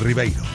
Ribeiro. 0.00 0.53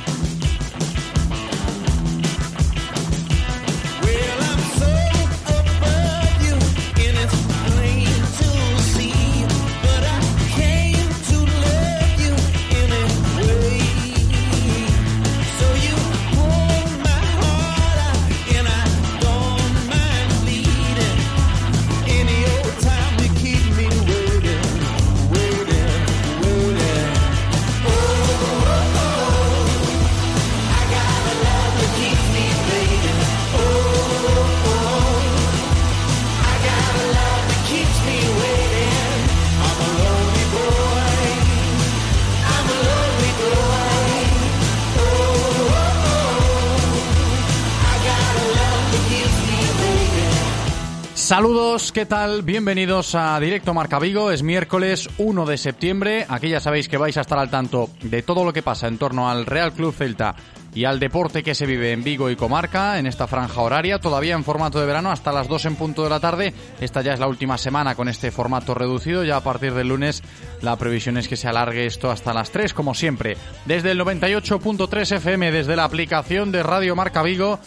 ¿Qué 51.91 52.05
tal? 52.05 52.43
Bienvenidos 52.43 53.15
a 53.15 53.39
Directo 53.39 53.73
Marca 53.73 53.99
Vigo. 53.99 54.31
Es 54.31 54.43
miércoles 54.43 55.09
1 55.17 55.45
de 55.45 55.57
septiembre. 55.57 56.25
Aquí 56.27 56.49
ya 56.49 56.59
sabéis 56.59 56.87
que 56.87 56.97
vais 56.97 57.17
a 57.17 57.21
estar 57.21 57.39
al 57.39 57.49
tanto 57.49 57.89
de 58.01 58.21
todo 58.21 58.43
lo 58.43 58.53
que 58.53 58.61
pasa 58.61 58.87
en 58.87 58.97
torno 58.97 59.29
al 59.29 59.45
Real 59.45 59.71
Club 59.71 59.93
Celta 59.93 60.35
y 60.73 60.85
al 60.85 60.99
deporte 60.99 61.41
que 61.41 61.55
se 61.55 61.65
vive 61.65 61.91
en 61.91 62.03
Vigo 62.03 62.29
y 62.29 62.35
comarca 62.35 62.99
en 62.99 63.07
esta 63.07 63.27
franja 63.27 63.61
horaria, 63.61 63.99
todavía 63.99 64.35
en 64.35 64.43
formato 64.43 64.79
de 64.79 64.85
verano 64.85 65.09
hasta 65.09 65.31
las 65.31 65.47
2 65.47 65.65
en 65.65 65.75
punto 65.77 66.03
de 66.03 66.09
la 66.09 66.19
tarde. 66.19 66.53
Esta 66.79 67.01
ya 67.01 67.13
es 67.13 67.19
la 67.19 67.27
última 67.27 67.57
semana 67.57 67.95
con 67.95 68.09
este 68.09 68.29
formato 68.29 68.73
reducido, 68.73 69.23
ya 69.23 69.37
a 69.37 69.43
partir 69.43 69.73
del 69.73 69.87
lunes 69.87 70.21
la 70.61 70.75
previsión 70.75 71.17
es 71.17 71.27
que 71.27 71.37
se 71.37 71.47
alargue 71.47 71.85
esto 71.85 72.11
hasta 72.11 72.33
las 72.33 72.51
3 72.51 72.73
como 72.73 72.93
siempre. 72.93 73.37
Desde 73.65 73.91
el 73.91 73.99
98.3 73.99 75.15
FM, 75.15 75.51
desde 75.51 75.75
la 75.75 75.85
aplicación 75.85 76.51
de 76.51 76.61
Radio 76.61 76.95
Marca 76.95 77.23
Vigo 77.23 77.59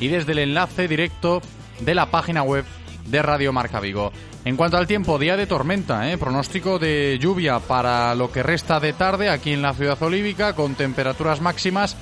y 0.00 0.08
desde 0.08 0.32
el 0.32 0.38
enlace 0.40 0.88
directo 0.88 1.40
de 1.80 1.94
la 1.94 2.10
página 2.10 2.42
web 2.42 2.64
de 3.06 3.22
Radio 3.22 3.52
Marca 3.52 3.80
Vigo. 3.80 4.12
En 4.44 4.56
cuanto 4.56 4.76
al 4.76 4.86
tiempo, 4.86 5.18
día 5.18 5.36
de 5.36 5.46
tormenta, 5.46 6.10
¿eh? 6.10 6.16
pronóstico 6.16 6.78
de 6.78 7.18
lluvia 7.20 7.58
para 7.58 8.14
lo 8.14 8.32
que 8.32 8.42
resta 8.42 8.80
de 8.80 8.92
tarde 8.92 9.28
aquí 9.28 9.52
en 9.52 9.62
la 9.62 9.74
ciudad 9.74 10.02
olívica, 10.02 10.54
con 10.54 10.74
temperaturas 10.74 11.40
máximas 11.40 11.96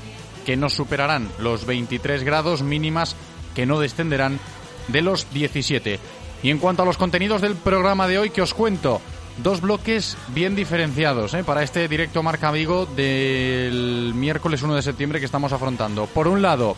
que 0.47 0.57
no 0.57 0.69
superarán 0.69 1.29
los 1.39 1.67
23 1.67 2.23
grados 2.23 2.63
mínimas 2.63 3.17
que 3.55 3.67
no 3.67 3.81
descenderán 3.81 4.39
de 4.87 5.03
los 5.03 5.31
17. 5.33 5.99
Y 6.43 6.51
en 6.51 6.59
cuanto 6.59 6.83
a 6.83 6.87
los 6.87 6.97
contenidos 6.97 7.41
del 7.41 7.57
programa 7.57 8.07
de 8.07 8.19
hoy 8.19 8.31
que 8.31 8.43
os 8.43 8.55
cuento, 8.55 9.01
dos 9.43 9.61
bloques 9.61 10.17
bien 10.29 10.55
diferenciados 10.55 11.35
¿eh? 11.35 11.45
para 11.45 11.63
este 11.63 11.89
directo 11.89 12.23
Marca 12.23 12.51
Vigo 12.51 12.87
del 12.87 14.13
miércoles 14.15 14.63
1 14.63 14.75
de 14.75 14.83
septiembre 14.83 15.19
que 15.19 15.27
estamos 15.27 15.53
afrontando. 15.53 16.07
Por 16.07 16.29
un 16.29 16.41
lado, 16.41 16.77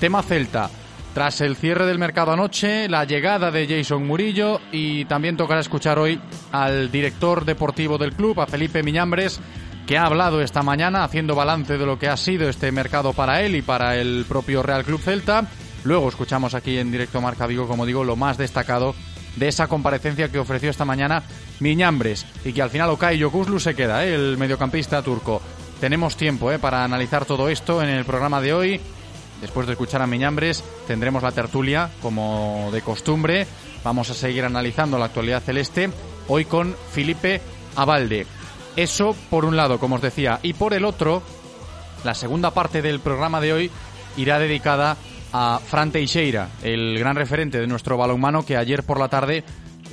tema 0.00 0.22
Celta 0.22 0.70
tras 1.14 1.40
el 1.42 1.56
cierre 1.56 1.86
del 1.86 1.98
mercado 1.98 2.32
anoche, 2.32 2.88
la 2.88 3.04
llegada 3.04 3.50
de 3.50 3.66
Jason 3.66 4.06
Murillo 4.06 4.60
y 4.72 5.04
también 5.04 5.36
tocará 5.36 5.60
escuchar 5.60 5.98
hoy 5.98 6.18
al 6.52 6.90
director 6.90 7.44
deportivo 7.44 7.98
del 7.98 8.14
club, 8.14 8.40
a 8.40 8.46
Felipe 8.46 8.82
Miñambres, 8.82 9.40
que 9.86 9.98
ha 9.98 10.06
hablado 10.06 10.40
esta 10.40 10.62
mañana 10.62 11.04
haciendo 11.04 11.34
balance 11.34 11.76
de 11.76 11.86
lo 11.86 11.98
que 11.98 12.08
ha 12.08 12.16
sido 12.16 12.48
este 12.48 12.72
mercado 12.72 13.12
para 13.12 13.42
él 13.42 13.56
y 13.56 13.62
para 13.62 13.96
el 13.96 14.24
propio 14.26 14.62
Real 14.62 14.84
Club 14.84 15.00
Celta. 15.00 15.44
Luego 15.84 16.08
escuchamos 16.08 16.54
aquí 16.54 16.78
en 16.78 16.90
directo 16.90 17.20
Marca 17.20 17.46
Vigo, 17.46 17.68
como 17.68 17.84
digo, 17.84 18.04
lo 18.04 18.16
más 18.16 18.38
destacado 18.38 18.94
de 19.36 19.48
esa 19.48 19.66
comparecencia 19.66 20.30
que 20.30 20.38
ofreció 20.38 20.70
esta 20.70 20.84
mañana 20.84 21.22
Miñambres 21.60 22.26
y 22.44 22.52
que 22.52 22.62
al 22.62 22.70
final 22.70 22.90
Okay 22.90 23.18
Yokuzlu 23.18 23.60
se 23.60 23.74
queda, 23.74 24.04
¿eh? 24.04 24.14
el 24.14 24.38
mediocampista 24.38 25.02
turco. 25.02 25.42
Tenemos 25.80 26.16
tiempo 26.16 26.52
¿eh? 26.52 26.58
para 26.58 26.84
analizar 26.84 27.24
todo 27.24 27.48
esto 27.48 27.82
en 27.82 27.88
el 27.88 28.04
programa 28.04 28.40
de 28.40 28.54
hoy. 28.54 28.80
Después 29.42 29.66
de 29.66 29.72
escuchar 29.72 30.00
a 30.00 30.06
Miñambres, 30.06 30.62
tendremos 30.86 31.22
la 31.22 31.32
tertulia, 31.32 31.90
como 32.00 32.70
de 32.72 32.80
costumbre. 32.80 33.44
Vamos 33.82 34.08
a 34.08 34.14
seguir 34.14 34.44
analizando 34.44 34.98
la 34.98 35.06
actualidad 35.06 35.42
celeste, 35.42 35.90
hoy 36.28 36.44
con 36.44 36.76
Felipe 36.92 37.40
Abalde. 37.74 38.24
Eso 38.76 39.16
por 39.28 39.44
un 39.44 39.56
lado, 39.56 39.80
como 39.80 39.96
os 39.96 40.00
decía, 40.00 40.38
y 40.42 40.52
por 40.52 40.74
el 40.74 40.84
otro, 40.84 41.24
la 42.04 42.14
segunda 42.14 42.52
parte 42.52 42.82
del 42.82 43.00
programa 43.00 43.40
de 43.40 43.52
hoy 43.52 43.70
irá 44.16 44.38
dedicada 44.38 44.96
a 45.32 45.58
Fran 45.58 45.90
Teixeira, 45.90 46.48
el 46.62 46.96
gran 46.98 47.16
referente 47.16 47.58
de 47.58 47.66
nuestro 47.66 47.96
balonmano 47.96 48.46
que 48.46 48.56
ayer 48.56 48.84
por 48.84 49.00
la 49.00 49.08
tarde 49.08 49.42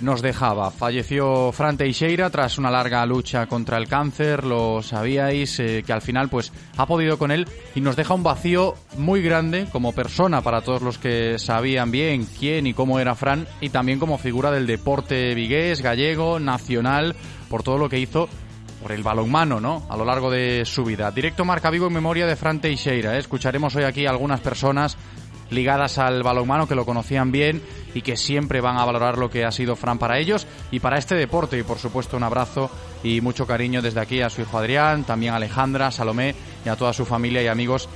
nos 0.02 0.22
dejaba. 0.22 0.72
Falleció 0.72 1.52
Fran 1.52 1.78
Teixeira 1.78 2.30
tras 2.30 2.58
una 2.58 2.72
larga 2.72 3.06
lucha 3.06 3.48
contra 3.48 3.78
el 3.78 3.88
cáncer, 3.88 4.46
lo 4.46 4.82
sabíais, 4.82 5.60
eh, 5.60 5.84
que 5.86 5.94
al 5.94 6.02
final 6.02 6.30
pues 6.30 6.52
ha 6.78 6.86
podido 6.86 7.18
con 7.18 7.32
él 7.32 7.48
y 7.76 7.82
nos 7.82 7.96
deja 7.96 8.14
un 8.14 8.24
vacío 8.24 8.76
muy 8.98 9.22
grande 9.22 9.68
como 9.72 9.94
persona 9.94 10.42
para 10.42 10.62
todos 10.62 10.82
los 10.82 10.98
que 10.98 11.38
sabían 11.40 11.92
bien 11.92 12.26
quién 12.40 12.68
y 12.68 12.74
cómo 12.74 13.00
era 13.00 13.16
Fran 13.16 13.48
y 13.62 13.70
también 13.70 14.00
como 14.00 14.18
figura 14.18 14.52
del 14.52 14.68
deporte 14.68 15.34
vigués, 15.36 15.82
gallego, 15.82 16.40
nacional, 16.40 17.16
por 17.50 17.64
todo 17.64 17.78
lo 17.78 17.90
que 17.90 18.00
hizo 18.00 18.30
por 18.82 18.92
el 18.92 19.04
balonmano, 19.04 19.60
¿no? 19.60 19.86
A 19.90 19.98
lo 19.98 20.06
largo 20.06 20.32
de 20.32 20.64
su 20.66 20.84
vida. 20.84 21.12
Directo 21.12 21.44
Marca 21.44 21.70
Vigo 21.70 21.88
en 21.88 21.94
memoria 21.94 22.26
de 22.26 22.36
Fran 22.36 22.62
Teixeira. 22.62 23.16
¿eh? 23.16 23.20
Escucharemos 23.20 23.76
hoy 23.76 23.84
aquí 23.84 24.06
algunas 24.06 24.40
personas 24.40 24.98
ligadas 25.50 25.98
al 25.98 26.24
balonmano 26.24 26.68
que 26.68 26.76
lo 26.76 26.86
conocían 26.86 27.32
bien 27.32 27.62
y 27.94 28.02
que 28.02 28.18
siempre 28.18 28.62
van 28.62 28.78
a 28.78 28.86
valorar 28.86 29.18
lo 29.18 29.30
que 29.30 29.46
ha 29.46 29.52
sido 29.52 29.76
Fran 29.76 29.98
para 29.98 30.20
ellos 30.20 30.48
y 30.72 30.80
para 30.80 30.98
este 30.98 31.16
deporte. 31.16 31.58
Y 31.58 31.64
por 31.64 31.80
supuesto 31.80 32.18
un 32.18 32.24
abrazo 32.24 32.70
y 33.04 33.22
mucho 33.22 33.48
cariño 33.48 33.82
desde 33.82 34.02
aquí 34.02 34.22
a 34.22 34.30
su 34.30 34.42
hijo 34.42 34.58
Adrián, 34.58 35.04
también 35.04 35.34
a 35.34 35.38
Alejandra, 35.38 35.92
Salomé 35.92 36.36
y 36.66 36.70
a 36.70 36.76
toda 36.76 36.94
su 36.94 37.06
familia 37.06 37.42
y 37.42 37.48
amigos 37.48 37.90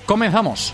Comenzamos. 0.05 0.73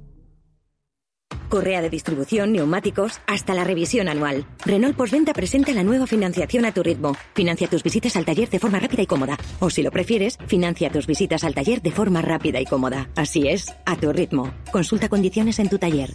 Correa 1.51 1.81
de 1.81 1.89
distribución, 1.89 2.53
neumáticos, 2.53 3.19
hasta 3.27 3.53
la 3.53 3.65
revisión 3.65 4.07
anual. 4.07 4.47
Renault 4.65 4.95
Postventa 4.95 5.33
presenta 5.33 5.73
la 5.73 5.83
nueva 5.83 6.07
financiación 6.07 6.65
a 6.65 6.71
tu 6.71 6.81
ritmo. 6.81 7.15
Financia 7.35 7.67
tus 7.67 7.83
visitas 7.83 8.15
al 8.15 8.23
taller 8.25 8.49
de 8.49 8.57
forma 8.57 8.79
rápida 8.79 9.01
y 9.03 9.05
cómoda. 9.05 9.37
O 9.59 9.69
si 9.69 9.83
lo 9.83 9.91
prefieres, 9.91 10.37
financia 10.47 10.89
tus 10.89 11.05
visitas 11.05 11.43
al 11.43 11.53
taller 11.53 11.81
de 11.81 11.91
forma 11.91 12.21
rápida 12.21 12.61
y 12.61 12.65
cómoda. 12.65 13.09
Así 13.17 13.49
es, 13.49 13.75
a 13.85 13.97
tu 13.97 14.11
ritmo. 14.13 14.53
Consulta 14.71 15.09
condiciones 15.09 15.59
en 15.59 15.69
tu 15.69 15.77
taller. 15.77 16.13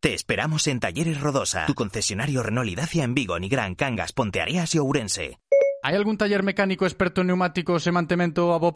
Te 0.00 0.14
esperamos 0.14 0.66
en 0.66 0.80
Talleres 0.80 1.20
Rodosa, 1.20 1.64
tu 1.66 1.74
concesionario 1.74 2.42
Renault 2.42 2.68
y 2.68 2.74
Dacia 2.74 3.04
en 3.04 3.14
Vigo, 3.14 3.38
Nigrán, 3.38 3.76
Cangas, 3.76 4.12
Ponteareas 4.12 4.74
y 4.74 4.78
Ourense. 4.78 5.38
Hay 5.84 5.94
algún 5.94 6.18
taller 6.18 6.42
mecánico 6.42 6.86
experto 6.86 7.20
en 7.20 7.28
neumáticos 7.28 7.86
e 7.86 7.92
mantemento 7.92 8.52
a 8.52 8.58
bo 8.58 8.72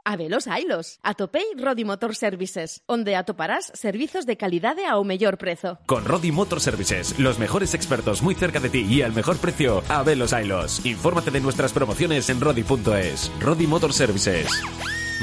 prezo? 0.00 0.02
Habelos 0.04 0.46
hailos. 0.46 0.98
Atopei 1.02 1.44
Rodi 1.56 1.84
Motor 1.84 2.14
Services, 2.14 2.82
onde 2.86 3.16
atoparás 3.16 3.72
servizos 3.74 4.26
de 4.26 4.36
calidade 4.36 4.86
ao 4.86 5.02
mellor 5.04 5.38
prezo. 5.38 5.78
Con 5.86 6.04
Rodi 6.04 6.32
Motor 6.32 6.60
Services, 6.60 7.18
los 7.18 7.38
mejores 7.38 7.74
expertos 7.74 8.22
muy 8.22 8.34
cerca 8.34 8.60
de 8.60 8.70
ti 8.70 8.86
y 8.88 9.02
al 9.02 9.12
mejor 9.12 9.36
precio, 9.38 9.82
a 9.88 10.02
Velos 10.02 10.32
Ailos. 10.32 10.84
Infórmate 10.84 11.30
de 11.30 11.40
nuestras 11.40 11.72
promociones 11.72 12.28
en 12.30 12.40
rodi.es. 12.40 13.30
Rodi 13.40 13.66
Motor 13.66 13.92
Services. 13.92 14.48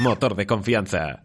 Motor 0.00 0.36
de 0.36 0.46
confianza. 0.46 1.24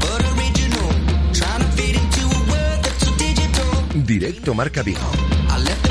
but 0.00 0.22
original. 0.38 0.90
Trying 1.34 1.60
to 1.60 1.66
fit 1.76 1.94
into 1.96 2.24
a 2.24 2.40
world 2.50 2.82
that's 2.82 3.04
so 3.04 3.14
digital. 3.16 4.02
Directo 4.06 4.54
Marca 4.54 4.82
Vigo. 4.82 5.00
I 5.50 5.58
left 5.58 5.88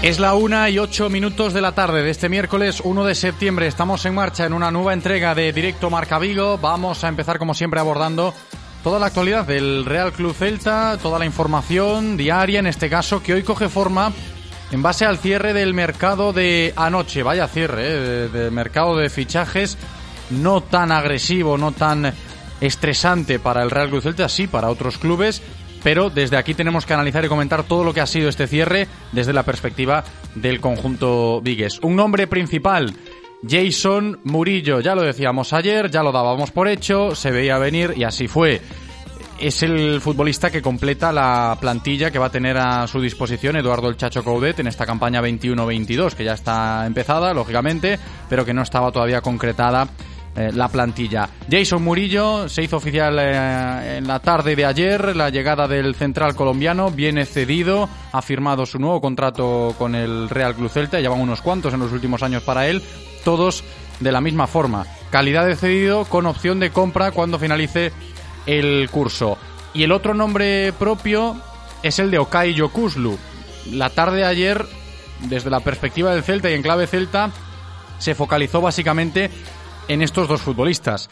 Es 0.00 0.20
la 0.20 0.34
una 0.34 0.70
y 0.70 0.78
ocho 0.78 1.10
minutos 1.10 1.52
de 1.52 1.60
la 1.60 1.72
tarde 1.72 2.04
de 2.04 2.10
este 2.10 2.28
miércoles 2.28 2.80
1 2.84 3.04
de 3.04 3.16
septiembre. 3.16 3.66
Estamos 3.66 4.06
en 4.06 4.14
marcha 4.14 4.46
en 4.46 4.52
una 4.52 4.70
nueva 4.70 4.92
entrega 4.92 5.34
de 5.34 5.52
Directo 5.52 5.90
Marca 5.90 6.20
Vigo. 6.20 6.56
Vamos 6.56 7.02
a 7.02 7.08
empezar 7.08 7.36
como 7.36 7.52
siempre 7.52 7.80
abordando 7.80 8.32
toda 8.84 9.00
la 9.00 9.06
actualidad 9.06 9.44
del 9.44 9.84
Real 9.84 10.12
Club 10.12 10.34
Celta, 10.34 10.96
toda 11.02 11.18
la 11.18 11.26
información 11.26 12.16
diaria 12.16 12.60
en 12.60 12.68
este 12.68 12.88
caso 12.88 13.24
que 13.24 13.34
hoy 13.34 13.42
coge 13.42 13.68
forma 13.68 14.12
en 14.70 14.82
base 14.82 15.04
al 15.04 15.18
cierre 15.18 15.52
del 15.52 15.74
mercado 15.74 16.32
de 16.32 16.72
anoche. 16.76 17.24
Vaya 17.24 17.48
cierre, 17.48 17.82
¿eh? 17.88 18.28
de 18.28 18.50
mercado 18.52 18.96
de 18.96 19.10
fichajes 19.10 19.76
no 20.30 20.60
tan 20.60 20.92
agresivo, 20.92 21.58
no 21.58 21.72
tan 21.72 22.14
estresante 22.60 23.40
para 23.40 23.64
el 23.64 23.70
Real 23.70 23.88
Club 23.88 24.02
Celta, 24.02 24.28
sí 24.28 24.46
para 24.46 24.70
otros 24.70 24.96
clubes, 24.96 25.42
pero 25.82 26.10
desde 26.10 26.36
aquí 26.36 26.54
tenemos 26.54 26.86
que 26.86 26.94
analizar 26.94 27.24
y 27.24 27.28
comentar 27.28 27.64
todo 27.64 27.84
lo 27.84 27.94
que 27.94 28.00
ha 28.00 28.06
sido 28.06 28.28
este 28.28 28.46
cierre 28.46 28.88
desde 29.12 29.32
la 29.32 29.42
perspectiva 29.42 30.04
del 30.34 30.60
conjunto 30.60 31.40
Vigues. 31.40 31.80
Un 31.82 31.96
nombre 31.96 32.26
principal, 32.26 32.94
Jason 33.48 34.20
Murillo, 34.24 34.80
ya 34.80 34.94
lo 34.94 35.02
decíamos 35.02 35.52
ayer, 35.52 35.90
ya 35.90 36.02
lo 36.02 36.12
dábamos 36.12 36.50
por 36.50 36.68
hecho, 36.68 37.14
se 37.14 37.30
veía 37.30 37.58
venir 37.58 37.94
y 37.96 38.04
así 38.04 38.28
fue. 38.28 38.60
Es 39.38 39.62
el 39.62 40.00
futbolista 40.00 40.50
que 40.50 40.60
completa 40.60 41.12
la 41.12 41.56
plantilla 41.60 42.10
que 42.10 42.18
va 42.18 42.26
a 42.26 42.32
tener 42.32 42.56
a 42.56 42.88
su 42.88 43.00
disposición 43.00 43.54
Eduardo 43.54 43.88
El 43.88 43.96
Chacho 43.96 44.24
Coudet 44.24 44.58
en 44.58 44.66
esta 44.66 44.84
campaña 44.84 45.22
21-22, 45.22 46.14
que 46.14 46.24
ya 46.24 46.32
está 46.32 46.84
empezada, 46.86 47.32
lógicamente, 47.32 48.00
pero 48.28 48.44
que 48.44 48.52
no 48.52 48.62
estaba 48.62 48.90
todavía 48.90 49.20
concretada 49.20 49.86
eh, 50.36 50.50
la 50.54 50.68
plantilla. 50.68 51.28
Jason 51.50 51.82
Murillo 51.82 52.48
se 52.48 52.62
hizo 52.62 52.76
oficial 52.76 53.18
eh, 53.18 53.98
en 53.98 54.06
la 54.06 54.20
tarde 54.20 54.54
de 54.54 54.64
ayer 54.64 55.16
la 55.16 55.30
llegada 55.30 55.66
del 55.66 55.94
central 55.94 56.34
colombiano, 56.36 56.90
viene 56.90 57.26
cedido, 57.26 57.88
ha 58.12 58.22
firmado 58.22 58.66
su 58.66 58.78
nuevo 58.78 59.00
contrato 59.00 59.74
con 59.78 59.94
el 59.94 60.28
Real 60.28 60.54
Club 60.54 60.70
Celta, 60.70 61.00
llevan 61.00 61.20
unos 61.20 61.42
cuantos 61.42 61.74
en 61.74 61.80
los 61.80 61.92
últimos 61.92 62.22
años 62.22 62.42
para 62.42 62.68
él, 62.68 62.82
todos 63.24 63.64
de 64.00 64.12
la 64.12 64.20
misma 64.20 64.46
forma. 64.46 64.86
Calidad 65.10 65.46
de 65.46 65.56
cedido 65.56 66.04
con 66.04 66.26
opción 66.26 66.60
de 66.60 66.70
compra 66.70 67.10
cuando 67.10 67.38
finalice 67.38 67.92
el 68.46 68.88
curso. 68.90 69.38
Y 69.74 69.82
el 69.82 69.92
otro 69.92 70.14
nombre 70.14 70.72
propio 70.78 71.36
es 71.82 71.98
el 71.98 72.10
de 72.10 72.18
Okai 72.18 72.54
Yokuslu. 72.54 73.18
La 73.72 73.90
tarde 73.90 74.18
de 74.18 74.24
ayer, 74.24 74.66
desde 75.28 75.50
la 75.50 75.60
perspectiva 75.60 76.12
del 76.12 76.22
Celta 76.22 76.50
y 76.50 76.54
en 76.54 76.62
clave 76.62 76.86
Celta, 76.86 77.30
se 77.98 78.14
focalizó 78.14 78.60
básicamente 78.60 79.30
en 79.88 80.02
estos 80.02 80.28
dos 80.28 80.40
futbolistas. 80.40 81.10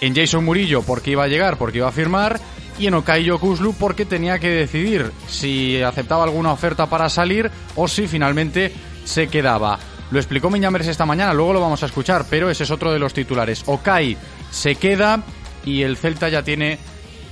En 0.00 0.14
Jason 0.14 0.44
Murillo 0.44 0.82
porque 0.82 1.12
iba 1.12 1.24
a 1.24 1.28
llegar, 1.28 1.58
porque 1.58 1.78
iba 1.78 1.88
a 1.88 1.92
firmar, 1.92 2.40
y 2.78 2.86
en 2.86 2.94
Okai 2.94 3.24
Yokuslu 3.24 3.74
porque 3.74 4.04
tenía 4.04 4.38
que 4.38 4.48
decidir 4.48 5.12
si 5.28 5.80
aceptaba 5.82 6.24
alguna 6.24 6.52
oferta 6.52 6.86
para 6.86 7.08
salir 7.08 7.50
o 7.76 7.86
si 7.86 8.06
finalmente 8.06 8.72
se 9.04 9.28
quedaba. 9.28 9.78
Lo 10.10 10.18
explicó 10.18 10.50
Miñambres 10.50 10.88
esta 10.88 11.06
mañana, 11.06 11.32
luego 11.32 11.54
lo 11.54 11.60
vamos 11.60 11.82
a 11.82 11.86
escuchar, 11.86 12.26
pero 12.28 12.50
ese 12.50 12.64
es 12.64 12.70
otro 12.70 12.92
de 12.92 12.98
los 12.98 13.14
titulares. 13.14 13.62
Okai 13.66 14.16
se 14.50 14.74
queda 14.74 15.22
y 15.64 15.82
el 15.82 15.96
Celta 15.96 16.28
ya 16.28 16.42
tiene 16.42 16.78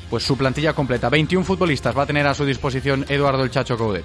pues 0.08 0.24
su 0.24 0.36
plantilla 0.36 0.72
completa. 0.72 1.08
21 1.08 1.44
futbolistas 1.44 1.96
va 1.96 2.02
a 2.02 2.06
tener 2.06 2.26
a 2.26 2.34
su 2.34 2.44
disposición 2.44 3.04
Eduardo 3.08 3.44
el 3.44 3.50
Chacho 3.50 3.76
Coudet. 3.76 4.04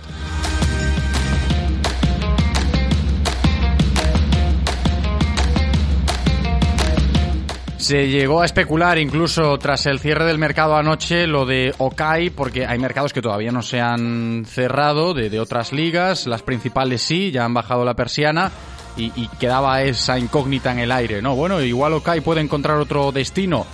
Se 7.85 8.07
llegó 8.07 8.41
a 8.41 8.45
especular 8.45 8.97
incluso 8.97 9.59
tras 9.59 9.85
el 9.85 9.99
cierre 9.99 10.25
del 10.25 10.39
mercado 10.39 10.75
anoche 10.75 11.27
lo 11.27 11.45
de 11.45 11.71
Okai, 11.77 12.31
porque 12.31 12.65
hay 12.65 12.79
mercados 12.79 13.13
que 13.13 13.21
todavía 13.21 13.51
no 13.51 13.61
se 13.61 13.79
han 13.79 14.43
cerrado 14.47 15.13
de, 15.13 15.39
otras 15.39 15.71
ligas, 15.71 16.25
las 16.25 16.41
principales 16.41 17.03
sí, 17.03 17.29
ya 17.29 17.45
han 17.45 17.53
bajado 17.53 17.85
la 17.85 17.93
persiana 17.93 18.51
y, 18.97 19.11
y 19.15 19.27
quedaba 19.39 19.83
esa 19.83 20.17
incógnita 20.17 20.71
en 20.71 20.79
el 20.79 20.91
aire, 20.91 21.21
¿no? 21.21 21.35
Bueno, 21.35 21.61
igual 21.61 21.93
Okai 21.93 22.21
puede 22.21 22.41
encontrar 22.41 22.77
otro 22.77 23.11
destino. 23.11 23.67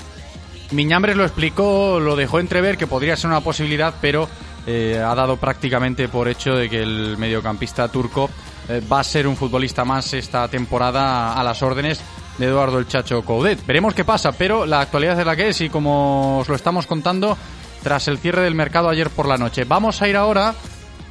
Miñambres 0.71 1.15
lo 1.15 1.23
explicó, 1.23 1.97
lo 2.01 2.17
dejó 2.17 2.41
entrever 2.41 2.77
que 2.77 2.87
podría 2.87 3.15
ser 3.15 3.29
una 3.29 3.39
posibilidad, 3.39 3.93
pero 4.01 4.27
eh, 4.67 5.01
ha 5.01 5.15
dado 5.15 5.37
prácticamente 5.37 6.09
por 6.09 6.27
hecho 6.27 6.53
de 6.53 6.69
que 6.69 6.83
el 6.83 7.17
mediocampista 7.17 7.87
turco 7.87 8.29
eh, 8.67 8.81
va 8.91 8.99
a 8.99 9.05
ser 9.05 9.25
un 9.25 9.37
futbolista 9.37 9.85
más 9.85 10.13
esta 10.13 10.49
temporada 10.49 11.39
a 11.39 11.43
las 11.45 11.63
órdenes 11.63 12.01
de 12.37 12.45
Eduardo 12.47 12.79
el 12.79 12.87
Chacho 12.87 13.21
Coudet. 13.23 13.65
Veremos 13.65 13.93
qué 13.93 14.03
pasa, 14.03 14.31
pero 14.31 14.65
la 14.65 14.81
actualidad 14.81 15.19
es 15.19 15.25
la 15.25 15.35
que 15.35 15.49
es 15.49 15.61
y 15.61 15.69
como 15.69 16.39
os 16.39 16.49
lo 16.49 16.55
estamos 16.55 16.87
contando 16.87 17.37
tras 17.83 18.07
el 18.07 18.17
cierre 18.17 18.43
del 18.43 18.55
mercado 18.55 18.89
ayer 18.89 19.09
por 19.09 19.27
la 19.27 19.37
noche. 19.37 19.63
Vamos 19.65 20.01
a 20.01 20.07
ir 20.07 20.15
ahora 20.15 20.53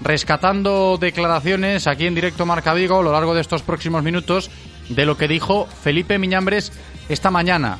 rescatando 0.02 0.96
declaraciones 0.98 1.86
aquí 1.86 2.06
en 2.06 2.14
directo 2.14 2.46
Marca 2.46 2.74
Vigo 2.74 3.00
a 3.00 3.02
lo 3.02 3.12
largo 3.12 3.34
de 3.34 3.40
estos 3.40 3.62
próximos 3.62 4.02
minutos 4.02 4.50
de 4.88 5.06
lo 5.06 5.16
que 5.16 5.28
dijo 5.28 5.66
Felipe 5.66 6.18
Miñambres 6.18 6.72
esta 7.08 7.30
mañana. 7.30 7.78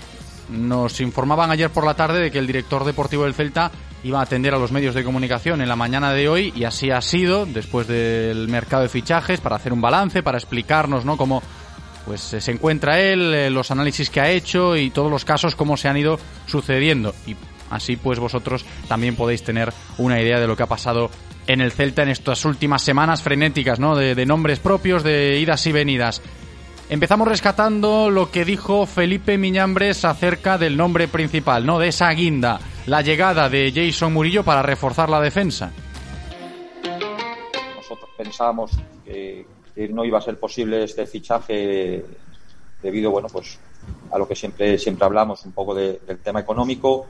Nos 0.49 1.01
informaban 1.01 1.51
ayer 1.51 1.71
por 1.71 1.85
la 1.85 1.95
tarde 1.95 2.21
de 2.21 2.31
que 2.31 2.39
el 2.39 2.47
director 2.47 2.85
deportivo 2.85 3.25
del 3.25 3.35
Celta 3.35 3.71
iba 4.03 4.19
a 4.19 4.23
atender 4.23 4.55
a 4.55 4.59
los 4.59 4.73
medios 4.73 4.95
de 4.95 5.05
comunicación 5.05 5.61
en 5.61 5.69
la 5.69 5.77
mañana 5.77 6.13
de 6.13 6.29
hoy 6.29 6.53
y 6.57 6.65
así 6.65 6.91
ha 6.91 7.01
sido 7.01 7.47
después 7.47 7.87
del 7.87 8.49
mercado 8.49 8.83
de 8.83 8.89
fichajes 8.89 9.41
para 9.41 9.57
hacer 9.57 9.73
un 9.73 9.81
balance, 9.81 10.23
para 10.23 10.39
explicarnos 10.39 11.05
¿no? 11.05 11.17
cómo 11.17 11.43
pues 12.11 12.35
eh, 12.35 12.41
se 12.41 12.51
encuentra 12.51 12.99
él, 12.99 13.33
eh, 13.33 13.51
los 13.51 13.71
análisis 13.71 14.11
que 14.11 14.21
ha 14.21 14.29
hecho 14.29 14.77
y 14.77 14.91
todos 14.91 15.09
los 15.09 15.25
casos 15.25 15.55
cómo 15.55 15.77
se 15.77 15.87
han 15.87 15.97
ido 15.97 16.19
sucediendo 16.45 17.15
y 17.25 17.37
así 17.71 17.95
pues 17.95 18.19
vosotros 18.19 18.65
también 18.89 19.15
podéis 19.15 19.45
tener 19.45 19.73
una 19.97 20.21
idea 20.21 20.41
de 20.41 20.49
lo 20.49 20.57
que 20.57 20.65
ha 20.65 20.67
pasado 20.67 21.09
en 21.47 21.61
el 21.61 21.71
Celta 21.71 22.03
en 22.03 22.09
estas 22.09 22.45
últimas 22.45 22.83
semanas 22.83 23.23
frenéticas, 23.23 23.79
¿no? 23.79 23.95
De, 23.95 24.17
de 24.17 24.27
nombres 24.27 24.59
propios, 24.59 25.05
de 25.05 25.39
idas 25.39 25.65
y 25.69 25.71
venidas. 25.71 26.21
Empezamos 26.89 27.29
rescatando 27.29 28.11
lo 28.11 28.33
que 28.33 28.45
dijo 28.45 28.87
Felipe 28.87 29.39
Miñambres 29.39 30.05
acerca 30.05 30.59
del 30.59 30.77
nombre 30.77 31.07
principal, 31.07 31.65
¿no? 31.65 31.79
De 31.79 31.89
esa 31.89 32.11
guinda, 32.11 32.59
la 32.87 33.03
llegada 33.03 33.49
de 33.49 33.73
Jason 33.73 34.13
Murillo 34.13 34.43
para 34.43 34.63
reforzar 34.63 35.09
la 35.09 35.21
defensa. 35.21 35.71
Nosotros 37.77 38.11
pensábamos 38.19 38.73
que, 39.05 39.47
que 39.47 39.60
no 39.91 40.05
iba 40.05 40.19
a 40.19 40.23
ser 40.23 40.39
posible 40.39 40.85
este 40.85 41.07
fichaje 41.07 42.05
debido, 42.83 43.11
bueno, 43.11 43.29
pues 43.33 43.59
a 44.13 44.19
lo 44.19 44.27
que 44.27 44.35
siempre 44.35 44.79
siempre 44.79 45.05
hablamos 45.07 45.45
un 45.45 45.53
poco 45.53 45.75
de- 45.75 46.01
del 46.07 46.19
tema 46.19 46.41
económico, 46.41 47.07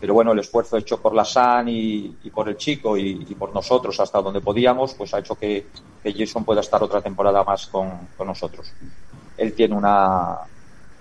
pero 0.00 0.14
bueno, 0.14 0.32
el 0.32 0.38
esfuerzo 0.38 0.76
hecho 0.76 1.00
por 1.00 1.14
la 1.14 1.24
SAN 1.24 1.68
y, 1.68 2.16
y 2.22 2.30
por 2.30 2.48
el 2.48 2.56
chico 2.56 2.96
y, 2.96 3.24
por 3.34 3.52
nosotros 3.54 3.98
hasta 4.00 4.22
donde 4.22 4.40
podíamos, 4.40 4.94
pues 4.94 5.12
ha 5.14 5.18
hecho 5.18 5.36
que, 5.36 5.66
que 6.02 6.12
Jason 6.14 6.44
pueda 6.44 6.60
estar 6.60 6.82
otra 6.82 7.02
temporada 7.02 7.44
más 7.44 7.66
con, 7.66 8.08
con 8.16 8.26
nosotros. 8.26 8.72
Él 9.36 9.52
tiene 9.54 9.74
una, 9.74 10.38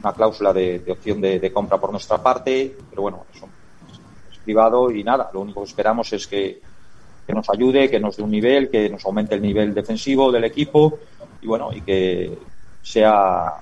una 0.02 0.14
cláusula 0.14 0.52
de, 0.54 0.80
de 0.80 0.92
opción 0.92 1.22
de, 1.22 1.40
de 1.40 1.52
compra 1.54 1.80
por 1.80 1.92
nuestra 1.92 2.22
parte, 2.22 2.76
pero 2.90 3.04
bueno, 3.04 3.26
es 4.32 4.38
privado 4.40 4.92
y 4.92 5.04
nada, 5.04 5.30
lo 5.34 5.42
único 5.42 5.62
que 5.64 5.70
esperamos 5.70 6.12
es 6.14 6.28
que, 6.28 6.62
que 7.30 7.36
nos 7.36 7.50
ayude, 7.52 7.92
que 7.92 8.00
nos 8.00 8.18
dé 8.18 8.24
un 8.24 8.32
nivel, 8.32 8.70
que 8.72 8.90
nos 8.90 9.06
aumente 9.06 9.36
el 9.36 9.42
nivel 9.44 9.72
defensivo 9.72 10.32
del 10.32 10.46
equipo 10.46 10.98
y 11.44 11.46
bueno, 11.46 11.70
y 11.72 11.82
que 11.82 12.36
sea 12.82 13.54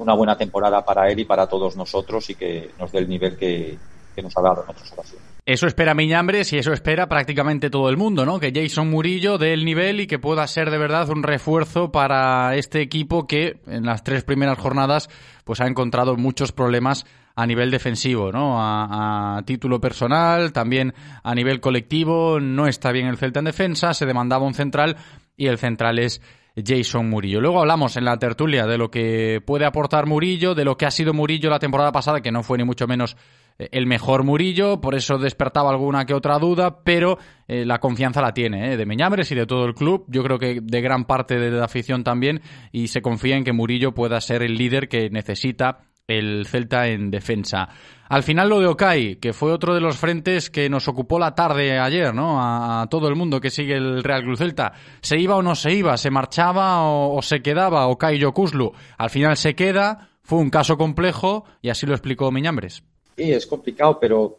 una 0.00 0.14
buena 0.14 0.36
temporada 0.36 0.84
para 0.84 1.08
él 1.08 1.20
y 1.20 1.24
para 1.24 1.46
todos 1.46 1.76
nosotros 1.76 2.28
y 2.30 2.34
que 2.34 2.70
nos 2.80 2.90
dé 2.90 2.98
el 2.98 3.08
nivel 3.08 3.36
que, 3.36 3.78
que 4.12 4.22
nos 4.22 4.36
ha 4.36 4.42
dado 4.42 4.64
en 4.64 4.70
otras 4.70 4.92
ocasiones. 4.92 5.24
Eso 5.46 5.68
espera 5.68 5.94
Miñambres 5.94 6.52
y 6.52 6.58
eso 6.58 6.72
espera 6.72 7.08
prácticamente 7.08 7.70
todo 7.70 7.88
el 7.90 7.96
mundo, 7.96 8.26
¿no? 8.26 8.40
Que 8.40 8.52
Jason 8.52 8.90
Murillo 8.90 9.38
dé 9.38 9.52
el 9.52 9.64
nivel 9.64 10.00
y 10.00 10.08
que 10.08 10.18
pueda 10.18 10.44
ser 10.48 10.70
de 10.70 10.78
verdad 10.78 11.08
un 11.10 11.22
refuerzo 11.22 11.92
para 11.92 12.56
este 12.56 12.82
equipo 12.82 13.28
que 13.28 13.60
en 13.68 13.86
las 13.86 14.02
tres 14.02 14.24
primeras 14.24 14.58
jornadas 14.58 15.08
pues 15.44 15.60
ha 15.60 15.68
encontrado 15.68 16.16
muchos 16.16 16.50
problemas 16.50 17.06
a 17.40 17.46
nivel 17.46 17.70
defensivo, 17.70 18.30
¿no? 18.30 18.56
A, 18.58 19.42
título 19.46 19.80
personal, 19.80 20.52
también 20.52 20.92
a 21.22 21.34
nivel 21.34 21.60
colectivo, 21.60 22.38
no 22.38 22.66
está 22.66 22.92
bien 22.92 23.06
el 23.06 23.16
Celta 23.16 23.38
en 23.38 23.46
defensa, 23.46 23.94
se 23.94 24.04
demandaba 24.04 24.44
un 24.44 24.52
central 24.52 24.96
y 25.38 25.46
el 25.46 25.56
central 25.56 25.98
es 25.98 26.20
Jason 26.54 27.08
Murillo. 27.08 27.40
Luego 27.40 27.60
hablamos 27.60 27.96
en 27.96 28.04
la 28.04 28.18
tertulia 28.18 28.66
de 28.66 28.76
lo 28.76 28.90
que 28.90 29.42
puede 29.44 29.64
aportar 29.64 30.04
Murillo, 30.04 30.54
de 30.54 30.66
lo 30.66 30.76
que 30.76 30.84
ha 30.84 30.90
sido 30.90 31.14
Murillo 31.14 31.48
la 31.48 31.58
temporada 31.58 31.92
pasada, 31.92 32.20
que 32.20 32.30
no 32.30 32.42
fue 32.42 32.58
ni 32.58 32.64
mucho 32.64 32.86
menos 32.86 33.16
eh, 33.58 33.70
el 33.72 33.86
mejor 33.86 34.22
Murillo, 34.22 34.78
por 34.82 34.94
eso 34.94 35.16
despertaba 35.16 35.70
alguna 35.70 36.04
que 36.04 36.12
otra 36.12 36.38
duda, 36.38 36.82
pero 36.84 37.18
eh, 37.48 37.64
la 37.64 37.78
confianza 37.78 38.20
la 38.20 38.34
tiene, 38.34 38.74
eh, 38.74 38.76
de 38.76 38.84
Meñambres 38.84 39.32
y 39.32 39.34
de 39.34 39.46
todo 39.46 39.64
el 39.64 39.74
club, 39.74 40.04
yo 40.08 40.22
creo 40.22 40.38
que 40.38 40.60
de 40.62 40.80
gran 40.82 41.06
parte 41.06 41.38
de 41.38 41.50
la 41.50 41.64
afición 41.64 42.04
también, 42.04 42.42
y 42.70 42.88
se 42.88 43.00
confía 43.00 43.36
en 43.36 43.44
que 43.44 43.54
Murillo 43.54 43.94
pueda 43.94 44.20
ser 44.20 44.42
el 44.42 44.56
líder 44.56 44.90
que 44.90 45.08
necesita 45.08 45.89
el 46.10 46.46
Celta 46.46 46.88
en 46.88 47.10
defensa. 47.10 47.68
Al 48.08 48.22
final 48.22 48.48
lo 48.48 48.60
de 48.60 48.66
Okai, 48.66 49.16
que 49.16 49.32
fue 49.32 49.52
otro 49.52 49.72
de 49.72 49.80
los 49.80 49.96
frentes 49.96 50.50
que 50.50 50.68
nos 50.68 50.88
ocupó 50.88 51.18
la 51.18 51.34
tarde 51.34 51.78
ayer, 51.78 52.12
¿no? 52.12 52.38
A, 52.40 52.88
todo 52.90 53.08
el 53.08 53.14
mundo 53.14 53.40
que 53.40 53.50
sigue 53.50 53.76
el 53.76 54.02
Real 54.02 54.22
Club 54.22 54.36
Celta. 54.36 54.72
¿Se 55.00 55.18
iba 55.18 55.36
o 55.36 55.42
no 55.42 55.54
se 55.54 55.72
iba? 55.72 55.96
¿Se 55.96 56.10
marchaba 56.10 56.82
o, 56.82 57.22
se 57.22 57.40
quedaba 57.40 57.86
Okai 57.86 58.18
Yokuslu? 58.18 58.72
Al 58.98 59.10
final 59.10 59.36
se 59.36 59.54
queda, 59.54 60.10
fue 60.22 60.38
un 60.40 60.50
caso 60.50 60.76
complejo 60.76 61.44
y 61.62 61.68
así 61.68 61.86
lo 61.86 61.94
explicó 61.94 62.32
Miñambres. 62.32 62.82
Sí, 63.16 63.32
es 63.32 63.46
complicado, 63.46 63.98
pero 64.00 64.38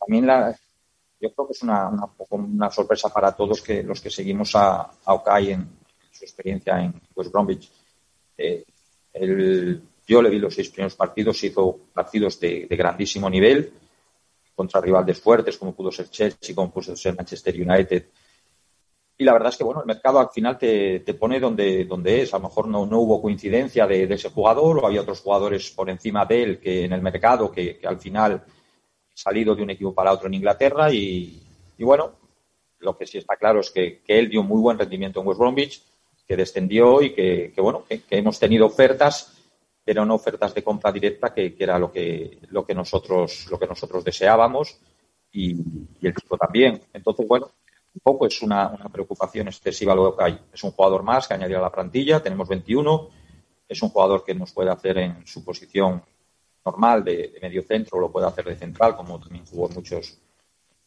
también 0.00 0.26
la, 0.26 0.56
yo 1.20 1.32
creo 1.32 1.46
que 1.46 1.52
es 1.52 1.62
una 1.62 2.70
sorpresa 2.70 3.08
para 3.08 3.32
todos 3.32 3.62
que 3.62 3.82
los 3.84 4.00
que 4.00 4.10
seguimos 4.10 4.56
a, 4.56 4.90
a 5.04 5.14
Okai 5.14 5.52
en 5.52 5.68
su 6.10 6.24
experiencia 6.24 6.80
en 6.80 6.94
West 7.14 7.30
Bromwich. 7.32 7.70
Eh, 8.38 8.64
el, 9.12 9.82
yo 10.06 10.22
le 10.22 10.30
vi 10.30 10.38
los 10.38 10.54
seis 10.54 10.70
primeros 10.70 10.94
partidos, 10.94 11.42
hizo 11.42 11.80
partidos 11.92 12.38
de, 12.38 12.66
grandísimo 12.70 13.28
nivel 13.28 13.72
contra 14.54 14.80
rivales 14.80 15.20
fuertes 15.20 15.58
como 15.58 15.74
pudo 15.74 15.90
ser 15.90 16.08
Chelsea, 16.08 16.54
como 16.54 16.70
pudo 16.70 16.94
ser 16.94 17.16
Manchester 17.16 17.54
United. 17.54 18.06
Y 19.18 19.24
la 19.24 19.32
verdad 19.32 19.48
es 19.48 19.56
que 19.56 19.64
bueno, 19.64 19.80
el 19.80 19.86
mercado 19.86 20.20
al 20.20 20.28
final 20.30 20.58
te, 20.58 21.00
pone 21.18 21.40
donde, 21.40 21.84
donde 21.84 22.22
es. 22.22 22.32
A 22.34 22.38
lo 22.38 22.44
mejor 22.44 22.68
no, 22.68 22.82
hubo 22.82 23.20
coincidencia 23.20 23.86
de, 23.86 24.04
ese 24.04 24.30
jugador 24.30 24.78
o 24.78 24.86
había 24.86 25.00
otros 25.00 25.20
jugadores 25.20 25.70
por 25.70 25.90
encima 25.90 26.24
de 26.24 26.42
él 26.42 26.60
que 26.60 26.84
en 26.84 26.92
el 26.92 27.02
mercado 27.02 27.50
que, 27.50 27.80
al 27.84 27.98
final 27.98 28.44
salido 29.12 29.54
de 29.54 29.62
un 29.62 29.70
equipo 29.70 29.94
para 29.94 30.12
otro 30.12 30.28
en 30.28 30.34
Inglaterra. 30.34 30.92
Y, 30.92 31.42
bueno, 31.78 32.12
lo 32.78 32.96
que 32.96 33.06
sí 33.06 33.18
está 33.18 33.36
claro 33.36 33.60
es 33.60 33.70
que, 33.70 34.02
él 34.06 34.28
dio 34.28 34.42
muy 34.42 34.60
buen 34.60 34.78
rendimiento 34.78 35.20
en 35.20 35.26
West 35.26 35.40
Bromwich, 35.40 35.82
que 36.26 36.36
descendió 36.36 37.02
y 37.02 37.14
que, 37.14 37.52
bueno, 37.56 37.84
que 37.88 38.04
hemos 38.10 38.38
tenido 38.38 38.66
ofertas 38.66 39.35
pero 39.86 40.04
no 40.04 40.16
ofertas 40.16 40.52
de 40.52 40.64
compra 40.64 40.90
directa, 40.90 41.32
que, 41.32 41.54
que, 41.54 41.62
era 41.62 41.78
lo 41.78 41.92
que, 41.92 42.40
lo 42.50 42.66
que 42.66 42.74
nosotros, 42.74 43.46
lo 43.48 43.56
que 43.56 43.68
nosotros 43.68 44.02
deseábamos 44.02 44.80
y, 45.30 45.52
el 46.02 46.08
equipo 46.08 46.36
también. 46.36 46.80
Entonces, 46.92 47.24
bueno, 47.28 47.52
un 47.94 48.00
poco 48.02 48.26
es 48.26 48.42
una, 48.42 48.76
preocupación 48.92 49.46
excesiva 49.46 49.94
lo 49.94 50.16
que 50.16 50.24
hay. 50.24 50.40
Es 50.52 50.64
un 50.64 50.72
jugador 50.72 51.04
más 51.04 51.28
que 51.28 51.34
añadir 51.34 51.54
a 51.54 51.60
la 51.60 51.70
plantilla, 51.70 52.20
tenemos 52.20 52.48
21, 52.48 53.10
es 53.68 53.80
un 53.80 53.90
jugador 53.90 54.24
que 54.24 54.34
nos 54.34 54.52
puede 54.52 54.70
hacer 54.70 54.98
en 54.98 55.24
su 55.24 55.44
posición 55.44 56.02
normal 56.64 57.04
de, 57.04 57.28
de 57.28 57.38
medio 57.40 57.62
centro, 57.62 58.00
lo 58.00 58.10
puede 58.10 58.26
hacer 58.26 58.44
de 58.44 58.56
central, 58.56 58.96
como 58.96 59.20
también 59.20 59.46
jugó 59.46 59.68
muchos 59.68 60.18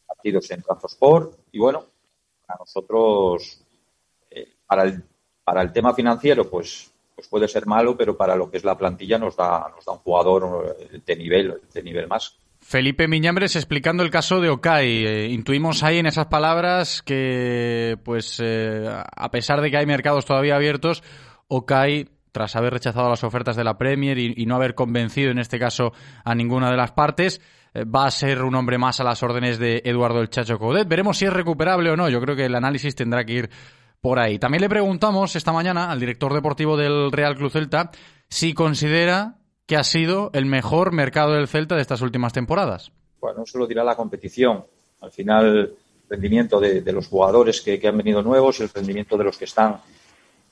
partidos 0.06 0.50
en 0.50 0.60
Transport. 0.60 1.38
Y 1.52 1.58
bueno, 1.58 1.86
para 2.46 2.58
nosotros, 2.58 3.64
eh, 4.30 4.56
para, 4.66 4.82
el, 4.82 5.02
para 5.42 5.62
el 5.62 5.72
tema 5.72 5.94
financiero, 5.94 6.50
pues 6.50 6.89
pues 7.20 7.28
puede 7.28 7.48
ser 7.48 7.66
malo, 7.66 7.98
pero 7.98 8.16
para 8.16 8.34
lo 8.34 8.50
que 8.50 8.56
es 8.56 8.64
la 8.64 8.78
plantilla 8.78 9.18
nos 9.18 9.36
da, 9.36 9.70
nos 9.76 9.84
da 9.84 9.92
un 9.92 9.98
jugador 9.98 10.74
de 11.04 11.16
nivel, 11.16 11.60
de 11.70 11.82
nivel 11.82 12.08
más. 12.08 12.38
Felipe 12.60 13.08
Miñambres 13.08 13.56
explicando 13.56 14.02
el 14.02 14.10
caso 14.10 14.40
de 14.40 14.48
Okai. 14.48 15.04
Eh, 15.04 15.28
intuimos 15.28 15.82
ahí 15.82 15.98
en 15.98 16.06
esas 16.06 16.26
palabras 16.28 17.02
que, 17.02 17.98
pues, 18.04 18.40
eh, 18.42 18.88
a 18.88 19.30
pesar 19.30 19.60
de 19.60 19.70
que 19.70 19.76
hay 19.76 19.84
mercados 19.84 20.24
todavía 20.24 20.56
abiertos, 20.56 21.02
Okai, 21.48 22.08
tras 22.32 22.56
haber 22.56 22.72
rechazado 22.72 23.10
las 23.10 23.22
ofertas 23.22 23.56
de 23.56 23.64
la 23.64 23.76
Premier 23.76 24.16
y, 24.18 24.46
no 24.46 24.56
haber 24.56 24.74
convencido 24.74 25.30
en 25.30 25.38
este 25.38 25.58
caso 25.58 25.92
a 26.24 26.34
ninguna 26.34 26.70
de 26.70 26.76
las 26.78 26.92
partes, 26.92 27.42
eh, 27.74 27.84
va 27.84 28.06
a 28.06 28.10
ser 28.10 28.44
un 28.44 28.54
hombre 28.54 28.78
más 28.78 28.98
a 29.00 29.04
las 29.04 29.22
órdenes 29.22 29.58
de 29.58 29.82
Eduardo 29.84 30.22
el 30.22 30.30
Chacho 30.30 30.58
Coudet. 30.58 30.88
Veremos 30.88 31.18
si 31.18 31.26
es 31.26 31.32
recuperable 31.32 31.90
o 31.90 31.96
no. 31.96 32.08
Yo 32.08 32.20
creo 32.22 32.34
que 32.34 32.46
el 32.46 32.54
análisis 32.54 32.94
tendrá 32.94 33.24
que 33.24 33.32
ir 33.34 33.50
por 34.00 34.18
ahí. 34.18 34.38
También 34.38 34.62
le 34.62 34.68
preguntamos 34.68 35.36
esta 35.36 35.52
mañana 35.52 35.90
al 35.90 36.00
director 36.00 36.32
deportivo 36.32 36.76
del 36.76 37.12
Real 37.12 37.36
Club 37.36 37.50
Celta 37.50 37.90
si 38.28 38.54
considera 38.54 39.36
que 39.66 39.76
ha 39.76 39.84
sido 39.84 40.30
el 40.32 40.46
mejor 40.46 40.92
mercado 40.92 41.32
del 41.32 41.48
Celta 41.48 41.76
de 41.76 41.82
estas 41.82 42.00
últimas 42.00 42.32
temporadas. 42.32 42.92
Bueno, 43.20 43.42
eso 43.42 43.58
lo 43.58 43.66
dirá 43.66 43.84
la 43.84 43.96
competición. 43.96 44.64
Al 45.00 45.12
final, 45.12 45.46
el 45.46 45.76
rendimiento 46.08 46.58
de, 46.58 46.92
los 46.92 47.08
jugadores 47.08 47.60
que, 47.60 47.80
han 47.86 47.96
venido 47.96 48.22
nuevos 48.22 48.58
y 48.58 48.64
el 48.64 48.70
rendimiento 48.70 49.16
de 49.16 49.24
los 49.24 49.36
que 49.36 49.44
están. 49.44 49.80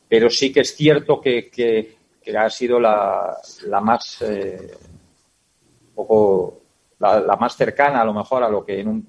Pero 0.09 0.31
sí 0.31 0.53
que 0.53 0.61
es 0.61 0.75
cierto 0.75 1.21
que, 1.21 1.97
ha 2.37 2.51
sido 2.51 2.79
la, 2.79 3.37
la 3.67 3.81
más, 3.81 4.23
eh, 4.23 4.75
poco, 5.95 6.61
la, 6.99 7.21
la, 7.21 7.37
más 7.37 7.57
cercana 7.57 8.03
a 8.03 8.05
lo 8.05 8.13
mejor 8.13 8.43
a 8.43 8.51
lo 8.51 8.65
que 8.65 8.81
en 8.81 8.89
un, 8.89 9.09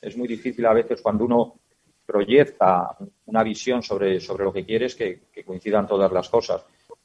es 0.00 0.16
muy 0.16 0.28
difícil 0.28 0.64
a 0.66 0.72
veces 0.72 1.02
cuando 1.02 1.24
uno 1.24 1.54
proyecta 2.10 2.96
una 3.26 3.44
visión 3.44 3.84
sobre, 3.84 4.18
sobre 4.18 4.42
lo 4.42 4.52
que 4.52 4.64
quieres 4.64 4.96
que, 4.96 5.26
que, 5.32 5.44
coincidan 5.44 5.86
todas 5.86 6.10
las 6.10 6.28
cosas. 6.28 6.64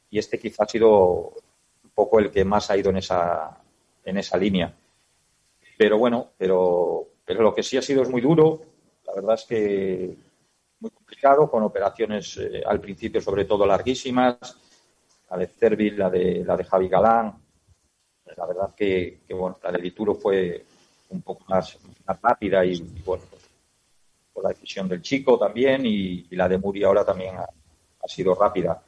Y 0.09 0.17
este 0.17 0.39
quizá 0.39 0.63
ha 0.63 0.67
sido 0.67 1.33
un 1.83 1.91
poco 1.93 2.17
el 2.17 2.31
que 2.31 2.43
más 2.43 2.71
ha 2.71 2.77
ido 2.77 2.89
en 2.89 2.97
esa, 2.97 3.55
en 4.03 4.17
esa 4.17 4.35
línea. 4.35 4.73
Pero 5.77 5.99
bueno, 5.99 6.31
pero, 6.35 7.07
pero 7.23 7.43
lo 7.43 7.53
que 7.53 7.61
sí 7.61 7.77
ha 7.77 7.83
sido 7.83 8.01
es 8.01 8.09
muy 8.09 8.19
duro. 8.19 8.61
La 9.05 9.13
verdad 9.13 9.35
es 9.35 9.43
que 9.43 10.17
muy 10.79 10.89
complicado, 10.89 11.51
con 11.51 11.61
operaciones 11.61 12.37
eh, 12.37 12.63
al 12.65 12.79
principio 12.79 13.21
sobre 13.21 13.45
todo 13.45 13.63
larguísimas. 13.63 14.57
La 15.29 15.37
de 15.37 15.45
Cervil, 15.45 15.99
la 15.99 16.09
de, 16.09 16.43
la 16.43 16.57
de 16.57 16.63
Javi 16.63 16.87
Galán. 16.87 17.31
La 18.35 18.45
verdad 18.47 18.73
que, 18.75 19.19
que 19.27 19.33
bueno, 19.35 19.59
la 19.61 19.71
de 19.71 19.77
Lituro 19.77 20.15
fue 20.15 20.65
un 21.09 21.21
poco 21.21 21.43
más, 21.47 21.77
más 22.07 22.19
rápida 22.19 22.65
y, 22.65 22.73
y 22.73 23.03
bueno, 23.05 23.23
por 24.35 24.43
la 24.43 24.49
decisión 24.49 24.89
del 24.89 25.01
chico 25.01 25.39
también 25.39 25.85
y, 25.85 26.27
la 26.31 26.49
de 26.49 26.57
Muri 26.57 26.83
ahora 26.83 27.05
también 27.05 27.35
ha, 27.37 27.47
sido 28.07 28.35
rápida 28.35 28.83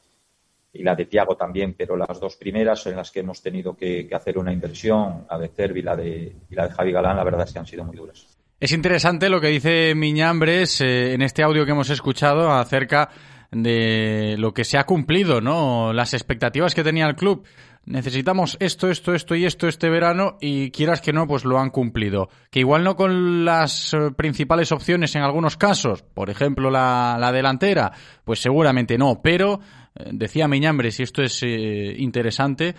y 0.72 0.84
la 0.84 0.94
de 0.94 1.06
Tiago 1.06 1.36
también, 1.36 1.74
pero 1.76 1.96
las 1.96 2.20
dos 2.20 2.36
primeras 2.36 2.86
en 2.86 2.94
las 2.94 3.10
que 3.10 3.20
hemos 3.20 3.42
tenido 3.42 3.76
que, 3.76 4.06
que 4.06 4.14
hacer 4.14 4.38
una 4.38 4.52
inversión, 4.52 5.26
la 5.28 5.38
de 5.38 5.48
Cervi 5.48 5.80
y 5.80 5.82
la 5.82 5.96
de, 5.96 6.36
y 6.48 6.54
la 6.54 6.68
de 6.68 6.74
Javi 6.74 6.92
Galán, 6.92 7.16
la 7.16 7.24
verdad 7.24 7.44
es 7.44 7.52
que 7.52 7.58
han 7.58 7.66
sido 7.66 7.82
muy 7.82 7.96
duras. 7.96 8.38
Es 8.60 8.72
interesante 8.72 9.28
lo 9.28 9.40
que 9.40 9.48
dice 9.48 9.94
Miñambres 9.96 10.80
eh, 10.80 11.14
en 11.14 11.22
este 11.22 11.42
audio 11.42 11.64
que 11.64 11.72
hemos 11.72 11.90
escuchado 11.90 12.52
acerca 12.52 13.08
de 13.50 14.36
lo 14.38 14.52
que 14.52 14.64
se 14.64 14.78
ha 14.78 14.84
cumplido, 14.84 15.40
¿no? 15.40 15.92
Las 15.92 16.12
expectativas 16.12 16.74
que 16.74 16.84
tenía 16.84 17.06
el 17.06 17.16
club. 17.16 17.46
Necesitamos 17.88 18.58
esto, 18.60 18.90
esto, 18.90 19.14
esto 19.14 19.34
y 19.34 19.46
esto 19.46 19.66
este 19.66 19.88
verano 19.88 20.36
y 20.42 20.70
quieras 20.70 21.00
que 21.00 21.14
no, 21.14 21.26
pues 21.26 21.46
lo 21.46 21.58
han 21.58 21.70
cumplido. 21.70 22.28
Que 22.50 22.60
igual 22.60 22.84
no 22.84 22.96
con 22.96 23.46
las 23.46 23.94
eh, 23.94 24.10
principales 24.14 24.72
opciones 24.72 25.16
en 25.16 25.22
algunos 25.22 25.56
casos, 25.56 26.02
por 26.02 26.28
ejemplo 26.28 26.70
la, 26.70 27.16
la 27.18 27.32
delantera, 27.32 27.90
pues 28.24 28.40
seguramente 28.40 28.98
no, 28.98 29.22
pero 29.22 29.60
eh, 29.94 30.10
decía 30.12 30.48
Miñambres, 30.48 31.00
y 31.00 31.02
esto 31.02 31.22
es 31.22 31.42
eh, 31.42 31.94
interesante, 31.96 32.74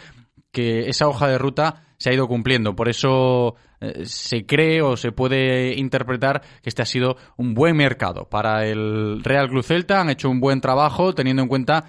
que 0.52 0.90
esa 0.90 1.08
hoja 1.08 1.28
de 1.28 1.40
ruta 1.40 1.88
se 1.98 2.12
ha 2.12 2.14
ido 2.14 2.28
cumpliendo. 2.28 2.76
Por 2.76 2.88
eso 2.88 3.56
se 4.04 4.46
cree 4.46 4.82
o 4.82 4.98
se 4.98 5.14
puede 5.14 5.74
interpretar 5.76 6.42
que 6.62 6.70
este 6.70 6.82
ha 6.82 6.86
sido 6.86 7.16
un 7.38 7.54
buen 7.54 7.78
mercado 7.78 8.28
para 8.28 8.66
el 8.66 9.24
Real 9.24 9.48
Club 9.48 9.64
Celta. 9.64 10.02
Han 10.02 10.10
hecho 10.10 10.30
un 10.30 10.42
buen 10.42 10.60
trabajo 10.60 11.16
teniendo 11.16 11.44
en 11.44 11.48
cuenta 11.48 11.86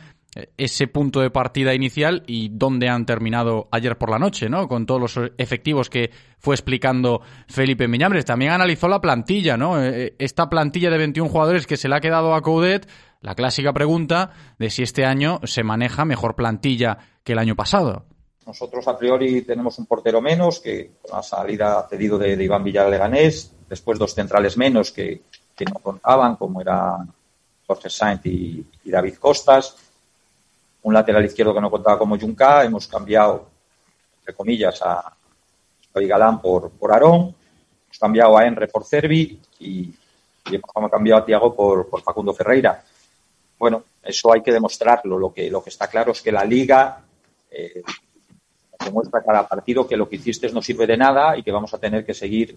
ese 0.56 0.86
punto 0.86 1.20
de 1.20 1.30
partida 1.30 1.74
inicial 1.74 2.22
y 2.26 2.50
dónde 2.50 2.88
han 2.88 3.04
terminado 3.04 3.68
ayer 3.72 3.98
por 3.98 4.10
la 4.10 4.18
noche, 4.18 4.48
¿no? 4.48 4.68
Con 4.68 4.86
todos 4.86 5.00
los 5.00 5.30
efectivos 5.38 5.90
que 5.90 6.10
fue 6.38 6.54
explicando 6.54 7.20
Felipe 7.48 7.88
Miñambres. 7.88 8.24
También 8.24 8.52
analizó 8.52 8.88
la 8.88 9.00
plantilla, 9.00 9.56
¿no? 9.56 9.82
Eh, 9.82 10.14
Esta 10.18 10.48
plantilla 10.48 10.90
de 10.90 10.98
21 10.98 11.28
jugadores 11.28 11.66
que 11.66 11.76
se 11.76 11.88
le 11.88 11.96
ha 11.96 12.00
quedado 12.00 12.34
a 12.34 12.42
Coudet, 12.42 12.88
la 13.20 13.34
clásica 13.34 13.72
pregunta 13.72 14.30
de 14.58 14.70
si 14.70 14.82
este 14.82 15.04
año 15.04 15.40
se 15.44 15.64
maneja 15.64 16.04
mejor 16.04 16.36
plantilla 16.36 16.98
que 17.24 17.32
el 17.32 17.38
año 17.38 17.56
pasado. 17.56 18.04
Nosotros 18.46 18.86
a 18.88 18.96
priori 18.96 19.42
tenemos 19.42 19.78
un 19.78 19.86
portero 19.86 20.20
menos 20.20 20.60
que 20.60 20.92
con 21.02 21.16
la 21.16 21.22
salida 21.22 21.86
cedido 21.90 22.18
de, 22.18 22.36
de 22.36 22.44
Iván 22.44 22.64
Villar 22.64 22.88
Leganés, 22.88 23.52
después 23.68 23.98
dos 23.98 24.14
centrales 24.14 24.56
menos 24.56 24.92
que, 24.92 25.22
no 25.60 25.78
contaban, 25.80 26.36
como 26.36 26.62
eran 26.62 27.12
Jorge 27.66 27.90
Sainz 27.90 28.24
y 28.24 28.64
David 28.82 29.16
Costas, 29.16 29.76
un 30.82 30.94
lateral 30.94 31.24
izquierdo 31.24 31.54
que 31.54 31.60
no 31.60 31.70
contaba 31.70 31.98
como 31.98 32.18
Junca, 32.18 32.64
hemos 32.64 32.86
cambiado, 32.86 33.48
entre 34.20 34.34
comillas, 34.34 34.80
a 34.82 35.12
Javi 35.92 36.08
por, 36.42 36.70
por 36.70 36.92
Aarón, 36.92 37.34
hemos 37.84 37.98
cambiado 37.98 38.38
a 38.38 38.46
Enre 38.46 38.68
por 38.68 38.84
Cervi 38.84 39.40
y, 39.58 39.92
y 40.46 40.54
hemos 40.54 40.90
cambiado 40.90 41.22
a 41.22 41.24
Tiago 41.24 41.54
por, 41.54 41.88
por 41.88 42.02
Facundo 42.02 42.32
Ferreira. 42.32 42.82
Bueno, 43.58 43.84
eso 44.02 44.32
hay 44.32 44.42
que 44.42 44.52
demostrarlo. 44.52 45.18
Lo 45.18 45.32
que, 45.32 45.50
lo 45.50 45.62
que 45.62 45.70
está 45.70 45.86
claro 45.86 46.12
es 46.12 46.22
que 46.22 46.32
la 46.32 46.44
liga 46.44 47.02
eh, 47.50 47.82
demuestra 48.82 49.22
cada 49.22 49.46
partido 49.46 49.86
que 49.86 49.96
lo 49.96 50.08
que 50.08 50.16
hiciste 50.16 50.50
no 50.50 50.62
sirve 50.62 50.86
de 50.86 50.96
nada 50.96 51.36
y 51.36 51.42
que 51.42 51.52
vamos 51.52 51.74
a 51.74 51.78
tener 51.78 52.06
que 52.06 52.14
seguir 52.14 52.56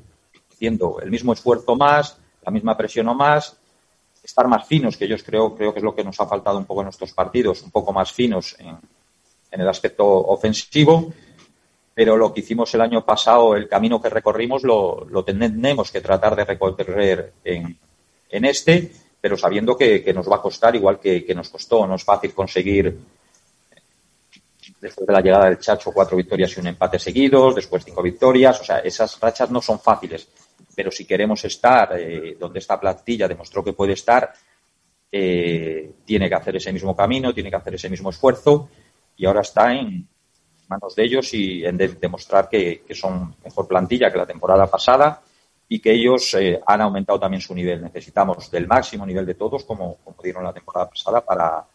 haciendo 0.49 0.99
el 1.01 1.11
mismo 1.11 1.33
esfuerzo 1.33 1.75
más, 1.75 2.17
la 2.41 2.51
misma 2.51 2.77
presión 2.77 3.07
o 3.09 3.13
más, 3.13 3.57
estar 4.23 4.47
más 4.47 4.65
finos, 4.65 4.97
que 4.97 5.07
yo 5.07 5.17
creo, 5.17 5.55
creo 5.55 5.73
que 5.73 5.79
es 5.79 5.83
lo 5.83 5.93
que 5.93 6.03
nos 6.03 6.19
ha 6.19 6.25
faltado 6.25 6.57
un 6.57 6.65
poco 6.65 6.81
en 6.81 6.85
nuestros 6.85 7.13
partidos, 7.13 7.61
un 7.61 7.71
poco 7.71 7.91
más 7.91 8.11
finos 8.11 8.55
en, 8.57 8.77
en 9.51 9.61
el 9.61 9.67
aspecto 9.67 10.05
ofensivo, 10.07 11.13
pero 11.93 12.17
lo 12.17 12.33
que 12.33 12.39
hicimos 12.39 12.73
el 12.73 12.81
año 12.81 13.05
pasado, 13.05 13.55
el 13.55 13.67
camino 13.67 14.01
que 14.01 14.09
recorrimos, 14.09 14.63
lo, 14.63 15.05
lo 15.09 15.23
tenemos 15.23 15.91
que 15.91 16.01
tratar 16.01 16.35
de 16.35 16.45
recorrer 16.45 17.33
en, 17.43 17.77
en 18.29 18.45
este, 18.45 18.91
pero 19.21 19.37
sabiendo 19.37 19.77
que, 19.77 20.11
nos 20.13 20.29
va 20.29 20.37
a 20.37 20.41
costar 20.41 20.75
igual 20.75 20.99
que 20.99 21.33
nos 21.35 21.49
costó. 21.49 21.85
No 21.85 21.95
es 21.95 22.03
fácil 22.03 22.33
conseguir 22.33 22.97
después 24.83 25.07
de 25.07 25.13
la 25.13 25.21
llegada 25.21 25.45
del 25.45 25.59
Chacho, 25.59 25.91
cuatro 25.91 26.17
victorias 26.17 26.55
y 26.55 26.59
un 26.59 26.67
empate 26.67 26.99
seguidos, 26.99 27.55
después 27.55 27.83
cinco 27.85 28.01
victorias. 28.01 28.59
O 28.59 28.63
sea, 28.63 28.79
esas 28.79 29.19
rachas 29.19 29.49
no 29.49 29.61
son 29.61 29.79
fáciles. 29.79 30.27
Pero 30.75 30.91
si 30.91 31.05
queremos 31.05 31.43
estar 31.45 31.97
eh, 31.99 32.35
donde 32.39 32.59
esta 32.59 32.79
plantilla 32.79 33.27
demostró 33.27 33.63
que 33.63 33.73
puede 33.73 33.93
estar, 33.93 34.33
eh, 35.11 35.91
tiene 36.05 36.27
que 36.27 36.35
hacer 36.35 36.55
ese 36.55 36.73
mismo 36.73 36.95
camino, 36.95 37.33
tiene 37.33 37.49
que 37.49 37.55
hacer 37.55 37.75
ese 37.75 37.89
mismo 37.89 38.09
esfuerzo 38.09 38.69
y 39.15 39.25
ahora 39.25 39.41
está 39.41 39.71
en 39.71 40.07
manos 40.67 40.95
de 40.95 41.03
ellos 41.03 41.33
y 41.33 41.63
en 41.65 41.77
de 41.77 41.89
demostrar 41.89 42.49
que, 42.49 42.81
que 42.81 42.95
son 42.95 43.35
mejor 43.43 43.67
plantilla 43.67 44.11
que 44.11 44.17
la 44.17 44.25
temporada 44.25 44.65
pasada 44.67 45.21
y 45.67 45.79
que 45.79 45.91
ellos 45.91 46.33
eh, 46.35 46.61
han 46.65 46.81
aumentado 46.81 47.19
también 47.19 47.41
su 47.41 47.53
nivel. 47.55 47.81
Necesitamos 47.81 48.49
del 48.51 48.67
máximo 48.67 49.05
nivel 49.05 49.25
de 49.25 49.35
todos, 49.35 49.63
como, 49.63 49.97
como 50.03 50.17
dieron 50.21 50.43
la 50.43 50.53
temporada 50.53 50.89
pasada, 50.89 51.21
para, 51.21 51.65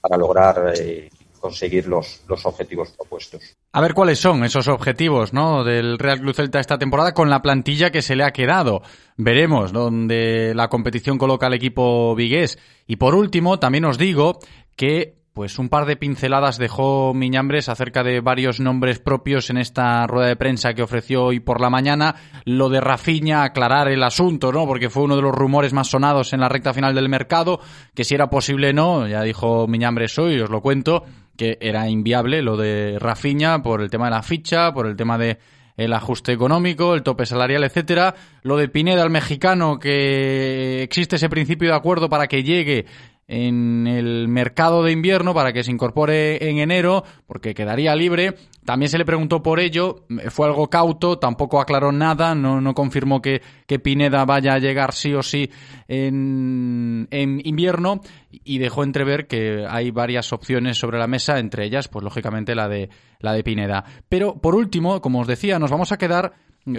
para 0.00 0.16
lograr 0.16 0.72
eh, 0.76 1.08
conseguir 1.40 1.88
los, 1.88 2.22
los 2.28 2.46
objetivos 2.46 2.90
propuestos. 2.90 3.56
A 3.72 3.80
ver 3.80 3.94
cuáles 3.94 4.20
son 4.20 4.44
esos 4.44 4.68
objetivos 4.68 5.32
¿no? 5.32 5.64
del 5.64 5.98
Real 5.98 6.20
Club 6.20 6.34
Celta 6.34 6.60
esta 6.60 6.78
temporada 6.78 7.14
con 7.14 7.30
la 7.30 7.42
plantilla 7.42 7.90
que 7.90 8.02
se 8.02 8.14
le 8.14 8.24
ha 8.24 8.32
quedado. 8.32 8.82
Veremos 9.16 9.72
dónde 9.72 10.52
la 10.54 10.68
competición 10.68 11.18
coloca 11.18 11.46
al 11.46 11.54
equipo 11.54 12.14
vigués. 12.14 12.58
Y 12.86 12.96
por 12.96 13.14
último, 13.14 13.58
también 13.58 13.84
os 13.86 13.98
digo 13.98 14.38
que 14.76 15.20
pues 15.32 15.58
un 15.58 15.68
par 15.68 15.86
de 15.86 15.96
pinceladas 15.96 16.58
dejó 16.58 17.14
Miñambres 17.14 17.68
acerca 17.68 18.02
de 18.02 18.20
varios 18.20 18.58
nombres 18.58 18.98
propios 18.98 19.48
en 19.48 19.58
esta 19.58 20.06
rueda 20.06 20.26
de 20.26 20.36
prensa 20.36 20.74
que 20.74 20.82
ofreció 20.82 21.24
hoy 21.24 21.40
por 21.40 21.60
la 21.60 21.70
mañana. 21.70 22.16
Lo 22.44 22.68
de 22.68 22.80
Rafiña, 22.80 23.44
aclarar 23.44 23.88
el 23.88 24.02
asunto, 24.02 24.52
¿no? 24.52 24.66
Porque 24.66 24.90
fue 24.90 25.04
uno 25.04 25.16
de 25.16 25.22
los 25.22 25.34
rumores 25.34 25.72
más 25.72 25.88
sonados 25.88 26.32
en 26.32 26.40
la 26.40 26.48
recta 26.48 26.74
final 26.74 26.94
del 26.94 27.08
mercado, 27.08 27.60
que 27.94 28.04
si 28.04 28.14
era 28.14 28.28
posible 28.28 28.72
no, 28.72 29.06
ya 29.06 29.22
dijo 29.22 29.66
Miñambres 29.68 30.18
hoy, 30.18 30.40
os 30.40 30.50
lo 30.50 30.60
cuento, 30.60 31.04
que 31.40 31.56
era 31.62 31.88
inviable 31.88 32.42
lo 32.42 32.58
de 32.58 32.98
Rafiña 32.98 33.62
por 33.62 33.80
el 33.80 33.88
tema 33.88 34.04
de 34.04 34.10
la 34.10 34.22
ficha, 34.22 34.74
por 34.74 34.86
el 34.86 34.94
tema 34.94 35.16
de 35.16 35.38
el 35.78 35.94
ajuste 35.94 36.32
económico, 36.32 36.92
el 36.92 37.02
tope 37.02 37.24
salarial, 37.24 37.64
etcétera. 37.64 38.14
Lo 38.42 38.58
de 38.58 38.68
Pineda, 38.68 39.02
el 39.02 39.08
mexicano, 39.08 39.78
que 39.78 40.82
existe 40.82 41.16
ese 41.16 41.30
principio 41.30 41.70
de 41.70 41.74
acuerdo 41.74 42.10
para 42.10 42.26
que 42.26 42.42
llegue 42.42 42.84
en 43.30 43.86
el 43.86 44.26
mercado 44.26 44.82
de 44.82 44.90
invierno 44.90 45.32
para 45.32 45.52
que 45.52 45.62
se 45.62 45.70
incorpore 45.70 46.50
en 46.50 46.58
enero, 46.58 47.04
porque 47.28 47.54
quedaría 47.54 47.94
libre. 47.94 48.34
También 48.64 48.90
se 48.90 48.98
le 48.98 49.04
preguntó 49.04 49.40
por 49.40 49.60
ello, 49.60 50.04
fue 50.30 50.48
algo 50.48 50.68
cauto, 50.68 51.16
tampoco 51.18 51.60
aclaró 51.60 51.92
nada, 51.92 52.34
no, 52.34 52.60
no 52.60 52.74
confirmó 52.74 53.22
que, 53.22 53.40
que, 53.68 53.78
Pineda 53.78 54.24
vaya 54.24 54.54
a 54.54 54.58
llegar 54.58 54.92
sí 54.92 55.14
o 55.14 55.22
sí 55.22 55.48
en, 55.86 57.06
en, 57.12 57.40
invierno 57.44 58.00
y 58.30 58.58
dejó 58.58 58.82
entrever 58.82 59.28
que 59.28 59.64
hay 59.68 59.92
varias 59.92 60.32
opciones 60.32 60.76
sobre 60.76 60.98
la 60.98 61.06
mesa, 61.06 61.38
entre 61.38 61.64
ellas, 61.64 61.86
pues 61.86 62.02
lógicamente 62.02 62.56
la 62.56 62.68
de, 62.68 62.90
la 63.20 63.32
de 63.32 63.44
Pineda. 63.44 63.84
Pero 64.08 64.40
por 64.40 64.56
último, 64.56 65.00
como 65.00 65.20
os 65.20 65.28
decía, 65.28 65.60
nos 65.60 65.70
vamos 65.70 65.92
a 65.92 65.98
quedar 65.98 66.32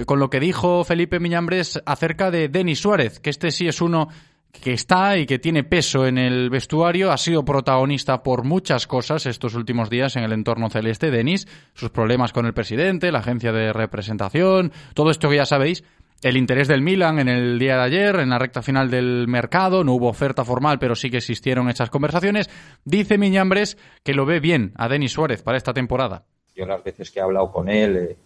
con 0.05 0.19
lo 0.19 0.29
que 0.29 0.39
dijo 0.39 0.83
Felipe 0.83 1.19
Miñambres 1.19 1.81
acerca 1.85 2.29
de 2.29 2.49
Denis 2.49 2.79
Suárez, 2.79 3.19
que 3.19 3.29
este 3.29 3.51
sí 3.51 3.67
es 3.67 3.81
uno 3.81 4.09
que 4.51 4.73
está 4.73 5.17
y 5.17 5.25
que 5.25 5.39
tiene 5.39 5.63
peso 5.63 6.05
en 6.05 6.17
el 6.17 6.49
vestuario, 6.49 7.11
ha 7.11 7.17
sido 7.17 7.45
protagonista 7.45 8.21
por 8.21 8.43
muchas 8.43 8.87
cosas 8.87 9.25
estos 9.25 9.55
últimos 9.55 9.89
días 9.89 10.15
en 10.15 10.23
el 10.23 10.33
entorno 10.33 10.69
celeste. 10.69 11.11
Denis, 11.11 11.47
sus 11.73 11.89
problemas 11.89 12.33
con 12.33 12.45
el 12.45 12.53
presidente, 12.53 13.11
la 13.11 13.19
agencia 13.19 13.51
de 13.51 13.73
representación, 13.73 14.71
todo 14.93 15.09
esto 15.09 15.29
que 15.29 15.37
ya 15.37 15.45
sabéis. 15.45 15.83
El 16.21 16.37
interés 16.37 16.67
del 16.67 16.83
Milan 16.83 17.17
en 17.17 17.29
el 17.29 17.57
día 17.57 17.77
de 17.77 17.83
ayer, 17.83 18.15
en 18.17 18.29
la 18.29 18.37
recta 18.37 18.61
final 18.61 18.91
del 18.91 19.27
mercado, 19.27 19.83
no 19.83 19.93
hubo 19.93 20.07
oferta 20.07 20.45
formal, 20.45 20.77
pero 20.77 20.95
sí 20.95 21.09
que 21.09 21.17
existieron 21.17 21.67
esas 21.67 21.89
conversaciones. 21.89 22.47
Dice 22.85 23.17
Miñambres 23.17 23.75
que 24.03 24.13
lo 24.13 24.27
ve 24.27 24.39
bien 24.39 24.71
a 24.75 24.87
Denis 24.87 25.13
Suárez 25.13 25.41
para 25.41 25.57
esta 25.57 25.73
temporada. 25.73 26.23
Yo 26.55 26.67
las 26.67 26.83
veces 26.83 27.09
que 27.09 27.19
he 27.19 27.23
hablado 27.23 27.51
con 27.51 27.69
él, 27.69 27.95
eh, 27.97 28.17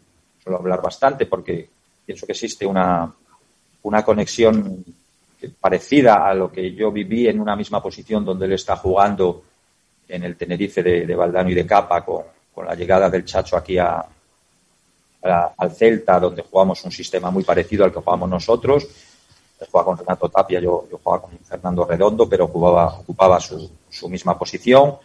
suelo 0.44 0.60
hablar 0.60 0.82
bastante 0.82 1.26
porque 1.26 1.70
pienso 2.06 2.26
que 2.26 2.34
existe 2.34 2.66
una, 2.66 3.14
una 3.84 4.04
conexión 4.04 4.84
parecida 5.60 6.28
a 6.28 6.34
lo 6.34 6.52
que 6.52 6.74
yo 6.74 6.92
viví 6.92 7.28
en 7.28 7.40
una 7.40 7.56
misma 7.56 7.82
posición 7.82 8.26
donde 8.26 8.46
él 8.46 8.54
está 8.54 8.76
jugando 8.78 9.44
en 10.08 10.24
el 10.24 10.36
Tenerife 10.36 10.84
de, 10.84 11.06
de 11.06 11.16
Valdano 11.16 11.50
y 11.50 11.54
de 11.54 11.66
Capa 11.66 12.04
con, 12.04 12.24
con, 12.54 12.66
la 12.66 12.76
llegada 12.76 13.10
del 13.10 13.26
Chacho 13.26 13.58
aquí 13.58 13.78
a, 13.78 14.06
al 15.58 15.72
Celta, 15.72 16.20
donde 16.20 16.44
jugamos 16.44 16.84
un 16.84 16.92
sistema 16.92 17.32
muy 17.32 17.44
parecido 17.44 17.86
al 17.86 17.92
que 17.92 18.00
jugamos 18.00 18.30
nosotros. 18.30 18.88
Él 19.60 19.68
jugaba 19.72 19.86
con 19.86 19.98
Renato 19.98 20.30
Tapia, 20.30 20.60
yo, 20.60 20.88
yo 20.92 21.00
jugaba 21.02 21.24
con 21.24 21.38
Fernando 21.40 21.86
Redondo, 21.86 22.30
pero 22.30 22.48
jugaba, 22.48 23.00
ocupaba 23.00 23.40
su, 23.40 23.70
su, 23.90 24.10
misma 24.10 24.38
posición. 24.38 24.98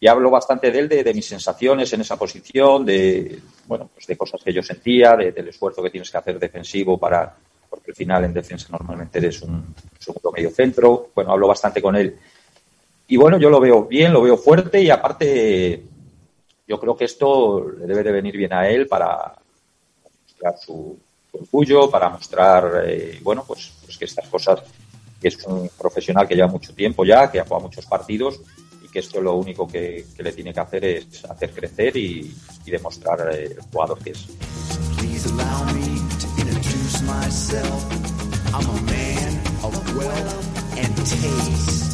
Y 0.00 0.08
hablo 0.08 0.30
bastante 0.30 0.70
de 0.70 0.78
él, 0.78 0.88
de, 0.88 1.04
de, 1.04 1.14
mis 1.14 1.26
sensaciones 1.26 1.92
en 1.92 2.00
esa 2.00 2.16
posición, 2.16 2.84
de, 2.84 3.38
bueno, 3.66 3.88
pues 3.94 4.06
de 4.06 4.16
cosas 4.16 4.42
que 4.42 4.52
yo 4.52 4.62
sentía, 4.62 5.14
de, 5.14 5.30
del 5.30 5.48
esfuerzo 5.48 5.82
que 5.82 5.90
tienes 5.90 6.10
que 6.10 6.18
hacer 6.18 6.38
defensivo 6.40 6.98
para, 6.98 7.36
porque 7.72 7.92
al 7.92 7.96
final 7.96 8.24
en 8.24 8.34
defensa 8.34 8.68
normalmente 8.70 9.18
eres 9.18 9.40
un 9.40 9.74
segundo 9.98 10.30
medio 10.30 10.50
centro. 10.50 11.08
Bueno, 11.14 11.32
hablo 11.32 11.48
bastante 11.48 11.80
con 11.80 11.96
él. 11.96 12.18
Y 13.08 13.16
bueno, 13.16 13.38
yo 13.38 13.48
lo 13.48 13.60
veo 13.60 13.86
bien, 13.86 14.12
lo 14.12 14.20
veo 14.20 14.36
fuerte 14.36 14.82
y 14.82 14.90
aparte 14.90 15.82
yo 16.68 16.78
creo 16.78 16.94
que 16.94 17.06
esto 17.06 17.66
le 17.70 17.86
debe 17.86 18.02
de 18.02 18.12
venir 18.12 18.36
bien 18.36 18.52
a 18.52 18.68
él 18.68 18.86
para 18.86 19.34
mostrar 20.22 20.58
su, 20.58 20.98
su 21.30 21.38
orgullo, 21.38 21.90
para 21.90 22.10
mostrar, 22.10 22.84
eh, 22.86 23.18
bueno, 23.22 23.42
pues, 23.46 23.72
pues, 23.86 23.96
que 23.96 24.04
estas 24.04 24.28
cosas, 24.28 24.60
que 25.18 25.28
es 25.28 25.42
un 25.46 25.70
profesional 25.78 26.28
que 26.28 26.34
lleva 26.34 26.48
mucho 26.48 26.74
tiempo 26.74 27.06
ya, 27.06 27.30
que 27.30 27.40
ha 27.40 27.44
jugado 27.44 27.68
muchos 27.68 27.86
partidos 27.86 28.38
y 28.84 28.88
que 28.88 28.98
esto 28.98 29.18
lo 29.22 29.34
único 29.36 29.66
que, 29.66 30.04
que 30.14 30.22
le 30.22 30.32
tiene 30.32 30.52
que 30.52 30.60
hacer 30.60 30.84
es 30.84 31.24
hacer 31.24 31.52
crecer 31.52 31.96
y, 31.96 32.36
y 32.66 32.70
demostrar 32.70 33.34
eh, 33.34 33.44
el 33.44 33.62
jugador 33.62 33.98
que 33.98 34.10
es. 34.10 34.26
Myself 37.06 37.84
I'm 38.54 38.68
a 38.68 38.82
man 38.82 39.40
of 39.62 39.96
wealth 39.96 40.78
and 40.78 40.96
taste. 40.96 41.92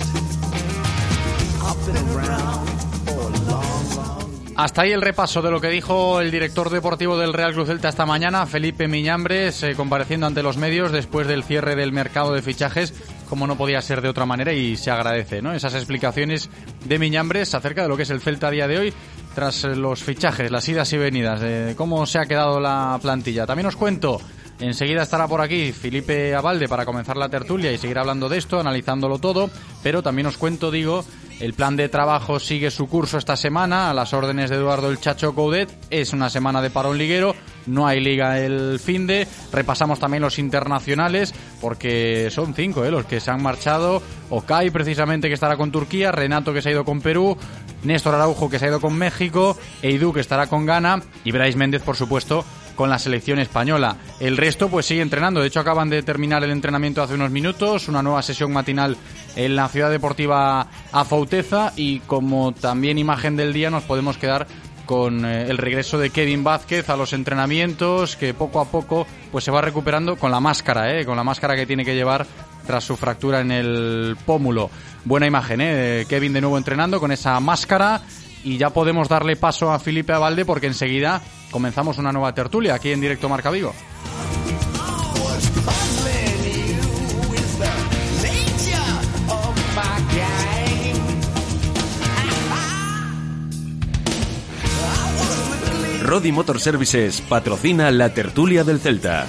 Hasta 4.59 4.83
ahí 4.83 4.91
el 4.91 5.03
repaso 5.03 5.41
de 5.41 5.53
lo 5.53 5.61
que 5.61 5.69
dijo 5.69 6.21
el 6.21 6.33
director 6.33 6.69
deportivo 6.69 7.17
del 7.17 7.33
Real 7.33 7.55
Cruz 7.55 7.69
Celta 7.69 7.89
esta 7.89 8.07
mañana, 8.07 8.45
Felipe 8.45 8.89
Miñambres, 8.89 9.63
eh, 9.63 9.77
compareciendo 9.77 10.27
ante 10.27 10.43
los 10.43 10.57
medios 10.57 10.91
después 10.91 11.29
del 11.29 11.45
cierre 11.45 11.77
del 11.77 11.93
mercado 11.93 12.33
de 12.33 12.43
fichajes, 12.43 12.93
como 13.29 13.47
no 13.47 13.57
podía 13.57 13.81
ser 13.81 14.03
de 14.03 14.09
otra 14.09 14.27
manera 14.27 14.53
y 14.53 14.77
se 14.77 14.91
agradece, 14.91 15.43
¿no? 15.43 15.55
Esas 15.55 15.75
explicaciones 15.75 16.51
de 16.85 16.99
Miñambres 16.99 17.55
acerca 17.55 17.83
de 17.83 17.89
lo 17.89 17.97
que 17.97 18.03
es 18.03 18.11
el 18.11 18.21
Celta 18.21 18.49
a 18.49 18.51
día 18.51 18.67
de 18.67 18.79
hoy 18.79 18.95
tras 19.33 19.63
los 19.63 20.03
fichajes, 20.03 20.51
las 20.51 20.69
idas 20.69 20.93
y 20.93 20.99
venidas, 20.99 21.41
de 21.41 21.75
cómo 21.77 22.05
se 22.07 22.19
ha 22.19 22.27
quedado 22.27 22.59
la 22.59 22.99
plantilla. 23.01 23.47
También 23.47 23.67
os 23.67 23.77
cuento 23.77 24.21
Enseguida 24.61 25.03
estará 25.03 25.29
por 25.29 25.41
aquí 25.41 25.73
Felipe 25.73 26.35
Abalde 26.35 26.69
para 26.69 26.85
comenzar 26.85 27.17
la 27.17 27.29
tertulia 27.29 27.73
y 27.73 27.79
seguir 27.79 27.99
hablando 27.99 28.29
de 28.29 28.39
esto, 28.39 28.59
analizándolo 28.59 29.19
todo, 29.19 29.51
pero 29.83 30.03
también 30.03 30.27
os 30.27 30.37
cuento, 30.37 30.71
digo, 30.73 31.05
el 31.41 31.55
plan 31.55 31.77
de 31.77 31.89
trabajo 31.89 32.41
sigue 32.41 32.73
su 32.73 32.89
curso 32.89 33.17
esta 33.17 33.37
semana 33.37 33.91
a 33.91 33.95
las 33.95 34.13
órdenes 34.13 34.51
de 34.51 34.57
Eduardo 34.57 34.91
el 34.91 34.99
Chacho 34.99 35.35
Coudet. 35.37 35.71
Es 35.89 36.13
una 36.13 36.31
semana 36.31 36.61
de 36.61 36.71
parón 36.71 36.99
liguero, 36.99 37.37
no 37.67 37.87
hay 37.87 38.01
liga 38.01 38.41
el 38.41 38.81
fin 38.81 39.07
de. 39.07 39.29
Repasamos 39.53 40.01
también 40.01 40.23
los 40.23 40.41
internacionales 40.41 41.33
porque 41.61 42.29
son 42.33 42.55
cinco 42.55 42.85
¿eh? 42.85 42.91
los 42.91 43.05
que 43.05 43.21
se 43.21 43.31
han 43.31 43.41
marchado. 43.41 44.03
Okai 44.31 44.71
precisamente 44.71 45.29
que 45.29 45.35
estará 45.35 45.57
con 45.57 45.71
Turquía, 45.71 46.11
Renato 46.11 46.53
que 46.53 46.61
se 46.61 46.71
ha 46.71 46.73
ido 46.73 46.85
con 46.85 47.01
Perú, 47.01 47.37
Néstor 47.85 48.17
Araujo 48.17 48.51
que 48.51 48.59
se 48.59 48.65
ha 48.65 48.71
ido 48.71 48.81
con 48.81 48.95
México, 48.95 49.57
Eidú 49.81 50.13
que 50.13 50.21
estará 50.21 50.49
con 50.49 50.67
Ghana 50.67 51.03
y 51.25 51.31
Brais 51.31 51.55
Méndez 51.55 51.83
por 51.83 51.95
supuesto 51.95 52.45
con 52.79 52.89
la 52.89 53.01
selección 53.01 53.41
española. 53.41 53.97
El 54.21 54.37
resto 54.37 54.69
pues 54.69 54.87
sigue 54.87 55.03
entrenando. 55.03 55.41
De 55.41 55.49
hecho 55.49 55.59
acaban 55.59 55.91
de 55.91 56.05
terminar 56.05 56.45
el 56.45 56.53
entrenamiento 56.53 57.03
hace 57.03 57.15
unos 57.15 57.33
minutos, 57.33 57.89
una 57.89 58.05
nueva 58.05 58.23
sesión 58.23 58.53
matinal 58.53 58.97
en 59.35 59.57
la 59.57 59.69
ciudad 59.69 59.91
deportiva 59.91 60.69
Afauteza 60.93 61.73
y 61.75 61.99
como 61.99 62.53
también 62.53 62.97
imagen 62.97 63.35
del 63.35 63.53
día 63.53 63.69
nos 63.69 63.83
podemos 63.83 64.17
quedar 64.17 64.47
con 64.87 65.25
eh, 65.25 65.51
el 65.51 65.59
regreso 65.59 65.99
de 65.99 66.11
Kevin 66.11 66.45
Vázquez 66.45 66.89
a 66.89 66.97
los 66.97 67.13
entrenamientos, 67.15 68.15
que 68.15 68.33
poco 68.33 68.61
a 68.61 68.67
poco 68.67 69.09
pues 69.33 69.43
se 69.43 69.51
va 69.51 69.61
recuperando 69.61 70.15
con 70.15 70.31
la 70.31 70.39
máscara, 70.39 70.97
¿eh? 70.97 71.05
con 71.05 71.17
la 71.17 71.25
máscara 71.25 71.57
que 71.57 71.67
tiene 71.67 71.85
que 71.85 71.97
llevar 71.97 72.29
tras 72.65 72.85
su 72.85 72.97
fractura 72.97 73.41
en 73.41 73.51
el 73.51 74.17
pómulo. 74.25 74.71
Buena 75.05 75.27
imagen, 75.27 75.61
¿eh? 75.63 76.07
Kevin 76.09 76.33
de 76.33 76.43
nuevo 76.43 76.57
entrenando 76.57 77.01
con 77.01 77.11
esa 77.11 77.41
máscara 77.41 78.03
y 78.45 78.57
ya 78.57 78.71
podemos 78.71 79.09
darle 79.09 79.35
paso 79.35 79.73
a 79.73 79.81
Felipe 79.81 80.13
Abalde 80.13 80.45
porque 80.45 80.69
enseguida 80.69 81.21
comenzamos 81.51 81.99
una 81.99 82.13
nueva 82.13 82.35
tertulia 82.35 82.75
aquí 82.75 82.93
en 82.93 83.01
directo 83.01 83.29
Marca 83.29 83.51
Vigo. 83.51 83.75
Rodi 96.03 96.33
Motor 96.33 96.59
Services 96.59 97.21
patrocina 97.21 97.91
la 97.91 98.15
tertulia 98.15 98.65
del 98.65 98.81
Celta. 98.81 99.27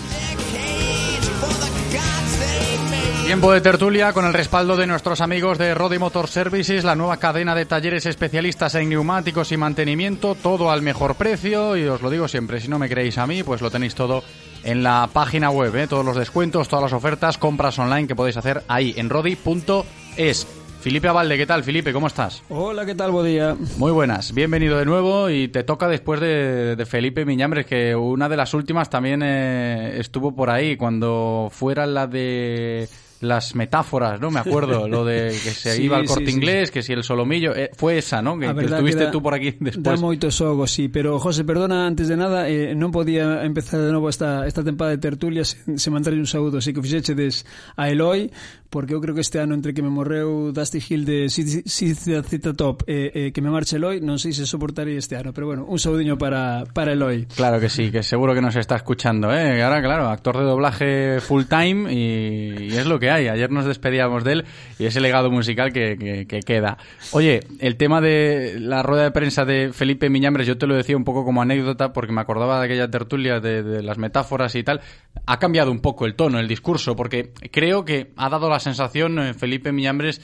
Tiempo 3.30 3.52
de 3.52 3.62
tertulia 3.62 4.12
con 4.12 4.26
el 4.26 4.34
respaldo 4.34 4.76
de 4.76 4.88
nuestros 4.88 5.22
amigos 5.22 5.60
de 5.60 5.76
Rodi 5.76 6.00
Motor 6.00 6.28
Services, 6.28 6.84
la 6.84 6.96
nueva 6.96 7.18
cadena 7.18 7.54
de 7.54 7.68
talleres 7.68 8.08
especialistas 8.08 8.74
en 8.74 8.90
neumáticos 8.90 9.52
y 9.52 9.58
mantenimiento, 9.58 10.34
todo 10.34 10.72
al 10.72 10.82
mejor 10.82 11.14
precio 11.14 11.78
y 11.78 11.86
os 11.86 12.02
lo 12.02 12.10
digo 12.10 12.28
siempre, 12.28 12.60
si 12.60 12.68
no 12.70 12.80
me 12.80 12.90
creéis 12.90 13.20
a 13.20 13.28
mí, 13.28 13.44
pues 13.44 13.62
lo 13.62 13.70
tenéis 13.70 13.94
todo 13.94 14.24
en 14.64 14.82
la 14.82 15.08
página 15.14 15.52
web, 15.52 15.76
¿eh? 15.76 15.86
todos 15.86 16.04
los 16.04 16.16
descuentos, 16.16 16.68
todas 16.68 16.82
las 16.82 16.94
ofertas, 16.94 17.38
compras 17.38 17.78
online 17.78 18.08
que 18.08 18.16
podéis 18.16 18.36
hacer 18.36 18.64
ahí 18.68 18.96
en 18.98 19.12
rodi.es. 19.12 20.48
Felipe 20.82 21.08
Abalde, 21.08 21.38
¿qué 21.38 21.46
tal? 21.46 21.64
Felipe, 21.64 21.94
¿cómo 21.94 22.08
estás? 22.08 22.42
Hola, 22.50 22.84
¿qué 22.84 22.96
tal? 22.96 23.12
Buen 23.12 23.28
día. 23.28 23.56
Muy 23.78 23.92
buenas, 23.92 24.34
bienvenido 24.34 24.80
de 24.80 24.86
nuevo 24.86 25.30
y 25.30 25.50
te 25.50 25.64
toca 25.64 25.88
después 25.88 26.20
de, 26.20 26.76
de 26.76 26.86
Felipe 26.88 27.26
Miñambres, 27.26 27.68
que 27.68 27.96
una 27.96 28.28
de 28.28 28.38
las 28.38 28.56
últimas 28.56 28.90
también 28.90 29.22
eh, 29.22 30.00
estuvo 30.00 30.36
por 30.36 30.50
ahí, 30.50 30.78
cuando 30.78 31.50
fuera 31.52 31.86
la 31.86 32.08
de 32.08 32.90
las 33.22 33.56
metáforas, 33.56 34.20
¿no? 34.22 34.32
Me 34.32 34.40
acuerdo, 34.40 34.88
lo 34.88 35.04
de 35.04 35.28
que 35.30 35.52
se 35.52 35.76
sí, 35.76 35.84
iba 35.84 35.98
al 35.98 36.06
corte 36.06 36.28
sí, 36.28 36.32
inglés, 36.32 36.70
sí. 36.70 36.74
que 36.74 36.82
si 36.82 36.94
el 36.94 37.04
solomillo, 37.04 37.56
eh, 37.56 37.72
fue 37.76 37.98
esa, 37.98 38.22
¿no? 38.22 38.38
Que, 38.40 38.54
que 38.54 38.66
estuviste 38.66 39.00
que 39.00 39.06
da, 39.06 39.12
tú 39.12 39.22
por 39.22 39.34
aquí 39.34 39.56
despois. 39.60 39.84
Dá 39.84 39.98
moito 39.98 40.32
xogo, 40.32 40.68
sí, 40.68 40.88
pero 40.88 41.20
José, 41.20 41.44
perdona, 41.44 41.86
antes 41.86 42.08
de 42.08 42.16
nada, 42.16 42.48
eh, 42.48 42.72
non 42.76 42.96
podía 42.96 43.44
empezar 43.44 43.84
de 43.84 43.92
novo 43.92 44.08
esta, 44.08 44.48
esta 44.48 44.64
tempada 44.64 44.92
de 44.96 45.00
tertulia 45.04 45.44
se, 45.44 45.60
se 45.78 45.90
mandarle 45.92 46.20
un 46.20 46.30
saúdo, 46.30 46.64
así 46.64 46.72
que 46.72 46.80
fixechedes 46.80 47.44
a 47.76 47.92
Eloi 47.92 48.32
porque 48.70 48.94
eu 48.94 49.02
creo 49.02 49.14
que 49.18 49.22
este 49.26 49.42
ano 49.42 49.54
entre 49.58 49.74
que 49.74 49.82
me 49.82 49.90
morreu 49.90 50.54
Dusty 50.54 50.78
Hill 50.78 51.04
de 51.06 51.28
Cita 51.30 52.54
Top 52.54 52.84
e 52.86 52.94
eh, 52.94 53.12
eh, 53.28 53.32
que 53.32 53.42
me 53.42 53.50
marche 53.50 53.78
Eloi, 53.78 54.00
non 54.02 54.18
sei 54.22 54.32
se 54.34 54.46
soportarei 54.46 54.98
este 54.98 55.18
ano, 55.18 55.34
pero 55.34 55.48
bueno, 55.48 55.66
un 55.66 55.80
saudiño 55.82 56.18
para, 56.18 56.64
para 56.74 56.94
Eloi. 56.94 57.26
Claro 57.34 57.60
que 57.60 57.70
sí, 57.70 57.90
que 57.92 58.04
seguro 58.04 58.34
que 58.34 58.42
nos 58.42 58.56
está 58.56 58.76
escuchando, 58.76 59.34
¿eh? 59.34 59.62
Ahora, 59.64 59.82
claro, 59.82 60.08
actor 60.10 60.38
de 60.38 60.44
doblaje 60.46 61.20
full 61.22 61.44
time 61.50 61.92
y, 61.94 62.70
y 62.70 62.78
es 62.78 62.86
lo 62.86 63.00
que 63.00 63.10
hay. 63.10 63.28
Ayer 63.28 63.50
nos 63.52 63.66
despedíamos 63.66 64.24
de 64.24 64.32
él 64.34 64.46
y 64.78 64.86
ese 64.86 65.02
legado 65.02 65.32
musical 65.32 65.74
que, 65.74 65.98
que- 65.98 66.28
que 66.28 66.40
queda. 66.42 66.78
Oye, 67.12 67.40
el 67.60 67.76
tema 67.76 68.02
de 68.02 68.58
la 68.60 68.84
rueda 68.84 69.04
de 69.04 69.12
prensa 69.12 69.46
de 69.46 69.72
Felipe 69.74 70.10
Miñambres, 70.10 70.46
yo 70.48 70.58
te 70.58 70.68
lo 70.68 70.76
decía 70.76 70.96
un 70.98 71.04
poco 71.04 71.26
como 71.26 71.42
anécdota 71.42 71.92
porque 71.94 72.14
me 72.14 72.22
acordaba 72.22 72.60
de 72.60 72.66
aquella 72.66 72.90
tertulia 72.90 73.40
de, 73.40 73.64
de 73.64 73.82
las 73.84 73.98
metáforas 73.98 74.54
y 74.56 74.64
tal. 74.64 74.82
Ha 75.26 75.40
cambiado 75.40 75.72
un 75.72 75.80
poco 75.80 76.06
el 76.06 76.16
tono, 76.16 76.40
el 76.40 76.48
discurso, 76.48 76.96
porque 76.96 77.34
creo 77.52 77.84
que 77.86 78.12
ha 78.16 78.30
dado 78.30 78.50
la 78.50 78.59
sensación 78.60 79.20
eh, 79.20 79.34
Felipe 79.34 79.72
Miñambres 79.72 80.22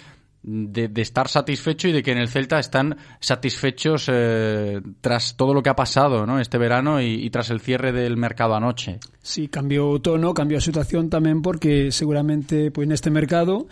de, 0.47 0.87
de 0.87 1.01
estar 1.01 1.27
satisfecho 1.27 1.87
y 1.87 1.91
de 1.91 2.03
que 2.03 2.11
en 2.11 2.19
el 2.19 2.27
Celta 2.27 2.59
están 2.59 2.97
satisfechos 3.19 4.07
eh, 4.11 4.79
tras 5.01 5.35
todo 5.35 5.53
lo 5.55 5.63
que 5.63 5.69
ha 5.69 5.75
pasado 5.75 6.25
¿no? 6.27 6.39
este 6.39 6.59
verano 6.59 7.01
y, 7.01 7.25
y 7.25 7.29
tras 7.31 7.49
el 7.49 7.61
cierre 7.61 7.91
del 7.91 8.15
mercado 8.15 8.53
anoche. 8.53 8.99
Sí, 9.25 9.47
cambiou 9.49 9.89
o 9.89 10.01
tono, 10.05 10.37
cambiou 10.37 10.61
a 10.61 10.61
situación 10.61 11.09
tamén 11.09 11.41
porque 11.41 11.89
seguramente 11.89 12.69
pois 12.69 12.85
neste 12.85 13.09
mercado 13.09 13.65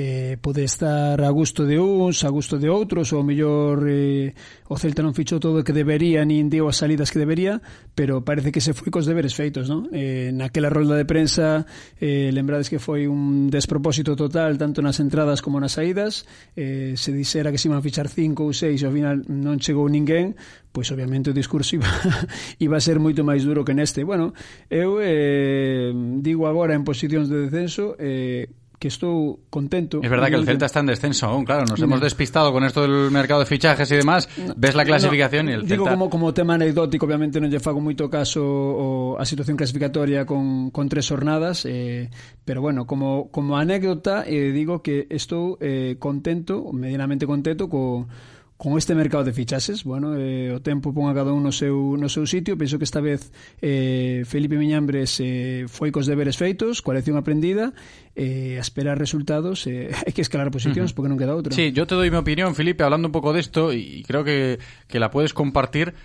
eh, 0.00 0.38
pode 0.40 0.64
estar 0.64 1.20
a 1.20 1.30
gusto 1.30 1.66
de 1.68 1.76
uns, 1.78 2.24
a 2.24 2.30
gusto 2.32 2.56
de 2.56 2.72
outros, 2.72 3.12
ou 3.12 3.20
mellor 3.20 3.84
eh, 3.84 4.32
o 4.72 4.76
Celta 4.80 5.04
non 5.04 5.12
fichou 5.12 5.36
todo 5.36 5.60
o 5.60 5.66
que 5.66 5.76
debería, 5.76 6.24
nin 6.24 6.48
deu 6.48 6.64
as 6.72 6.80
salidas 6.80 7.12
que 7.12 7.20
debería, 7.20 7.60
pero 7.92 8.24
parece 8.24 8.48
que 8.48 8.64
se 8.64 8.72
foi 8.72 8.88
cos 8.88 9.04
deberes 9.04 9.36
feitos, 9.36 9.68
non? 9.68 9.92
Eh, 9.92 10.32
naquela 10.32 10.72
rolda 10.72 10.96
de 10.96 11.04
prensa, 11.04 11.68
eh, 12.00 12.32
lembrades 12.32 12.72
que 12.72 12.80
foi 12.80 13.04
un 13.04 13.52
despropósito 13.52 14.16
total, 14.16 14.56
tanto 14.56 14.80
nas 14.80 14.96
entradas 15.04 15.44
como 15.44 15.60
nas 15.60 15.76
saídas, 15.76 16.24
eh, 16.56 16.96
se 16.96 17.12
dixera 17.12 17.52
que 17.52 17.60
se 17.60 17.68
iban 17.68 17.78
a 17.78 17.84
fichar 17.84 18.08
cinco 18.08 18.48
ou 18.48 18.56
seis, 18.56 18.80
ao 18.80 18.94
final 18.94 19.20
non 19.28 19.60
chegou 19.60 19.84
ninguén, 19.84 20.32
pois 20.72 20.88
obviamente 20.94 21.28
o 21.28 21.36
discurso 21.36 21.76
iba, 21.78 21.90
iba 22.56 22.76
a 22.78 22.82
ser 22.82 22.96
moito 23.02 23.20
máis 23.20 23.44
duro 23.44 23.66
que 23.68 23.76
neste. 23.76 24.00
Bueno, 24.06 24.32
eu 24.70 25.02
eh, 25.02 25.92
digo 26.24 26.48
agora 26.48 26.72
en 26.72 26.86
posicións 26.88 27.28
de 27.28 27.50
descenso, 27.50 27.98
eh, 28.00 28.48
que 28.80 28.88
estou 28.88 29.44
contento. 29.52 30.00
Es 30.02 30.08
verdad 30.08 30.32
que 30.32 30.40
el 30.40 30.46
Celta 30.48 30.64
está 30.64 30.80
en 30.80 30.86
descenso 30.86 31.26
aún, 31.28 31.44
claro, 31.44 31.66
nos 31.68 31.78
hemos 31.78 32.00
despistado 32.00 32.50
con 32.50 32.64
esto 32.64 32.80
del 32.80 33.10
mercado 33.12 33.40
de 33.40 33.46
fichajes 33.46 33.92
y 33.92 33.96
demás, 33.96 34.26
ves 34.56 34.74
la 34.74 34.86
clasificación 34.86 35.46
no, 35.46 35.52
y 35.52 35.54
el 35.54 35.60
Celta... 35.60 35.74
Digo 35.74 35.86
como, 35.86 36.08
como 36.08 36.32
tema 36.32 36.54
anecdótico, 36.54 37.04
obviamente 37.04 37.36
non 37.44 37.52
lle 37.52 37.60
fago 37.60 37.76
moito 37.84 38.08
caso 38.08 38.40
o, 38.40 38.86
a 39.20 39.24
situación 39.28 39.60
clasificatoria 39.60 40.24
con, 40.24 40.72
con 40.72 40.88
tres 40.88 41.12
jornadas, 41.12 41.68
eh, 41.68 42.08
pero 42.48 42.64
bueno, 42.64 42.88
como, 42.88 43.28
como 43.28 43.60
anécdota 43.60 44.24
eh, 44.24 44.48
digo 44.48 44.80
que 44.80 45.04
estou 45.12 45.60
eh, 45.60 46.00
contento, 46.00 46.72
medianamente 46.72 47.28
contento 47.28 47.68
co 47.68 48.08
con 48.60 48.76
este 48.76 48.94
mercado 48.94 49.24
de 49.24 49.32
fichases, 49.32 49.84
bueno, 49.84 50.14
eh, 50.18 50.52
o 50.52 50.60
tempo 50.60 50.92
pon 50.92 51.08
a 51.08 51.16
cada 51.16 51.32
un 51.32 51.40
no 51.40 51.48
seu, 51.48 51.96
no 51.96 52.12
seu 52.12 52.28
sitio, 52.28 52.60
penso 52.60 52.76
que 52.76 52.84
esta 52.84 53.00
vez 53.00 53.32
eh, 53.64 54.20
Felipe 54.28 54.60
Miñambres 54.60 55.16
eh, 55.24 55.64
foi 55.64 55.88
cos 55.88 56.04
deberes 56.04 56.36
feitos, 56.36 56.84
coa 56.84 56.92
lección 56.92 57.16
aprendida, 57.16 57.72
eh, 58.12 58.60
a 58.60 58.62
esperar 58.62 59.00
resultados, 59.00 59.64
eh, 59.64 59.88
hai 60.04 60.12
que 60.12 60.20
escalar 60.20 60.52
posicións 60.52 60.92
porque 60.92 61.08
non 61.08 61.16
queda 61.16 61.32
outra. 61.32 61.56
Sí, 61.56 61.72
yo 61.72 61.88
te 61.88 61.96
doy 61.96 62.12
mi 62.12 62.20
opinión, 62.20 62.52
Felipe, 62.52 62.84
hablando 62.84 63.08
un 63.08 63.16
poco 63.16 63.32
de 63.32 63.40
esto 63.40 63.72
y 63.72 64.04
creo 64.04 64.28
que, 64.28 64.60
que 64.92 65.00
la 65.00 65.08
puedes 65.08 65.32
compartir 65.32 65.96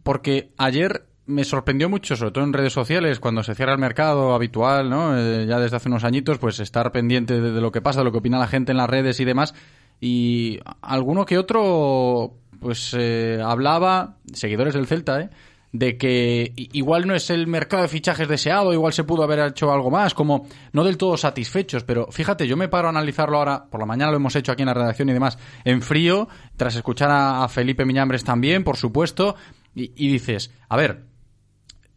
porque 0.00 0.56
ayer 0.56 1.12
me 1.28 1.44
sorprendió 1.44 1.92
mucho, 1.92 2.16
sobre 2.16 2.32
todo 2.32 2.44
en 2.48 2.56
redes 2.56 2.72
sociales, 2.72 3.20
cuando 3.20 3.44
se 3.44 3.52
cierra 3.52 3.76
el 3.76 3.84
mercado 3.84 4.32
habitual, 4.32 4.88
¿no? 4.88 5.12
Eh, 5.12 5.44
ya 5.44 5.60
desde 5.60 5.76
hace 5.76 5.92
unos 5.92 6.08
añitos, 6.08 6.40
pues 6.40 6.56
estar 6.56 6.88
pendiente 6.88 7.36
de, 7.36 7.52
de 7.52 7.60
lo 7.60 7.68
que 7.68 7.84
pasa, 7.84 8.00
de 8.00 8.08
lo 8.08 8.12
que 8.16 8.24
opina 8.24 8.40
la 8.40 8.48
gente 8.48 8.72
en 8.72 8.80
las 8.80 8.88
redes 8.88 9.20
y 9.20 9.28
demás. 9.28 9.52
Y 10.00 10.58
alguno 10.80 11.26
que 11.26 11.38
otro, 11.38 12.38
pues 12.58 12.94
eh, 12.98 13.38
hablaba, 13.44 14.16
seguidores 14.32 14.74
del 14.74 14.86
Celta, 14.86 15.20
¿eh? 15.20 15.30
de 15.72 15.96
que 15.96 16.52
igual 16.56 17.06
no 17.06 17.14
es 17.14 17.30
el 17.30 17.46
mercado 17.46 17.82
de 17.82 17.88
fichajes 17.88 18.26
deseado, 18.26 18.72
igual 18.72 18.92
se 18.92 19.04
pudo 19.04 19.22
haber 19.22 19.38
hecho 19.38 19.70
algo 19.70 19.90
más, 19.90 20.14
como 20.14 20.46
no 20.72 20.82
del 20.82 20.96
todo 20.96 21.16
satisfechos, 21.16 21.84
pero 21.84 22.08
fíjate, 22.10 22.48
yo 22.48 22.56
me 22.56 22.68
paro 22.68 22.88
a 22.88 22.90
analizarlo 22.90 23.38
ahora, 23.38 23.66
por 23.70 23.78
la 23.78 23.86
mañana 23.86 24.10
lo 24.10 24.16
hemos 24.16 24.34
hecho 24.34 24.50
aquí 24.50 24.62
en 24.62 24.68
la 24.68 24.74
redacción 24.74 25.08
y 25.10 25.12
demás, 25.12 25.38
en 25.64 25.80
frío, 25.82 26.28
tras 26.56 26.74
escuchar 26.74 27.10
a, 27.12 27.46
Felipe 27.48 27.84
Miñambres 27.84 28.24
también, 28.24 28.64
por 28.64 28.76
supuesto, 28.76 29.36
y, 29.74 30.08
dices, 30.08 30.50
a 30.68 30.76
ver, 30.76 31.04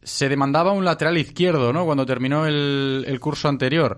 se 0.04 0.30
demandaba 0.30 0.74
un 0.74 0.86
lateral 0.86 1.18
izquierdo, 1.18 1.74
¿no? 1.74 1.86
Cuando 1.86 2.06
terminó 2.06 2.46
el 2.46 3.18
curso 3.20 3.50
anterior. 3.50 3.98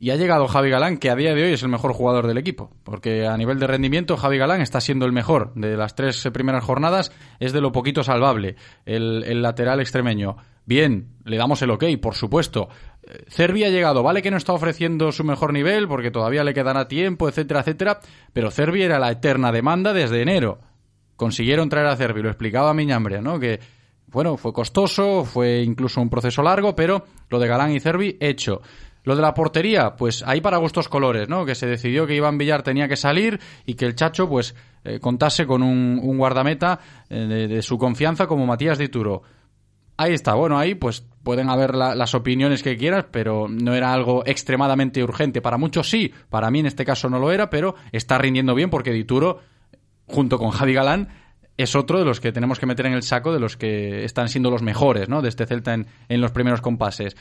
Y 0.00 0.10
ha 0.10 0.16
llegado 0.16 0.46
Javi 0.46 0.70
Galán, 0.70 0.98
que 0.98 1.10
a 1.10 1.16
día 1.16 1.34
de 1.34 1.42
hoy 1.42 1.52
es 1.52 1.62
el 1.62 1.70
mejor 1.70 1.92
jugador 1.92 2.28
del 2.28 2.38
equipo. 2.38 2.70
Porque 2.84 3.26
a 3.26 3.36
nivel 3.36 3.58
de 3.58 3.66
rendimiento, 3.66 4.16
Javi 4.16 4.38
Galán 4.38 4.60
está 4.60 4.80
siendo 4.80 5.06
el 5.06 5.12
mejor. 5.12 5.52
De 5.54 5.76
las 5.76 5.96
tres 5.96 6.28
primeras 6.32 6.62
jornadas, 6.62 7.10
es 7.40 7.52
de 7.52 7.60
lo 7.60 7.72
poquito 7.72 8.04
salvable 8.04 8.54
el, 8.86 9.24
el 9.24 9.42
lateral 9.42 9.80
extremeño. 9.80 10.36
Bien, 10.64 11.16
le 11.24 11.36
damos 11.36 11.62
el 11.62 11.70
ok, 11.70 11.84
por 12.00 12.14
supuesto. 12.14 12.68
Eh, 13.02 13.24
Cervi 13.28 13.64
ha 13.64 13.70
llegado, 13.70 14.02
vale 14.02 14.22
que 14.22 14.30
no 14.30 14.36
está 14.36 14.52
ofreciendo 14.52 15.10
su 15.10 15.24
mejor 15.24 15.52
nivel, 15.52 15.88
porque 15.88 16.12
todavía 16.12 16.44
le 16.44 16.54
quedará 16.54 16.86
tiempo, 16.86 17.28
etcétera, 17.28 17.60
etcétera. 17.60 18.00
Pero 18.32 18.52
Cervi 18.52 18.82
era 18.82 19.00
la 19.00 19.10
eterna 19.10 19.50
demanda 19.50 19.92
desde 19.92 20.22
enero. 20.22 20.60
Consiguieron 21.16 21.68
traer 21.68 21.88
a 21.88 21.96
Cervi, 21.96 22.22
lo 22.22 22.28
explicaba 22.28 22.72
Miñambria, 22.72 23.20
¿no? 23.20 23.40
Que 23.40 23.58
bueno, 24.10 24.36
fue 24.36 24.52
costoso, 24.52 25.24
fue 25.24 25.62
incluso 25.62 26.00
un 26.00 26.08
proceso 26.08 26.42
largo, 26.42 26.74
pero 26.74 27.04
lo 27.28 27.38
de 27.38 27.48
Galán 27.48 27.72
y 27.72 27.80
Cervi, 27.80 28.16
hecho. 28.20 28.62
Lo 29.08 29.16
de 29.16 29.22
la 29.22 29.32
portería, 29.32 29.96
pues 29.96 30.22
ahí 30.26 30.42
para 30.42 30.58
gustos 30.58 30.86
colores, 30.86 31.30
¿no? 31.30 31.46
Que 31.46 31.54
se 31.54 31.66
decidió 31.66 32.06
que 32.06 32.14
Iván 32.14 32.36
Villar 32.36 32.62
tenía 32.62 32.88
que 32.88 32.96
salir 32.96 33.40
y 33.64 33.72
que 33.72 33.86
el 33.86 33.94
Chacho, 33.94 34.28
pues, 34.28 34.54
eh, 34.84 35.00
contase 35.00 35.46
con 35.46 35.62
un, 35.62 36.18
guardameta 36.18 36.78
eh, 37.08 37.48
de, 37.48 37.62
su 37.62 37.78
confianza 37.78 38.26
como 38.26 38.44
Matías 38.44 38.76
Dituro. 38.76 39.22
Ahí 39.96 40.12
está, 40.12 40.34
bueno, 40.34 40.58
ahí 40.58 40.74
pues 40.74 41.06
pueden 41.22 41.48
haber 41.48 41.74
la- 41.74 41.94
las 41.94 42.14
opiniones 42.14 42.62
que 42.62 42.76
quieras, 42.76 43.06
pero 43.10 43.48
no 43.48 43.74
era 43.74 43.94
algo 43.94 44.24
extremadamente 44.26 45.02
urgente. 45.02 45.40
Para 45.40 45.56
muchos 45.56 45.88
sí, 45.88 46.12
para 46.28 46.50
mí 46.50 46.60
en 46.60 46.66
este 46.66 46.84
caso 46.84 47.08
no 47.08 47.18
lo 47.18 47.32
era, 47.32 47.48
pero 47.48 47.76
está 47.92 48.18
rindiendo 48.18 48.54
bien 48.54 48.68
porque 48.68 48.92
Dituro, 48.92 49.40
junto 50.04 50.36
con 50.38 50.50
Javi 50.50 50.74
Galán, 50.74 51.08
es 51.56 51.74
otro 51.74 51.98
de 51.98 52.04
los 52.04 52.20
que 52.20 52.30
tenemos 52.30 52.60
que 52.60 52.66
meter 52.66 52.84
en 52.84 52.92
el 52.92 53.02
saco 53.02 53.32
de 53.32 53.40
los 53.40 53.56
que 53.56 54.04
están 54.04 54.28
siendo 54.28 54.50
los 54.50 54.60
mejores, 54.62 55.08
¿no? 55.08 55.22
De 55.22 55.30
este 55.30 55.46
Celta 55.46 55.72
en 55.74 56.20
los 56.20 56.30
primeros 56.30 56.60
compases. 56.60 57.16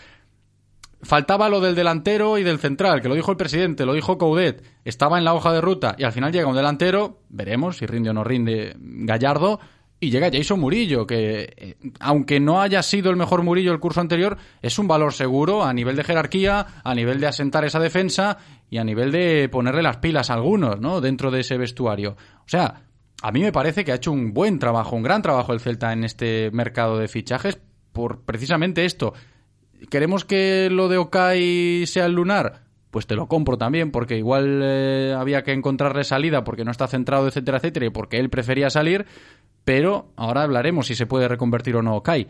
Faltaba 1.02 1.50
lo 1.50 1.62
del 1.62 1.76
delantero 1.76 2.38
y 2.38 2.44
del 2.44 2.60
central, 2.60 3.02
que 3.02 3.10
lo 3.10 3.16
dijo 3.16 3.32
el 3.32 3.38
presidente, 3.38 3.86
lo 3.86 3.94
dijo 3.94 4.18
Coudet, 4.18 4.64
estaba 4.84 5.18
en 5.18 5.26
la 5.26 5.36
hoja 5.36 5.54
de 5.54 5.62
ruta 5.62 5.96
y 5.98 6.04
al 6.04 6.12
final 6.12 6.32
llega 6.32 6.48
un 6.48 6.56
delantero, 6.56 7.20
veremos 7.30 7.78
si 7.78 7.86
rinde 7.86 8.10
o 8.10 8.14
no 8.14 8.24
rinde 8.24 8.76
Gallardo, 8.80 9.60
y 10.00 10.12
llega 10.12 10.30
Jason 10.32 10.60
Murillo, 10.60 11.08
que 11.08 11.54
eh, 11.58 11.76
aunque 12.00 12.40
no 12.40 12.62
haya 12.62 12.84
sido 12.84 13.10
el 13.10 13.16
mejor 13.16 13.44
Murillo 13.44 13.72
el 13.72 13.80
curso 13.80 14.02
anterior, 14.02 14.38
es 14.62 14.78
un 14.78 14.88
valor 14.88 15.14
seguro 15.14 15.64
a 15.64 15.74
nivel 15.74 15.96
de 15.96 16.04
jerarquía, 16.04 16.68
a 16.84 16.94
nivel 16.94 17.20
de 17.20 17.28
asentar 17.28 17.66
esa 17.66 17.80
defensa 17.80 18.38
y 18.70 18.78
a 18.78 18.84
nivel 18.84 19.12
de 19.12 19.50
ponerle 19.50 19.82
las 19.82 19.98
pilas 19.98 20.30
a 20.30 20.36
algunos, 20.36 20.80
¿no? 20.80 21.02
Dentro 21.02 21.32
de 21.32 21.40
ese 21.40 21.58
vestuario. 21.58 22.12
O 22.12 22.48
sea, 22.50 22.84
a 23.22 23.32
mí 23.32 23.42
me 23.42 23.52
parece 23.52 23.84
que 23.84 23.92
ha 23.92 23.96
hecho 23.96 24.12
un 24.12 24.34
buen 24.34 24.60
trabajo, 24.60 24.96
un 24.96 25.04
gran 25.04 25.24
trabajo 25.24 25.54
el 25.54 25.60
Celta 25.60 25.92
en 25.94 26.04
este 26.04 26.52
mercado 26.52 27.00
de 27.00 27.08
fichajes 27.08 27.60
por 27.92 28.22
precisamente 28.22 28.86
esto. 28.86 29.14
¿Queremos 29.90 30.26
que 30.26 30.70
lo 30.72 30.88
de 30.90 30.98
Okai 30.98 31.86
sea 31.86 32.06
el 32.06 32.14
lunar? 32.14 32.62
Pues 32.92 33.06
te 33.06 33.16
lo 33.16 33.28
compro 33.28 33.58
también, 33.58 33.92
porque 33.92 34.18
igual 34.18 34.62
eh, 34.64 35.14
había 35.18 35.44
que 35.44 35.52
encontrarle 35.52 36.04
salida 36.04 36.44
porque 36.44 36.64
no 36.64 36.72
está 36.72 36.88
centrado, 36.88 37.28
etcétera, 37.28 37.58
etcétera, 37.58 37.86
y 37.86 37.90
porque 37.90 38.18
él 38.18 38.30
prefería 38.30 38.70
salir, 38.70 39.06
pero 39.66 40.12
ahora 40.16 40.44
hablaremos 40.44 40.88
si 40.88 40.96
se 40.96 41.06
puede 41.06 41.28
reconvertir 41.28 41.76
o 41.76 41.82
no 41.82 41.96
Okai. 41.98 42.28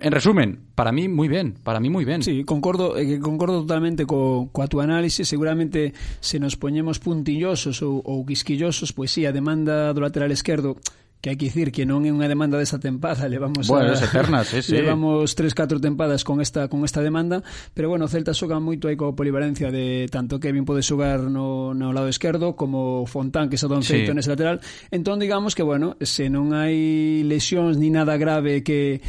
En 0.00 0.12
resumen, 0.12 0.60
para 0.76 0.92
mí 0.92 1.08
muy 1.08 1.26
bien, 1.26 1.54
para 1.64 1.80
mí 1.80 1.90
muy 1.90 2.04
bien. 2.04 2.22
Sí, 2.22 2.44
concordo, 2.44 2.96
eh, 2.96 3.18
concordo 3.18 3.62
totalmente 3.62 4.06
co, 4.06 4.48
coa 4.52 4.70
túa 4.70 4.86
análise 4.86 5.26
Seguramente 5.26 5.92
se 6.22 6.38
nos 6.38 6.54
poñemos 6.54 7.02
puntillosos 7.02 7.82
ou, 7.82 7.98
ou 8.06 8.22
quisquillosos 8.22 8.94
Pois 8.94 9.10
sí, 9.10 9.26
a 9.26 9.34
demanda 9.34 9.90
do 9.90 9.98
lateral 9.98 10.30
esquerdo 10.30 10.78
que 11.20 11.30
hai 11.30 11.36
que 11.36 11.50
dicir 11.50 11.74
que 11.74 11.82
non 11.82 12.06
é 12.06 12.14
unha 12.14 12.30
demanda 12.30 12.54
desa 12.54 12.78
tempada, 12.78 13.26
levamos 13.32 13.66
bueno, 13.66 13.90
a, 13.90 13.98
eterna, 13.98 14.46
sí, 14.46 14.62
sí. 14.66 14.72
levamos 14.72 15.34
tres, 15.34 15.54
catro 15.54 15.82
tempadas 15.82 16.22
con 16.22 16.38
esta 16.38 16.70
con 16.70 16.86
esta 16.86 17.02
demanda, 17.02 17.42
pero 17.74 17.90
bueno, 17.90 18.06
o 18.06 18.10
Celta 18.10 18.30
xoga 18.30 18.62
moito 18.62 18.86
aí 18.86 18.94
coa 18.94 19.18
polivalencia 19.18 19.74
de 19.74 20.06
tanto 20.06 20.38
Kevin 20.38 20.62
pode 20.62 20.86
xogar 20.86 21.26
no, 21.26 21.74
no 21.74 21.90
lado 21.90 22.06
esquerdo 22.06 22.54
como 22.54 23.02
Fontán 23.10 23.50
que 23.50 23.58
se 23.58 23.66
don 23.66 23.82
feito 23.82 24.14
nese 24.14 24.30
lateral. 24.30 24.62
Entón 24.94 25.18
digamos 25.18 25.58
que 25.58 25.66
bueno, 25.66 25.98
se 25.98 26.30
non 26.30 26.54
hai 26.54 27.26
lesións 27.26 27.74
ni 27.76 27.90
nada 27.90 28.14
grave 28.14 28.62
que 28.62 29.02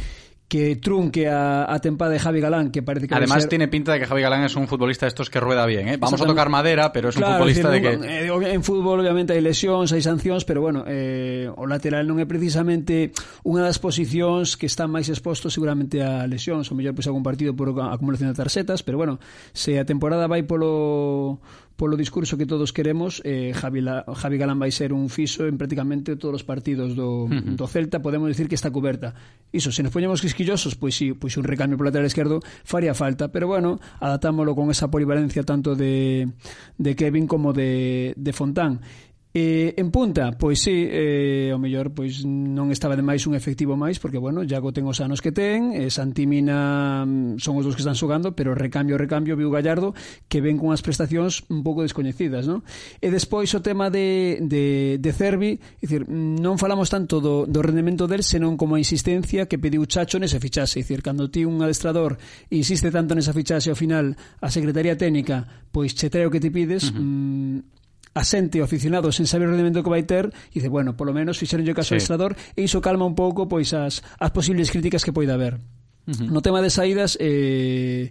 que 0.50 0.74
trunque 0.74 1.28
a, 1.28 1.72
a 1.72 1.78
tempada 1.78 2.10
de 2.10 2.18
Javi 2.18 2.40
Galán, 2.40 2.72
que 2.72 2.82
parece 2.82 3.06
que 3.06 3.14
Además 3.14 3.42
ser... 3.42 3.50
tiene 3.50 3.68
pinta 3.68 3.92
de 3.92 4.00
que 4.00 4.06
Javi 4.06 4.20
Galán 4.20 4.42
es 4.42 4.56
un 4.56 4.66
futbolista 4.66 5.06
de 5.06 5.08
estos 5.08 5.30
que 5.30 5.38
rueda 5.38 5.64
bien, 5.64 5.86
¿eh? 5.86 5.96
Vamos 5.96 6.20
a 6.20 6.26
tocar 6.26 6.48
madera, 6.48 6.92
pero 6.92 7.10
es 7.10 7.14
claro, 7.14 7.34
un 7.34 7.38
futbolista 7.38 7.70
decir, 7.70 8.00
de 8.00 8.00
que... 8.00 8.24
Eh, 8.24 8.26
en, 8.26 8.42
en 8.42 8.64
fútbol 8.64 8.98
obviamente 8.98 9.30
hai 9.30 9.38
lesións, 9.38 9.94
hai 9.94 10.02
sancións, 10.02 10.42
pero 10.42 10.58
bueno, 10.58 10.82
eh, 10.90 11.46
o 11.54 11.70
lateral 11.70 12.02
non 12.02 12.18
é 12.18 12.26
precisamente 12.26 13.14
unha 13.46 13.62
das 13.62 13.78
posicións 13.78 14.58
que 14.58 14.66
están 14.66 14.90
máis 14.90 15.06
expostos 15.06 15.54
seguramente 15.54 16.02
a 16.02 16.26
lesións, 16.26 16.66
ou 16.66 16.74
mellor 16.74 16.98
pois 16.98 17.06
pues, 17.06 17.14
algún 17.14 17.22
partido 17.22 17.54
por 17.54 17.70
acumulación 17.70 18.34
de 18.34 18.34
tarxetas, 18.34 18.82
pero 18.82 18.98
bueno, 18.98 19.22
se 19.54 19.78
a 19.78 19.86
temporada 19.86 20.26
vai 20.26 20.42
polo 20.42 21.38
polo 21.80 21.96
discurso 21.96 22.36
que 22.36 22.44
todos 22.44 22.76
queremos, 22.76 23.24
eh, 23.24 23.56
Javi, 23.56 23.80
La, 23.80 24.04
Javi 24.04 24.36
Galán 24.36 24.60
vai 24.60 24.68
ser 24.68 24.92
un 24.92 25.08
fixo 25.08 25.48
en 25.48 25.56
prácticamente 25.56 26.12
todos 26.20 26.36
os 26.36 26.44
partidos 26.44 26.92
do, 26.92 27.24
uh 27.24 27.32
-huh. 27.32 27.56
do 27.56 27.64
Celta, 27.64 28.04
podemos 28.04 28.28
decir 28.28 28.52
que 28.52 28.54
está 28.60 28.68
coberta. 28.68 29.16
Iso, 29.48 29.72
se 29.72 29.80
nos 29.80 29.88
poñemos 29.88 30.20
quisquillosos, 30.20 30.76
pois 30.76 30.92
sí, 30.92 31.16
pois 31.16 31.40
un 31.40 31.48
recambio 31.48 31.80
polo 31.80 31.88
lateral 31.88 32.04
esquerdo 32.04 32.44
faría 32.68 32.92
falta, 32.92 33.32
pero 33.32 33.48
bueno, 33.48 33.80
adaptámolo 33.96 34.52
con 34.52 34.68
esa 34.68 34.92
polivalencia 34.92 35.40
tanto 35.40 35.72
de, 35.72 36.28
de 36.76 36.92
Kevin 36.92 37.24
como 37.24 37.56
de, 37.56 38.12
de 38.12 38.32
Fontán. 38.36 38.84
Eh, 39.32 39.74
en 39.76 39.92
punta, 39.92 40.32
pois 40.32 40.58
sí, 40.58 40.88
eh, 40.90 41.52
o 41.54 41.58
mellor 41.62 41.94
pois 41.94 42.26
non 42.26 42.74
estaba 42.74 42.98
de 42.98 43.06
máis 43.06 43.30
un 43.30 43.38
efectivo 43.38 43.78
máis 43.78 44.02
porque 44.02 44.18
bueno, 44.18 44.42
Iago 44.42 44.74
ten 44.74 44.90
os 44.90 44.98
anos 44.98 45.22
que 45.22 45.30
ten, 45.30 45.70
eh, 45.70 45.86
Santimina 45.86 47.06
mm, 47.06 47.38
son 47.38 47.54
os 47.54 47.62
dos 47.62 47.78
que 47.78 47.86
están 47.86 47.94
xogando, 47.94 48.34
pero 48.34 48.58
recambio, 48.58 48.98
recambio 48.98 49.38
viu 49.38 49.46
Gallardo 49.54 49.94
que 50.26 50.42
ven 50.42 50.58
con 50.58 50.74
as 50.74 50.82
prestacións 50.82 51.46
un 51.46 51.62
pouco 51.62 51.86
descoñecidas, 51.86 52.50
non? 52.50 52.66
E 52.98 53.06
despois 53.14 53.54
o 53.54 53.62
tema 53.62 53.86
de 53.86 54.42
de 54.42 54.98
de 54.98 55.10
Cervi, 55.14 55.62
dicir, 55.78 56.10
non 56.10 56.58
falamos 56.58 56.90
tanto 56.90 57.22
do 57.22 57.46
do 57.46 57.62
rendemento 57.62 58.10
del, 58.10 58.26
senón 58.26 58.58
como 58.58 58.74
a 58.74 58.82
insistencia 58.82 59.46
que 59.46 59.62
pediu 59.62 59.86
Chacho 59.86 60.18
nese 60.18 60.42
fichaxe, 60.42 60.82
dicir, 60.82 61.06
cando 61.06 61.30
ti 61.30 61.46
un 61.46 61.62
adestrador 61.62 62.18
insiste 62.50 62.90
tanto 62.90 63.14
nesa 63.14 63.30
fichaxe 63.30 63.70
ao 63.70 63.78
final 63.78 64.18
a 64.42 64.50
Secretaría 64.50 64.98
Técnica, 64.98 65.46
pois 65.70 65.94
che 65.94 66.10
trae 66.10 66.26
o 66.26 66.34
que 66.34 66.42
te 66.42 66.50
pides, 66.50 66.90
uh 66.90 66.98
-huh. 66.98 66.98
mm, 66.98 67.79
a 68.14 68.22
xente, 68.26 68.58
aficionados, 68.58 69.14
sen 69.14 69.26
saber 69.30 69.46
o 69.46 69.54
rendimento 69.54 69.82
que 69.86 69.92
vai 69.92 70.02
ter, 70.02 70.34
e 70.50 70.58
dice, 70.58 70.68
bueno, 70.68 70.98
polo 70.98 71.14
menos 71.14 71.38
fixeron 71.38 71.62
yo 71.62 71.74
caso 71.74 71.94
sí. 71.94 72.02
extrador, 72.02 72.34
e 72.58 72.66
iso 72.66 72.82
calma 72.82 73.06
un 73.06 73.14
pouco 73.14 73.46
pois 73.46 73.70
as, 73.70 74.02
as 74.18 74.30
posibles 74.34 74.70
críticas 74.74 75.06
que 75.06 75.14
poida 75.14 75.38
haber. 75.38 75.62
Uh 76.10 76.14
-huh. 76.14 76.28
No 76.30 76.42
tema 76.42 76.58
de 76.58 76.70
saídas, 76.74 77.14
eh, 77.20 78.10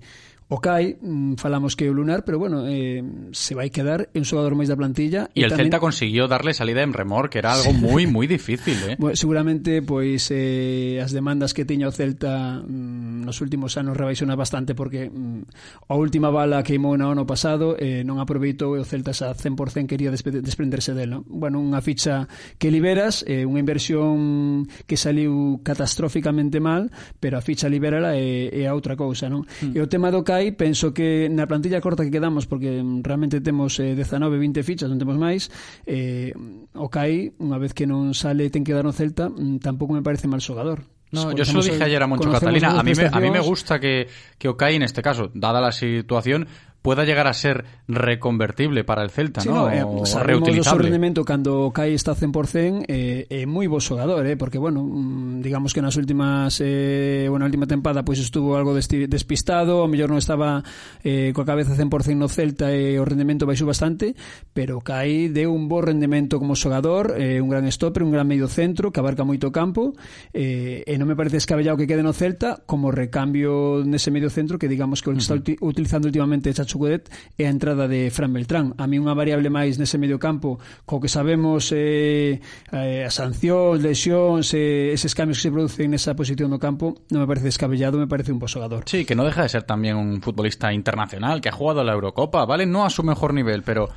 o 0.52 0.58
cai, 0.60 0.98
mm, 0.98 1.38
falamos 1.38 1.78
que 1.78 1.86
é 1.86 1.90
o 1.90 1.94
lunar, 1.94 2.26
pero 2.26 2.42
bueno, 2.42 2.66
eh, 2.66 3.06
se 3.38 3.54
vai 3.54 3.70
quedar 3.70 4.10
un 4.18 4.26
xogador 4.26 4.58
máis 4.58 4.66
da 4.66 4.74
plantilla. 4.74 5.30
E, 5.38 5.42
e 5.42 5.46
el 5.46 5.54
tamén... 5.54 5.70
Celta 5.70 5.78
conseguiu 5.78 6.26
darle 6.26 6.58
salida 6.58 6.82
en 6.82 6.90
remor, 6.90 7.30
que 7.30 7.38
era 7.38 7.54
algo 7.54 7.70
moi, 7.70 8.10
moi 8.10 8.26
difícil. 8.26 8.74
Eh? 8.90 8.98
Bueno, 8.98 9.14
seguramente, 9.14 9.86
pois, 9.86 10.34
eh, 10.34 10.98
as 11.06 11.14
demandas 11.14 11.54
que 11.54 11.70
tiña 11.70 11.86
o 11.86 11.94
Celta 11.94 12.66
mm, 12.66 13.30
nos 13.30 13.46
últimos 13.46 13.78
anos 13.78 13.94
rebaixona 13.94 14.34
bastante, 14.34 14.74
porque 14.74 15.14
mm, 15.14 15.86
a 15.86 15.94
última 15.94 16.34
bala 16.34 16.66
queimou 16.66 16.98
no 16.98 17.14
ano 17.14 17.30
pasado, 17.30 17.78
eh, 17.78 18.02
non 18.02 18.18
aproveitou 18.18 18.74
e 18.74 18.82
o 18.82 18.86
Celta 18.90 19.14
xa 19.14 19.38
100% 19.38 19.86
quería 19.86 20.10
desprenderse 20.10 20.98
del. 20.98 21.14
No? 21.14 21.20
Bueno, 21.30 21.62
unha 21.62 21.78
ficha 21.86 22.26
que 22.58 22.74
liberas, 22.74 23.22
eh, 23.30 23.46
unha 23.46 23.62
inversión 23.62 24.66
que 24.90 24.98
saliu 24.98 25.62
catastróficamente 25.62 26.58
mal, 26.58 26.90
pero 27.22 27.38
a 27.38 27.46
ficha 27.46 27.70
liberala 27.70 28.18
é, 28.18 28.50
é 28.50 28.66
a 28.66 28.74
outra 28.74 28.98
cousa. 28.98 29.30
Non? 29.30 29.46
Mm. 29.62 29.78
E 29.78 29.80
o 29.86 29.86
tema 29.86 30.10
do 30.10 30.26
aí 30.39 30.56
penso 30.56 30.95
que 30.95 31.28
na 31.28 31.45
plantilla 31.45 31.84
corta 31.84 32.08
que 32.08 32.13
quedamos 32.15 32.47
porque 32.47 32.80
realmente 33.04 33.43
temos 33.43 33.75
eh, 33.84 33.93
19, 33.93 34.39
20 34.39 34.63
fichas, 34.63 34.88
non 34.88 34.95
temos 34.95 35.19
máis, 35.19 35.52
eh, 35.84 36.32
o 36.73 36.88
Kai, 36.88 37.36
unha 37.43 37.60
vez 37.60 37.75
que 37.75 37.84
non 37.84 38.15
sale 38.15 38.47
ten 38.47 38.63
que 38.63 38.71
dar 38.71 38.88
no 38.88 38.95
Celta, 38.95 39.28
mm, 39.28 39.60
tampouco 39.60 39.91
me 39.91 40.02
parece 40.02 40.32
mal 40.32 40.39
xogador. 40.39 40.88
No, 41.12 41.32
yo 41.34 41.43
se 41.43 41.54
lo 41.54 41.63
dije 41.63 41.84
ayer 41.84 42.02
a 42.04 42.08
Moncho 42.08 42.32
Catalina. 42.32 42.80
A 42.80 42.84
mí, 42.84 42.93
me, 42.93 43.10
a 43.12 43.19
mí 43.19 43.32
me 43.32 43.39
gusta 43.39 43.80
que, 43.80 44.08
que 44.38 44.47
Okai, 44.47 44.75
en 44.75 44.84
este 44.84 45.02
caso, 45.02 45.32
dada 45.34 45.60
la 45.60 45.71
situación, 45.71 46.47
pueda 46.82 47.04
llegar 47.04 47.28
a 47.28 47.34
ser 47.34 47.65
reconvertible 47.88 48.84
para 48.84 49.04
el 49.04 49.10
Celta, 49.10 49.42
sí, 49.42 49.50
¿no? 49.50 49.68
no 49.68 49.72
eh, 49.72 49.84
o 49.84 50.04
reutilizable. 50.06 50.58
do 50.58 50.63
seu 50.63 50.80
rendimento 50.80 51.26
cando 51.26 51.72
cae 51.76 51.94
está 51.94 52.15
100%, 52.15 52.86
eh, 52.88 53.28
é 53.28 53.44
moi 53.44 53.68
bo 53.68 53.84
xogador, 53.84 54.24
eh, 54.24 54.39
porque 54.39 54.56
bueno, 54.56 54.86
mm, 54.88 55.44
digamos 55.44 55.76
que 55.76 55.84
nas 55.84 56.00
últimas 56.00 56.62
eh, 56.63 57.28
bueno, 57.28 57.44
última 57.44 57.68
tempada 57.68 58.08
pois 58.08 58.20
pues, 58.20 58.32
estuvo 58.32 58.56
algo 58.56 58.72
despistado, 58.72 59.84
a 59.84 59.88
mellor 59.92 60.13
non 60.13 60.22
estaba 60.22 60.63
eh, 61.04 61.36
coa 61.36 61.44
cabeza 61.44 61.76
100% 61.76 62.15
no 62.15 62.32
Celta 62.32 62.72
e 62.72 62.96
eh, 62.96 63.02
o 63.02 63.04
rendimento 63.04 63.44
baixou 63.44 63.68
bastante, 63.68 64.15
pero 64.56 64.80
cae 64.80 65.28
deu 65.28 65.52
un 65.52 65.68
bo 65.68 65.84
rendimento 65.84 66.39
como 66.39 66.56
xogador, 66.56 67.20
eh, 67.20 67.44
un 67.44 67.52
gran 67.52 67.68
stopper, 67.68 68.08
un 68.08 68.15
gran 68.15 68.28
medio 68.30 68.48
centro 68.48 68.96
que 68.96 69.04
abarca 69.04 69.28
moito 69.28 69.52
campo, 69.52 69.98
eh, 70.32 70.88
e 70.88 70.94
non 70.96 71.12
me 71.12 71.18
parece 71.20 71.44
descabellado 71.44 71.76
que 71.76 71.89
quede 71.89 72.06
no 72.06 72.15
Celta 72.15 72.63
como 72.63 72.94
recambio 72.94 73.84
nese 73.84 74.13
medio 74.15 74.32
centro 74.32 74.56
que 74.56 74.72
digamos 74.72 75.04
que 75.04 75.12
uh 75.12 75.18
-huh. 75.18 75.20
está 75.20 75.36
utilizando 75.60 76.08
últimamente 76.08 76.54
Chacho 76.54 76.69
Cudet 76.78 77.10
é 77.40 77.48
a 77.48 77.54
entrada 77.54 77.88
de 77.88 78.12
Fran 78.14 78.30
Beltrán. 78.30 78.78
A 78.78 78.86
mí 78.86 79.02
unha 79.02 79.18
variable 79.18 79.50
máis 79.50 79.82
nese 79.82 79.98
medio 79.98 80.22
campo, 80.22 80.62
co 80.86 81.02
que 81.02 81.10
sabemos 81.10 81.74
eh, 81.74 82.44
eh, 82.70 83.08
as 83.08 83.16
sancións, 83.16 83.82
lesións, 83.82 84.54
eh, 84.54 84.94
eses 84.94 85.16
cambios 85.18 85.42
que 85.42 85.50
se 85.50 85.56
producen 85.56 85.90
nesa 85.90 86.14
posición 86.14 86.54
do 86.54 86.60
campo, 86.62 87.00
non 87.10 87.24
me 87.24 87.28
parece 87.30 87.50
descabellado, 87.50 87.98
me 87.98 88.12
parece 88.12 88.30
un 88.30 88.38
bo 88.38 88.46
xogador. 88.46 88.86
Sí, 88.86 89.08
que 89.08 89.16
no 89.16 89.26
deja 89.26 89.42
de 89.42 89.50
ser 89.50 89.64
también 89.64 89.96
un 89.96 90.22
futbolista 90.22 90.70
internacional, 90.76 91.42
que 91.42 91.50
ha 91.50 91.56
jugado 91.56 91.82
la 91.82 91.94
Eurocopa, 91.94 92.46
¿vale? 92.46 92.68
No 92.68 92.86
a 92.86 92.90
su 92.90 93.02
mejor 93.02 93.34
nivel, 93.34 93.64
pero 93.64 93.90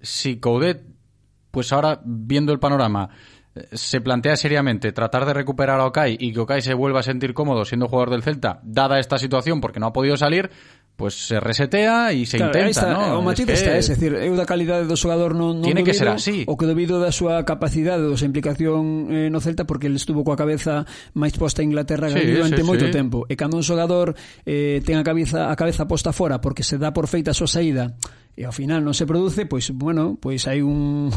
si 0.00 0.38
Coudet, 0.38 0.84
pues 1.50 1.72
ahora 1.72 2.00
viendo 2.04 2.52
el 2.52 2.58
panorama, 2.58 3.08
eh, 3.54 3.68
se 3.72 4.00
plantea 4.00 4.36
seriamente 4.36 4.92
tratar 4.92 5.24
de 5.24 5.34
recuperar 5.34 5.80
a 5.80 5.86
Okai 5.86 6.16
y 6.18 6.32
que 6.32 6.40
Okai 6.40 6.62
se 6.62 6.74
vuelva 6.74 7.00
a 7.00 7.02
sentir 7.02 7.34
cómodo 7.34 7.64
siendo 7.64 7.88
jugador 7.88 8.10
del 8.10 8.22
Celta, 8.22 8.60
dada 8.62 8.98
esta 8.98 9.18
situación 9.18 9.60
porque 9.60 9.80
no 9.80 9.86
ha 9.86 9.92
podido 9.92 10.16
salir, 10.16 10.50
pues 10.96 11.28
se 11.28 11.38
resetea 11.38 12.10
e 12.16 12.24
se 12.24 12.40
claro, 12.40 12.56
intenta, 12.56 12.70
está, 12.72 12.92
¿no? 12.92 13.20
O 13.20 13.22
matiz 13.22 13.44
es 13.48 13.60
está, 13.60 13.76
es, 13.76 13.92
es 13.92 14.00
decir, 14.00 14.16
eu 14.16 14.32
da 14.32 14.48
calidade 14.48 14.88
do 14.88 14.96
xogador 14.96 15.36
non, 15.36 15.60
non 15.60 15.68
Tiene 15.68 15.84
dubido, 15.84 15.92
que 15.92 16.00
ser 16.00 16.08
así. 16.08 16.48
o 16.48 16.56
que 16.56 16.64
debido 16.64 16.96
da 16.96 17.12
súa 17.12 17.44
capacidade 17.44 18.00
ou 18.00 18.16
da 18.16 18.18
súa 18.18 18.32
implicación 18.32 19.12
eh, 19.12 19.28
no 19.28 19.44
Celta 19.44 19.68
porque 19.68 19.92
ele 19.92 20.00
estuvo 20.00 20.24
coa 20.24 20.40
cabeza 20.40 20.88
máis 21.12 21.36
posta 21.36 21.60
a 21.60 21.68
Inglaterra 21.68 22.08
sí, 22.08 22.24
durante 22.24 22.64
sí, 22.64 22.66
moito 22.66 22.88
sí. 22.88 22.96
tempo. 22.96 23.28
E 23.28 23.36
cando 23.36 23.60
un 23.60 23.64
xogador 23.64 24.16
eh, 24.48 24.80
ten 24.88 24.96
a 24.96 25.04
cabeza 25.04 25.52
a 25.52 25.54
cabeza 25.54 25.84
posta 25.84 26.16
fora 26.16 26.40
porque 26.40 26.64
se 26.64 26.80
dá 26.80 26.96
por 26.96 27.12
feita 27.12 27.30
a 27.30 27.36
súa 27.36 27.52
saída 27.52 27.92
e 28.36 28.44
ao 28.44 28.52
final 28.52 28.84
non 28.84 28.92
se 28.92 29.08
produce, 29.08 29.48
pois, 29.48 29.72
bueno, 29.72 30.20
pois 30.20 30.44
hai 30.44 30.60
un, 30.66 31.08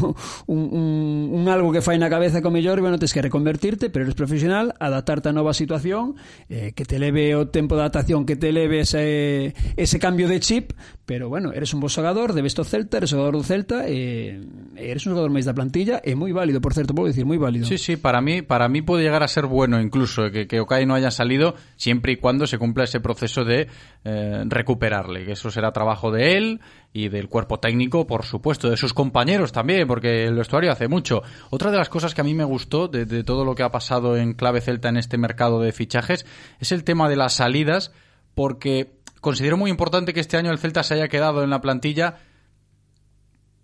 un, 0.48 1.44
algo 1.52 1.68
que 1.70 1.84
fai 1.84 2.00
na 2.00 2.08
cabeza 2.08 2.40
o 2.40 2.50
mellor, 2.50 2.80
bueno, 2.80 2.96
tens 2.96 3.12
que 3.12 3.20
reconvertirte, 3.20 3.92
pero 3.92 4.08
eres 4.08 4.16
profesional, 4.16 4.72
adaptarte 4.80 5.28
a 5.28 5.36
nova 5.36 5.52
situación, 5.52 6.16
eh, 6.48 6.72
que 6.72 6.88
te 6.88 6.98
leve 6.98 7.36
o 7.36 7.52
tempo 7.52 7.76
de 7.76 7.84
adaptación, 7.84 8.24
que 8.24 8.40
te 8.40 8.50
leve 8.50 8.82
ese, 8.82 9.52
ese 9.76 9.96
cambio 10.00 10.26
de 10.26 10.40
chip, 10.40 10.72
pero 11.04 11.28
bueno, 11.28 11.52
eres 11.52 11.76
un 11.76 11.84
bo 11.84 11.92
xogador, 11.92 12.32
debes 12.32 12.56
to 12.56 12.64
Celta, 12.64 12.96
eres 12.96 13.12
xogador 13.12 13.36
do 13.36 13.44
Celta, 13.44 13.84
e 13.84 14.40
e 14.80 14.88
eres 14.90 15.04
un 15.04 15.12
xogador 15.12 15.28
máis 15.28 15.44
da 15.44 15.52
plantilla, 15.52 16.00
e 16.00 16.16
moi 16.16 16.32
válido, 16.32 16.64
por 16.64 16.72
certo, 16.72 16.96
vou 16.96 17.04
dicir, 17.04 17.28
moi 17.28 17.36
válido. 17.36 17.68
Sí, 17.68 17.76
sí, 17.76 18.00
para 18.00 18.24
mí, 18.24 18.40
para 18.40 18.68
mí 18.72 18.80
puede 18.80 19.04
llegar 19.04 19.22
a 19.22 19.28
ser 19.28 19.44
bueno 19.44 19.76
incluso 19.80 20.32
que, 20.32 20.48
que 20.48 20.60
Okai 20.60 20.86
no 20.86 20.96
haya 20.96 21.10
salido 21.10 21.54
siempre 21.76 22.12
y 22.12 22.16
cuando 22.16 22.46
se 22.46 22.56
cumpla 22.56 22.84
ese 22.84 23.00
proceso 23.00 23.44
de 23.44 23.68
eh, 24.04 24.42
recuperarle, 24.46 25.26
que 25.26 25.32
eso 25.32 25.50
será 25.50 25.72
trabajo 25.72 26.10
de 26.10 26.36
él 26.36 26.60
y 26.92 27.08
del 27.08 27.28
cuerpo 27.28 27.60
técnico, 27.60 28.06
por 28.06 28.24
supuesto, 28.24 28.68
de 28.68 28.76
sus 28.76 28.94
compañeros 28.94 29.52
también, 29.52 29.86
porque 29.86 30.24
el 30.24 30.34
vestuario 30.34 30.72
hace 30.72 30.88
mucho. 30.88 31.22
Otra 31.50 31.70
de 31.70 31.78
las 31.78 31.88
cosas 31.88 32.14
que 32.14 32.20
a 32.20 32.24
mí 32.24 32.34
me 32.34 32.44
gustó 32.44 32.88
de, 32.88 33.22
todo 33.22 33.44
lo 33.44 33.54
que 33.54 33.62
ha 33.62 33.70
pasado 33.70 34.16
en 34.16 34.34
clave 34.34 34.60
celta 34.60 34.88
en 34.88 34.96
este 34.96 35.16
mercado 35.16 35.60
de 35.60 35.72
fichajes 35.72 36.26
es 36.58 36.72
el 36.72 36.82
tema 36.82 37.08
de 37.08 37.16
las 37.16 37.34
salidas, 37.34 37.92
porque 38.34 38.98
considero 39.20 39.56
muy 39.56 39.70
importante 39.70 40.12
que 40.12 40.20
este 40.20 40.36
año 40.36 40.50
el 40.50 40.58
Celta 40.58 40.82
se 40.82 40.94
haya 40.94 41.08
quedado 41.08 41.44
en 41.44 41.50
la 41.50 41.60
plantilla 41.60 42.18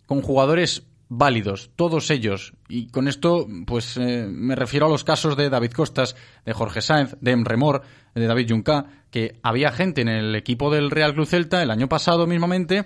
con 0.07 0.23
jugadores 0.23 0.85
válidos, 1.09 1.71
todos 1.75 2.11
ellos. 2.11 2.53
Y 2.69 2.89
con 2.89 3.09
esto, 3.09 3.49
pues 3.67 3.97
eh, 3.97 4.29
me 4.29 4.55
refiero 4.55 4.87
a 4.87 4.89
los 4.91 5.03
casos 5.03 5.37
de 5.37 5.51
David 5.51 5.73
Costas, 5.73 6.15
de 6.45 6.53
Jorge 6.53 6.81
Sáenz, 6.81 7.17
de 7.21 7.33
Emre 7.33 7.57
Mor, 7.57 7.83
de 8.15 8.27
David 8.27 8.51
Junca, 8.51 8.87
que 9.11 9.41
había 9.43 9.73
gente 9.73 10.01
en 10.01 10.09
el 10.09 10.35
equipo 10.37 10.71
del 10.71 10.91
Real 10.91 11.15
Club 11.15 11.27
Celta 11.27 11.63
el 11.63 11.71
año 11.71 11.89
pasado 11.89 12.27
mismamente 12.27 12.85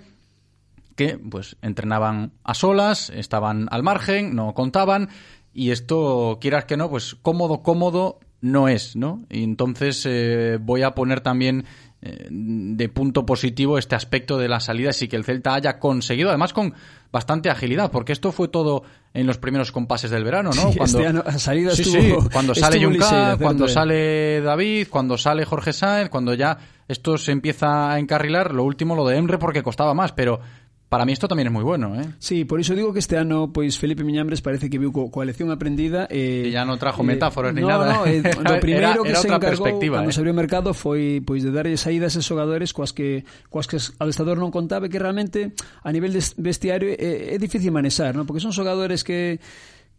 que 1.01 1.17
pues 1.19 1.57
entrenaban 1.63 2.33
a 2.45 2.53
solas, 2.53 3.09
estaban 3.09 3.69
al 3.71 3.83
margen, 3.83 4.35
no 4.37 4.53
contaban 4.53 5.09
y 5.55 5.71
esto 5.71 6.37
quieras 6.43 6.67
que 6.67 6.77
no, 6.77 6.91
pues 6.91 7.15
cómodo 7.23 7.63
cómodo 7.63 8.19
no 8.43 8.69
es, 8.69 8.97
¿no? 8.97 9.25
Y 9.31 9.43
entonces 9.43 10.05
eh, 10.07 10.59
voy 10.61 10.83
a 10.83 10.91
poner 10.91 11.21
también 11.23 11.65
eh, 12.03 12.27
de 12.31 12.89
punto 12.91 13.25
positivo 13.25 13.79
este 13.79 13.95
aspecto 13.95 14.37
de 14.39 14.49
las 14.49 14.65
salidas 14.65 15.01
y 15.03 15.09
que 15.09 15.17
el 15.17 15.25
Celta 15.25 15.55
haya 15.55 15.79
conseguido, 15.79 16.29
además 16.31 16.53
con 16.53 16.75
bastante 17.13 17.51
agilidad, 17.51 17.91
porque 17.91 18.13
esto 18.13 18.31
fue 18.33 18.49
todo 18.49 18.83
en 19.13 19.27
los 19.27 19.39
primeros 19.39 19.73
compases 19.73 20.11
del 20.11 20.25
verano, 20.25 20.51
¿no? 20.55 20.71
Sí, 20.73 20.79
este 20.81 21.07
ano 21.07 21.23
a 21.27 21.33
salida 21.39 21.75
Sí, 21.75 21.83
estuvo- 21.83 22.23
sí, 22.23 22.29
cuando 22.33 22.55
sale 22.55 22.85
Junca, 22.85 23.37
cuando 23.39 23.69
sale 23.69 24.41
David, 24.43 24.87
cuando 24.89 25.19
sale 25.19 25.45
Jorge 25.45 25.73
Sáenz, 25.73 26.09
cuando 26.11 26.33
ya 26.35 26.57
esto 26.89 27.19
se 27.19 27.33
empieza 27.33 27.93
a 27.93 27.99
encarrilar, 27.99 28.55
lo 28.55 28.65
último 28.65 28.95
lo 28.97 29.07
de 29.07 29.17
Emre 29.17 29.39
porque 29.39 29.63
costaba 29.63 29.93
más, 29.93 30.13
pero 30.13 30.41
Para 30.91 31.07
mí 31.07 31.15
isto 31.15 31.31
tamén 31.31 31.47
é 31.47 31.55
moi 31.55 31.63
bueno, 31.63 31.95
eh? 31.95 32.19
Sí, 32.19 32.43
por 32.43 32.59
iso 32.59 32.75
digo 32.75 32.91
que 32.91 32.99
este 32.99 33.15
ano, 33.15 33.55
pois, 33.55 33.79
Felipe 33.79 34.03
Miñambres 34.03 34.43
parece 34.43 34.67
que 34.67 34.75
viu 34.75 34.91
co, 34.91 35.07
coa 35.07 35.23
lección 35.23 35.55
aprendida 35.55 36.11
e... 36.11 36.43
Eh, 36.43 36.51
e 36.51 36.59
ya 36.59 36.67
non 36.67 36.83
trajo 36.83 37.07
eh, 37.07 37.15
metáforas 37.15 37.55
eh, 37.55 37.57
ni 37.57 37.63
no, 37.63 37.71
nada. 37.71 37.95
No, 37.95 38.11
eh, 38.11 38.19
eh 38.19 38.35
do 38.35 38.59
primeiro 38.67 39.07
que 39.07 39.15
era 39.15 39.23
se 39.23 39.31
encargou 39.31 39.71
cando 39.71 40.11
eh? 40.11 40.11
se 40.11 40.19
abriu 40.19 40.35
o 40.35 40.41
mercado 40.43 40.75
foi 40.75 41.23
pois 41.23 41.47
de 41.47 41.55
darlle 41.55 41.79
saídas 41.79 42.11
a 42.11 42.19
esos 42.19 42.27
xogadores 42.27 42.75
coas 42.75 42.91
que 42.91 43.23
coas 43.47 43.71
que 43.71 43.79
o 43.79 44.03
adestador 44.03 44.43
non 44.43 44.51
contaba 44.51 44.91
que 44.91 44.99
realmente 44.99 45.55
a 45.55 45.95
nivel 45.95 46.11
de 46.11 46.27
vestiario 46.43 46.91
é, 46.91 46.99
eh, 46.99 47.35
é 47.35 47.37
difícil 47.39 47.71
manexar, 47.71 48.11
non? 48.19 48.27
Porque 48.27 48.43
son 48.43 48.51
xogadores 48.51 49.07
que 49.07 49.39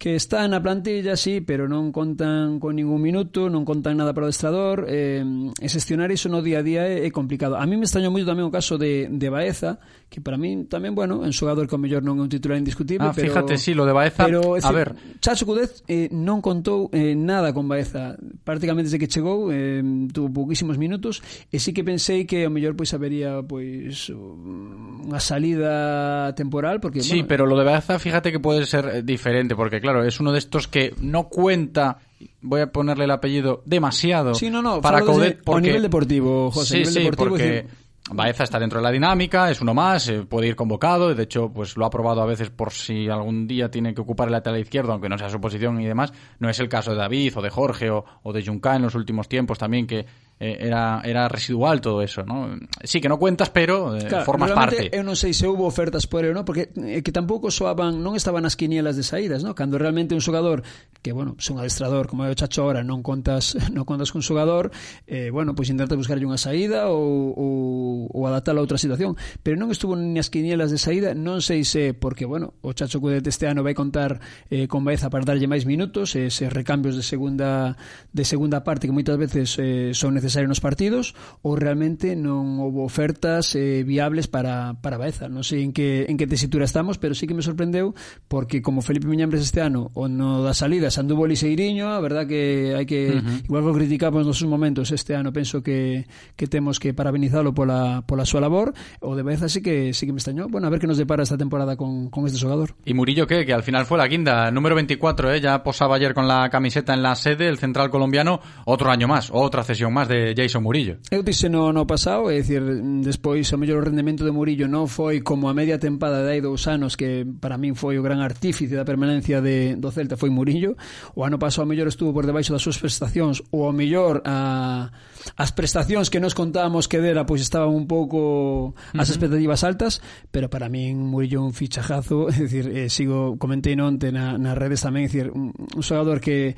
que 0.01 0.15
está 0.15 0.47
na 0.47 0.57
plantilla, 0.57 1.13
sí, 1.13 1.45
pero 1.45 1.69
non 1.69 1.93
contan 1.93 2.57
con 2.57 2.73
ningún 2.73 3.05
minuto, 3.05 3.53
non 3.53 3.61
contan 3.61 4.01
nada 4.01 4.17
para 4.17 4.25
o 4.25 4.33
adestrador, 4.33 4.89
eh, 4.89 5.21
e 5.21 5.67
xestionar 5.69 6.09
iso 6.09 6.25
no 6.25 6.41
día 6.41 6.57
a 6.57 6.65
día 6.65 6.89
é, 6.89 7.05
é 7.05 7.13
complicado. 7.13 7.53
A 7.53 7.69
mí 7.69 7.77
me 7.77 7.85
extrañou 7.85 8.09
moito 8.09 8.25
tamén 8.25 8.49
o 8.49 8.49
caso 8.49 8.81
de, 8.81 9.05
de 9.13 9.29
Baeza, 9.29 9.77
que 10.09 10.17
para 10.17 10.41
mí 10.41 10.65
tamén, 10.65 10.97
bueno, 10.97 11.21
é 11.21 11.29
un 11.29 11.35
xogador 11.37 11.69
que 11.69 11.77
o 11.77 11.81
mellor 11.81 12.01
non 12.01 12.17
é 12.17 12.25
un 12.25 12.33
titular 12.33 12.57
indiscutible, 12.57 13.05
ah, 13.05 13.13
pero... 13.13 13.29
fíjate, 13.29 13.61
sí, 13.61 13.77
lo 13.77 13.85
de 13.85 13.93
Baeza, 13.93 14.25
pero, 14.25 14.57
decir, 14.57 14.65
a 14.65 14.73
ver... 14.73 14.89
Chacho 15.21 15.45
Cudez 15.45 15.85
eh, 15.85 16.09
non 16.09 16.41
contou 16.41 16.89
eh, 16.89 17.13
nada 17.13 17.53
con 17.53 17.69
Baeza, 17.69 18.17
prácticamente 18.41 18.89
desde 18.89 18.97
que 18.97 19.05
chegou, 19.05 19.53
eh, 19.53 19.85
tuvo 20.09 20.33
poquísimos 20.33 20.81
minutos, 20.81 21.21
e 21.53 21.61
sí 21.61 21.77
que 21.77 21.85
pensei 21.85 22.25
que 22.25 22.41
o 22.43 22.49
mellor 22.49 22.73
pois 22.73 22.89
habería 22.97 23.45
pois 23.45 24.09
unha 24.09 25.21
salida 25.21 26.33
temporal, 26.33 26.81
porque... 26.81 27.05
Sí, 27.05 27.21
bueno, 27.21 27.29
pero 27.29 27.43
lo 27.45 27.53
de 27.53 27.69
Baeza, 27.69 28.01
fíjate 28.01 28.33
que 28.33 28.41
pode 28.41 28.65
ser 28.65 28.89
eh, 28.89 29.05
diferente, 29.05 29.53
porque 29.53 29.77
claro, 29.77 29.90
es 30.03 30.19
uno 30.19 30.31
de 30.31 30.39
estos 30.39 30.67
que 30.67 30.93
no 30.99 31.27
cuenta, 31.29 31.99
voy 32.41 32.61
a 32.61 32.71
ponerle 32.71 33.05
el 33.05 33.11
apellido, 33.11 33.61
demasiado 33.65 34.33
Sí, 34.35 34.49
no, 34.49 34.61
no, 34.61 34.81
para 34.81 35.03
porque... 35.03 35.61
nivel 35.61 35.81
deportivo, 35.81 36.51
José, 36.51 36.61
a 36.61 36.65
sí, 36.65 36.77
nivel 36.77 36.93
sí, 36.93 36.99
deportivo, 36.99 37.29
porque 37.29 37.67
Baeza 38.13 38.43
está 38.43 38.59
dentro 38.59 38.79
de 38.79 38.83
la 38.83 38.91
dinámica, 38.91 39.49
es 39.51 39.61
uno 39.61 39.73
más, 39.73 40.09
eh, 40.09 40.23
puede 40.27 40.47
ir 40.47 40.55
convocado, 40.55 41.13
de 41.13 41.23
hecho, 41.23 41.49
pues 41.49 41.77
lo 41.77 41.85
ha 41.85 41.89
probado 41.89 42.21
a 42.21 42.25
veces 42.25 42.49
por 42.49 42.71
si 42.71 43.07
algún 43.07 43.47
día 43.47 43.69
tiene 43.69 43.93
que 43.93 44.01
ocupar 44.01 44.27
el 44.27 44.33
lateral 44.33 44.59
izquierdo, 44.59 44.91
aunque 44.91 45.07
no 45.07 45.17
sea 45.17 45.29
su 45.29 45.39
posición 45.39 45.79
y 45.79 45.85
demás. 45.85 46.11
No 46.39 46.49
es 46.49 46.59
el 46.59 46.67
caso 46.67 46.91
de 46.91 46.97
David 46.97 47.37
o 47.37 47.41
de 47.41 47.49
Jorge 47.49 47.89
o, 47.89 48.03
o 48.23 48.33
de 48.33 48.45
Junca 48.45 48.75
en 48.75 48.81
los 48.81 48.95
últimos 48.95 49.29
tiempos 49.29 49.59
también, 49.59 49.87
que 49.87 50.05
Eh, 50.43 50.57
era, 50.65 51.03
era 51.05 51.27
residual 51.29 51.81
todo 51.81 52.01
eso, 52.01 52.23
¿no? 52.23 52.57
Sí, 52.83 52.99
que 52.99 53.07
no 53.07 53.19
cuentas, 53.19 53.51
pero 53.51 53.95
eh, 53.95 54.07
claro, 54.07 54.25
formas 54.25 54.49
parte. 54.57 54.89
Eu 54.89 55.05
non 55.05 55.13
sei 55.13 55.37
se 55.37 55.45
houve 55.45 55.61
ofertas 55.61 56.09
por 56.09 56.25
ele, 56.25 56.33
non? 56.33 56.41
Porque 56.41 56.73
eh, 56.81 57.05
que 57.05 57.13
tampouco 57.13 57.53
soaban, 57.53 58.01
non 58.01 58.17
estaban 58.17 58.41
as 58.49 58.57
quinielas 58.57 58.97
de 58.97 59.05
saídas, 59.05 59.45
non? 59.45 59.53
Cando 59.53 59.77
realmente 59.77 60.17
un 60.17 60.23
xogador 60.25 60.65
que, 61.05 61.13
bueno, 61.13 61.37
son 61.37 61.61
adestrador, 61.61 62.09
como 62.09 62.25
é 62.25 62.33
o 62.33 62.37
Chacho 62.37 62.65
ahora, 62.65 62.81
non 62.81 63.05
contas, 63.05 63.53
non 63.69 63.85
contas 63.85 64.09
con 64.09 64.25
xogador, 64.25 64.73
eh, 65.05 65.29
bueno, 65.29 65.53
pois 65.53 65.69
pues 65.69 65.77
intenta 65.77 65.93
buscarlle 65.93 66.25
unha 66.25 66.41
saída 66.41 66.89
ou, 66.89 67.37
ou, 67.37 68.09
ou 68.09 68.25
adaptar 68.25 68.57
a 68.57 68.65
outra 68.65 68.81
situación, 68.81 69.13
pero 69.45 69.61
non 69.61 69.69
estuvo 69.69 69.93
nas 69.93 70.33
quinielas 70.33 70.73
de 70.73 70.81
saída, 70.81 71.13
non 71.13 71.45
sei 71.45 71.61
se 71.61 71.93
porque, 71.93 72.25
bueno, 72.25 72.57
o 72.65 72.73
Chacho 72.73 72.97
Cudet 72.97 73.29
este 73.29 73.45
ano 73.45 73.61
vai 73.61 73.77
contar 73.77 74.17
eh, 74.49 74.65
con 74.65 74.81
Baeza 74.81 75.13
para 75.13 75.21
darlle 75.21 75.45
máis 75.45 75.69
minutos, 75.69 76.17
eh, 76.17 76.33
ese 76.33 76.49
recambios 76.49 76.97
de 76.97 77.05
segunda 77.05 77.77
de 78.09 78.25
segunda 78.25 78.65
parte 78.65 78.89
que 78.89 78.95
moitas 78.97 79.21
veces 79.21 79.53
eh, 79.61 79.93
son 79.93 80.17
necesarios 80.17 80.30
nos 80.47 80.63
partidos 80.63 81.13
ou 81.43 81.59
realmente 81.59 82.15
non 82.15 82.63
houve 82.63 82.79
ofertas 82.85 83.51
eh, 83.59 83.83
viables 83.83 84.31
para, 84.31 84.79
para 84.79 84.95
Baeza. 84.95 85.27
Non 85.27 85.43
sei 85.43 85.67
en 85.67 85.75
que, 85.75 86.07
en 86.07 86.15
que 86.15 86.29
tesitura 86.29 86.63
estamos, 86.63 86.95
pero 86.95 87.11
sí 87.11 87.27
que 87.27 87.35
me 87.35 87.43
sorprendeu 87.43 87.91
porque 88.31 88.63
como 88.63 88.79
Felipe 88.79 89.07
Miñambres 89.11 89.43
este 89.43 89.59
ano 89.59 89.91
o 89.91 90.07
no 90.07 90.39
das 90.45 90.63
salidas 90.63 90.95
anduvo 90.95 91.27
Liseiriño, 91.27 91.91
a 91.91 91.99
verdad 91.99 92.23
que 92.23 92.73
hai 92.77 92.87
que 92.87 93.19
Ujú. 93.19 93.51
igual 93.51 93.63
que 93.67 93.71
o 93.71 93.75
criticamos 93.75 94.23
nos 94.23 94.39
seus 94.39 94.47
momentos 94.47 94.95
este 94.95 95.15
ano 95.15 95.35
penso 95.35 95.59
que, 95.59 96.07
que 96.39 96.47
temos 96.47 96.79
que 96.79 96.95
parabenizalo 96.95 97.51
pola, 97.51 98.07
pola 98.07 98.23
súa 98.23 98.39
labor 98.39 98.71
o 99.03 99.15
de 99.17 99.23
Baeza 99.23 99.51
sí 99.51 99.59
que, 99.59 99.91
sí 99.91 100.07
que 100.07 100.13
me 100.13 100.23
extrañou 100.23 100.47
bueno, 100.47 100.67
a 100.67 100.71
ver 100.71 100.79
que 100.79 100.87
nos 100.87 100.97
depara 100.97 101.23
esta 101.23 101.37
temporada 101.37 101.75
con, 101.75 102.09
con 102.09 102.25
este 102.25 102.39
xogador 102.39 102.75
¿Y 102.85 102.93
Murillo 102.93 103.27
qué? 103.27 103.45
Que 103.45 103.53
al 103.53 103.63
final 103.63 103.85
fue 103.85 103.97
la 103.97 104.07
quinta, 104.09 104.51
número 104.51 104.75
24, 104.75 105.33
¿eh? 105.33 105.41
Ya 105.41 105.63
posaba 105.63 105.95
ayer 105.95 106.13
con 106.13 106.27
la 106.27 106.49
camiseta 106.49 106.93
en 106.93 107.01
la 107.01 107.15
sede, 107.15 107.47
el 107.47 107.57
central 107.57 107.89
colombiano, 107.89 108.39
otro 108.65 108.91
año 108.91 109.07
más, 109.07 109.29
otra 109.31 109.63
cesión 109.63 109.93
más 109.93 110.07
de 110.07 110.20
Jason 110.37 110.61
Murillo. 110.61 111.01
Eu 111.09 111.23
dixe 111.23 111.49
no, 111.49 111.73
no 111.73 111.85
pasado, 111.85 112.29
é 112.29 112.39
dicir, 112.39 112.61
despois 113.01 113.51
o 113.53 113.57
mellor 113.57 113.83
o 113.83 113.85
rendemento 113.89 114.23
de 114.23 114.31
Murillo 114.31 114.69
non 114.69 114.85
foi 114.85 115.25
como 115.25 115.49
a 115.49 115.53
media 115.53 115.81
tempada 115.81 116.21
de 116.21 116.29
hai 116.29 116.39
dous 116.39 116.69
anos 116.69 116.93
que 116.93 117.25
para 117.25 117.57
min 117.57 117.73
foi 117.73 117.97
o 117.97 118.05
gran 118.05 118.21
artífice 118.21 118.77
da 118.77 118.85
permanencia 118.85 119.41
de, 119.41 119.75
do 119.75 119.89
Celta 119.89 120.15
foi 120.15 120.29
Murillo. 120.29 120.77
O 121.17 121.25
ano 121.25 121.41
pasado 121.41 121.65
o 121.65 121.69
mellor 121.69 121.89
estuvo 121.89 122.13
por 122.13 122.29
debaixo 122.29 122.53
das 122.53 122.61
súas 122.61 122.77
prestacións 122.77 123.41
ou 123.49 123.67
o 123.67 123.73
mellor 123.73 124.21
a, 124.23 124.93
as 125.37 125.51
prestacións 125.51 126.13
que 126.13 126.21
nos 126.21 126.37
contábamos 126.37 126.85
que 126.85 127.01
dera 127.01 127.25
pois 127.25 127.41
estaban 127.41 127.73
un 127.73 127.89
pouco 127.89 128.77
as 128.93 129.09
expectativas 129.09 129.65
altas, 129.65 129.99
pero 130.29 130.47
para 130.47 130.69
min 130.69 130.97
Murillo 130.97 131.41
un 131.41 131.53
fichajazo, 131.57 132.29
é 132.33 132.37
dicir, 132.37 132.65
eh, 132.69 132.89
sigo 132.89 133.35
comentei 133.41 133.73
non 133.73 133.97
na, 133.97 134.37
nas 134.37 134.55
redes 134.57 134.85
tamén, 134.85 135.05
é 135.05 135.09
dicir, 135.09 135.27
un, 135.33 135.53
un 135.53 135.83
xogador 135.83 136.21
que 136.21 136.53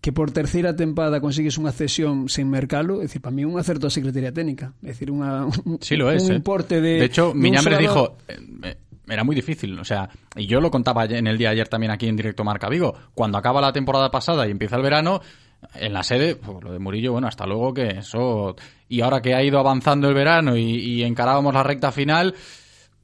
que 0.00 0.12
por 0.12 0.30
terceira 0.30 0.76
tempada 0.76 1.20
consigues 1.20 1.58
unha 1.58 1.74
cesión 1.74 2.30
sen 2.30 2.46
mercalo, 2.46 3.02
é 3.02 3.10
dicir, 3.10 3.18
para 3.18 3.34
mí 3.34 3.42
un 3.42 3.58
acerto 3.58 3.86
a 3.86 3.90
Secretaría 3.90 4.30
Técnica. 4.30 4.72
É 4.82 4.94
dicir, 4.94 5.10
unha, 5.10 5.50
un, 5.50 5.82
Sí 5.82 5.98
lo 5.98 6.10
es. 6.14 6.22
un 6.24 6.32
¿eh? 6.32 6.38
importe 6.38 6.80
de... 6.80 7.02
De 7.02 7.08
hecho, 7.10 7.34
Miñambres 7.34 7.78
xogador- 7.82 7.82
dijo. 7.82 8.02
eh, 8.30 8.38
eh, 8.62 8.76
era 9.08 9.24
muy 9.24 9.34
difícil, 9.34 9.78
o 9.80 9.84
sea, 9.84 10.08
y 10.36 10.46
yo 10.46 10.60
lo 10.60 10.70
contaba 10.70 11.04
en 11.06 11.26
el 11.26 11.38
día 11.38 11.48
de 11.48 11.54
ayer 11.54 11.68
también 11.68 11.90
aquí 11.90 12.06
en 12.06 12.14
directo 12.16 12.44
Marca 12.44 12.68
Vigo. 12.68 12.94
Cuando 13.14 13.38
acaba 13.38 13.60
la 13.60 13.72
temporada 13.72 14.10
pasada 14.10 14.46
y 14.46 14.50
empieza 14.50 14.76
el 14.76 14.82
verano, 14.82 15.20
en 15.74 15.92
la 15.92 16.02
sede, 16.04 16.36
pues, 16.36 16.62
lo 16.62 16.70
de 16.72 16.78
Murillo, 16.78 17.12
bueno, 17.12 17.26
hasta 17.26 17.46
luego 17.46 17.72
que 17.74 17.88
eso. 17.98 18.54
Y 18.88 19.00
ahora 19.00 19.20
que 19.22 19.34
ha 19.34 19.42
ido 19.42 19.58
avanzando 19.58 20.08
el 20.08 20.14
verano 20.14 20.56
y, 20.56 20.62
y 20.78 21.02
encarábamos 21.04 21.52
la 21.54 21.62
recta 21.64 21.90
final, 21.90 22.34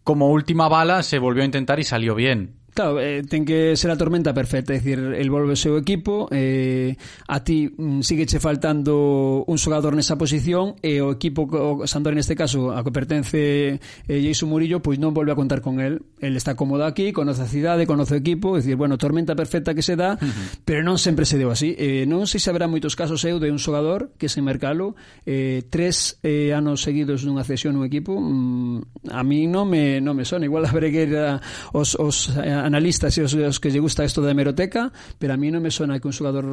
como 0.05 0.29
última 0.29 0.69
bala 0.69 1.03
se 1.03 1.19
volvió 1.19 1.43
a 1.43 1.47
intentar 1.47 1.81
y 1.81 1.85
salió 1.85 2.15
bien. 2.15 2.55
Claro, 2.75 2.99
eh, 2.99 3.23
ten 3.23 3.47
que 3.47 3.79
ser 3.79 3.95
a 3.95 3.97
tormenta 3.97 4.35
perfecta, 4.35 4.75
é 4.75 4.83
dicir, 4.83 4.99
el 4.99 5.31
volve 5.31 5.55
o 5.55 5.57
seu 5.57 5.79
equipo, 5.79 6.27
eh, 6.35 6.99
a 7.31 7.39
ti 7.47 7.71
mm, 7.71 8.03
sigueche 8.03 8.43
faltando 8.43 9.47
un 9.47 9.63
xogador 9.63 9.95
nesa 9.95 10.19
posición 10.19 10.75
e 10.83 10.99
o 10.99 11.15
equipo, 11.15 11.47
o 11.47 11.87
Sandor 11.87 12.19
neste 12.19 12.35
caso, 12.35 12.75
a 12.75 12.83
que 12.83 12.91
pertence 12.91 13.79
eh, 13.79 14.19
Jason 14.19 14.51
Murillo, 14.51 14.83
pois 14.83 14.99
non 14.99 15.15
volve 15.15 15.31
a 15.31 15.39
contar 15.39 15.63
con 15.63 15.79
el. 15.79 16.03
El 16.19 16.35
está 16.35 16.59
cómodo 16.59 16.83
aquí, 16.83 17.15
conoce 17.15 17.47
a 17.47 17.49
cidade, 17.49 17.87
conoce 17.87 18.19
o 18.19 18.19
equipo, 18.19 18.59
é 18.59 18.61
dicir, 18.61 18.75
bueno, 18.75 18.99
tormenta 18.99 19.39
perfecta 19.39 19.71
que 19.71 19.87
se 19.87 19.95
dá, 19.95 20.19
uh 20.19 20.27
-huh. 20.27 20.67
pero 20.67 20.83
non 20.83 20.99
sempre 20.99 21.31
se 21.31 21.39
deu 21.39 21.55
así. 21.55 21.79
Eh, 21.79 22.11
non 22.11 22.27
sei 22.27 22.43
se 22.43 22.51
haberá 22.51 22.67
moitos 22.67 22.99
casos 22.99 23.23
eu 23.23 23.39
de 23.39 23.55
un 23.55 23.63
xogador 23.63 24.11
que 24.19 24.27
se 24.27 24.43
mercalo 24.43 24.99
eh, 25.31 25.63
tres 25.71 26.19
eh, 26.27 26.51
anos 26.51 26.83
seguidos 26.83 27.23
nunha 27.23 27.47
cesión 27.47 27.79
un 27.79 27.87
equipo, 27.87 28.19
mm, 28.19 29.15
a 29.15 29.23
mí 29.23 29.47
non 29.47 29.71
me, 29.71 30.03
non 30.03 30.19
me 30.19 30.27
sona, 30.27 30.43
igual 30.43 30.67
habré 30.67 30.91
que 30.91 31.07
ir 31.07 31.15
a, 31.23 31.39
os, 31.71 31.95
os 31.95 32.35
a, 32.35 32.64
analistas 32.65 33.13
e 33.21 33.23
os, 33.23 33.37
os 33.37 33.61
que 33.61 33.69
lle 33.69 33.79
gusta 33.79 34.03
isto 34.03 34.25
da 34.25 34.33
hemeroteca, 34.33 34.89
pero 35.21 35.37
a 35.37 35.39
mí 35.39 35.53
non 35.53 35.61
me 35.61 35.69
sona 35.69 36.01
que 36.01 36.09
un 36.09 36.17
xogador 36.17 36.49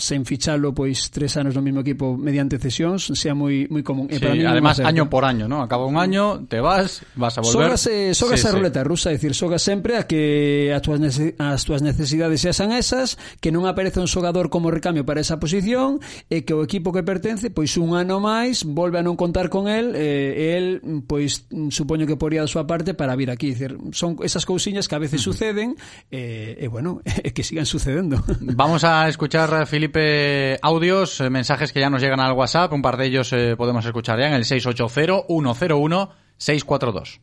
sen 0.00 0.24
fichalo 0.24 0.72
pois 0.72 1.12
tres 1.12 1.36
anos 1.36 1.52
no 1.52 1.60
mesmo 1.60 1.84
equipo 1.84 2.16
mediante 2.16 2.56
cesións 2.56 3.12
sea 3.12 3.36
moi 3.36 3.68
moi 3.68 3.84
común. 3.84 4.08
E 4.08 4.16
sí, 4.16 4.24
para 4.24 4.32
mí 4.32 4.44
además 4.48 4.80
no 4.80 4.88
año 4.88 5.04
por 5.12 5.28
año, 5.28 5.44
¿no? 5.44 5.60
Acaba 5.60 5.84
un 5.84 6.00
año, 6.00 6.48
te 6.48 6.60
vas, 6.60 7.04
vas 7.14 7.36
a 7.36 7.44
volver. 7.44 7.76
Sógase, 7.76 8.10
eh, 8.10 8.14
sógase 8.16 8.42
sí, 8.42 8.48
a 8.48 8.52
ruleta 8.56 8.80
rusa, 8.80 9.12
é 9.12 9.20
dicir, 9.20 9.36
sogas 9.36 9.60
sempre 9.60 10.00
a 10.00 10.08
que 10.08 10.72
as 10.72 10.80
túas, 10.80 11.00
as 11.36 11.60
túas 11.68 11.84
necesidades 11.84 12.40
sexan 12.40 12.72
esas, 12.72 13.20
que 13.44 13.52
non 13.52 13.68
aparece 13.68 14.00
un 14.00 14.08
xogador 14.08 14.48
como 14.48 14.72
recambio 14.72 15.04
para 15.04 15.20
esa 15.20 15.36
posición 15.36 16.00
e 16.32 16.48
que 16.48 16.56
o 16.56 16.64
equipo 16.64 16.96
que 16.96 17.04
pertence 17.04 17.52
pois 17.52 17.76
un 17.76 17.92
ano 17.92 18.22
máis 18.24 18.64
volve 18.64 18.96
a 18.96 19.04
non 19.04 19.20
contar 19.20 19.52
con 19.52 19.68
el 19.68 19.92
e 19.92 20.56
el 20.56 21.04
pois 21.04 21.44
supoño 21.68 22.08
que 22.08 22.16
poría 22.16 22.40
da 22.40 22.48
súa 22.48 22.64
parte 22.64 22.96
para 22.96 23.12
vir 23.18 23.28
aquí, 23.28 23.52
dicir, 23.52 23.76
son 23.92 24.16
esas 24.24 24.46
cousiñas 24.48 24.88
que 24.88 24.96
a 24.96 25.02
veces 25.02 25.09
suceden 25.18 25.76
e, 26.10 26.56
e 26.60 26.68
bueno, 26.68 27.00
que 27.34 27.42
sigan 27.42 27.66
sucedendo. 27.66 28.22
Vamos 28.40 28.84
a 28.84 29.08
escuchar, 29.08 29.62
eh, 29.62 29.66
Felipe, 29.66 30.58
audios, 30.62 31.20
eh, 31.20 31.28
mensajes 31.30 31.72
que 31.72 31.80
ya 31.80 31.90
nos 31.90 32.02
llegan 32.02 32.20
al 32.20 32.32
WhatsApp. 32.32 32.72
Un 32.72 32.82
par 32.82 32.96
de 32.96 33.06
ellos 33.06 33.32
eh, 33.32 33.56
podemos 33.56 33.84
escuchar 33.84 34.18
ya 34.18 34.28
en 34.28 34.34
el 34.34 34.44
680-101-642. 34.44 37.20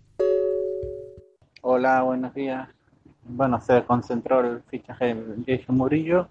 Hola, 1.62 2.02
buenos 2.02 2.34
días. 2.34 2.68
Bueno, 3.24 3.60
se 3.60 3.84
concentró 3.84 4.40
el 4.40 4.62
fichaje 4.70 5.14
de 5.14 5.44
Jason 5.46 5.76
Murillo, 5.76 6.30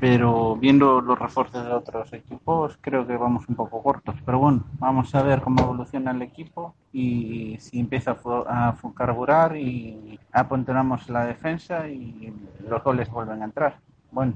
pero 0.00 0.56
viendo 0.56 1.00
los 1.00 1.18
refuerzos 1.18 1.64
de 1.64 1.72
otros 1.72 2.12
equipos, 2.12 2.76
creo 2.80 3.06
que 3.06 3.16
vamos 3.16 3.48
un 3.48 3.54
poco 3.54 3.82
cortos. 3.82 4.16
Pero 4.24 4.38
bueno, 4.38 4.64
vamos 4.78 5.14
a 5.14 5.22
ver 5.22 5.40
cómo 5.40 5.62
evoluciona 5.62 6.10
el 6.10 6.22
equipo 6.22 6.74
y 6.92 7.56
si 7.60 7.80
empieza 7.80 8.16
a, 8.46 8.74
carburar 8.96 9.56
y 9.56 10.18
apuntalamos 10.32 11.08
la 11.08 11.26
defensa 11.26 11.88
y 11.88 12.32
los 12.68 12.82
goles 12.82 13.08
vuelven 13.10 13.42
a 13.42 13.46
entrar. 13.46 13.78
Bueno, 14.10 14.34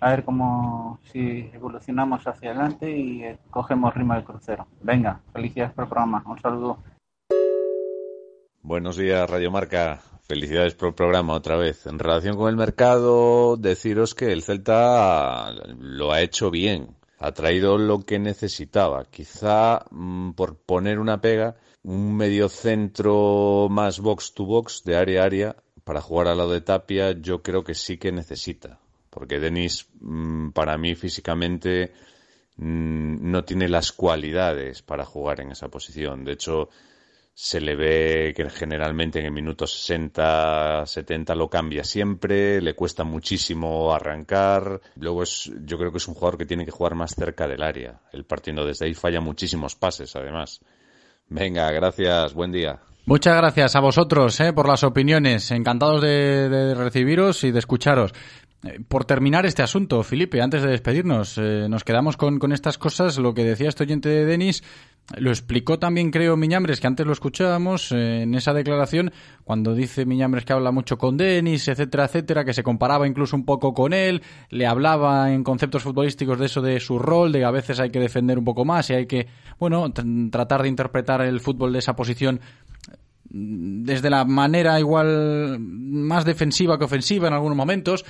a 0.00 0.10
ver 0.10 0.24
cómo 0.24 0.98
si 1.04 1.50
evolucionamos 1.52 2.26
hacia 2.26 2.50
adelante 2.50 2.90
y 2.90 3.24
eh, 3.24 3.38
cogemos 3.50 3.94
rima 3.94 4.16
del 4.16 4.24
crucero. 4.24 4.66
Venga, 4.82 5.20
felicidades 5.32 5.72
por 5.72 5.84
el 5.84 5.90
programa. 5.90 6.22
Un 6.26 6.38
saludo. 6.40 6.78
Buenos 8.62 8.96
días, 8.96 9.28
Radio 9.28 9.50
Marca. 9.50 10.00
Felicidades 10.30 10.76
por 10.76 10.90
el 10.90 10.94
programa 10.94 11.34
otra 11.34 11.56
vez. 11.56 11.86
En 11.86 11.98
relación 11.98 12.36
con 12.36 12.48
el 12.48 12.54
mercado, 12.54 13.56
deciros 13.56 14.14
que 14.14 14.30
el 14.30 14.44
Celta 14.44 15.52
lo 15.76 16.12
ha 16.12 16.22
hecho 16.22 16.52
bien. 16.52 16.94
Ha 17.18 17.32
traído 17.32 17.78
lo 17.78 18.02
que 18.06 18.20
necesitaba. 18.20 19.06
Quizá, 19.06 19.86
mm, 19.90 20.34
por 20.34 20.54
poner 20.54 21.00
una 21.00 21.20
pega, 21.20 21.56
un 21.82 22.16
mediocentro 22.16 23.66
más 23.70 23.98
box 23.98 24.32
to 24.32 24.44
box, 24.44 24.84
de 24.84 24.96
área 24.96 25.22
a 25.22 25.24
área, 25.24 25.56
para 25.82 26.00
jugar 26.00 26.28
al 26.28 26.38
lado 26.38 26.52
de 26.52 26.60
Tapia, 26.60 27.10
yo 27.10 27.42
creo 27.42 27.64
que 27.64 27.74
sí 27.74 27.98
que 27.98 28.12
necesita. 28.12 28.78
Porque 29.10 29.40
Denis, 29.40 29.88
mm, 29.98 30.50
para 30.50 30.78
mí, 30.78 30.94
físicamente, 30.94 31.92
mm, 32.56 33.32
no 33.32 33.42
tiene 33.42 33.68
las 33.68 33.90
cualidades 33.90 34.80
para 34.82 35.04
jugar 35.04 35.40
en 35.40 35.50
esa 35.50 35.66
posición. 35.66 36.24
De 36.24 36.34
hecho, 36.34 36.68
se 37.34 37.60
le 37.60 37.74
ve 37.74 38.34
que 38.36 38.48
generalmente 38.50 39.18
en 39.18 39.26
el 39.26 39.32
minuto 39.32 39.66
60, 39.66 40.84
70 40.86 41.34
lo 41.34 41.48
cambia 41.48 41.84
siempre, 41.84 42.60
le 42.60 42.74
cuesta 42.74 43.04
muchísimo 43.04 43.94
arrancar. 43.94 44.80
Luego 44.96 45.22
es, 45.22 45.50
yo 45.64 45.78
creo 45.78 45.90
que 45.90 45.98
es 45.98 46.08
un 46.08 46.14
jugador 46.14 46.38
que 46.38 46.46
tiene 46.46 46.64
que 46.64 46.70
jugar 46.70 46.94
más 46.94 47.14
cerca 47.14 47.48
del 47.48 47.62
área. 47.62 48.00
El 48.12 48.24
partiendo 48.24 48.66
desde 48.66 48.86
ahí 48.86 48.94
falla 48.94 49.20
muchísimos 49.20 49.74
pases, 49.74 50.14
además. 50.16 50.60
Venga, 51.28 51.70
gracias, 51.70 52.34
buen 52.34 52.52
día. 52.52 52.80
Muchas 53.06 53.36
gracias 53.36 53.74
a 53.74 53.80
vosotros 53.80 54.38
eh, 54.40 54.52
por 54.52 54.68
las 54.68 54.84
opiniones. 54.84 55.50
Encantados 55.50 56.02
de, 56.02 56.74
recibiros 56.74 57.42
y 57.44 57.50
de 57.50 57.58
escucharos. 57.58 58.12
Eh, 58.62 58.80
Por 58.86 59.04
terminar 59.04 59.46
este 59.46 59.62
asunto, 59.62 60.02
Felipe, 60.02 60.42
antes 60.42 60.62
de 60.62 60.70
despedirnos, 60.70 61.38
eh, 61.38 61.66
nos 61.68 61.82
quedamos 61.82 62.16
con, 62.16 62.38
con 62.38 62.52
estas 62.52 62.78
cosas. 62.78 63.18
Lo 63.18 63.32
que 63.32 63.44
decía 63.44 63.68
este 63.68 63.84
oyente 63.84 64.08
de 64.08 64.26
Denis, 64.26 64.62
lo 65.18 65.30
explicó 65.30 65.78
también, 65.78 66.10
creo, 66.10 66.36
Miñambres, 66.36 66.80
que 66.80 66.86
antes 66.86 67.06
lo 67.06 67.12
escuchábamos 67.12 67.90
eh, 67.92 68.22
en 68.22 68.34
esa 68.34 68.52
declaración, 68.52 69.12
cuando 69.44 69.74
dice 69.74 70.06
Miñambres 70.06 70.44
que 70.44 70.52
habla 70.52 70.70
mucho 70.70 70.98
con 70.98 71.16
Denis, 71.16 71.66
etcétera, 71.68 72.04
etcétera, 72.04 72.44
que 72.44 72.52
se 72.52 72.62
comparaba 72.62 73.06
incluso 73.08 73.34
un 73.36 73.44
poco 73.44 73.74
con 73.74 73.92
él, 73.92 74.22
le 74.50 74.66
hablaba 74.66 75.32
en 75.32 75.42
conceptos 75.42 75.82
futbolísticos 75.82 76.38
de 76.38 76.46
eso 76.46 76.62
de 76.62 76.78
su 76.80 76.98
rol, 76.98 77.32
de 77.32 77.40
que 77.40 77.44
a 77.44 77.50
veces 77.50 77.80
hay 77.80 77.90
que 77.90 77.98
defender 78.00 78.38
un 78.38 78.44
poco 78.44 78.64
más 78.64 78.88
y 78.90 78.94
hay 78.94 79.06
que, 79.06 79.26
bueno, 79.58 79.88
tr- 79.88 80.30
tratar 80.30 80.62
de 80.62 80.68
interpretar 80.68 81.20
el 81.22 81.40
fútbol 81.40 81.72
de 81.72 81.80
esa 81.80 81.96
posición 81.96 82.40
desde 83.32 84.10
la 84.10 84.24
manera 84.24 84.80
igual 84.80 85.58
más 85.60 86.24
defensiva 86.24 86.78
que 86.78 86.84
ofensiva 86.84 87.28
en 87.28 87.34
algunos 87.34 87.56
momentos. 87.56 88.04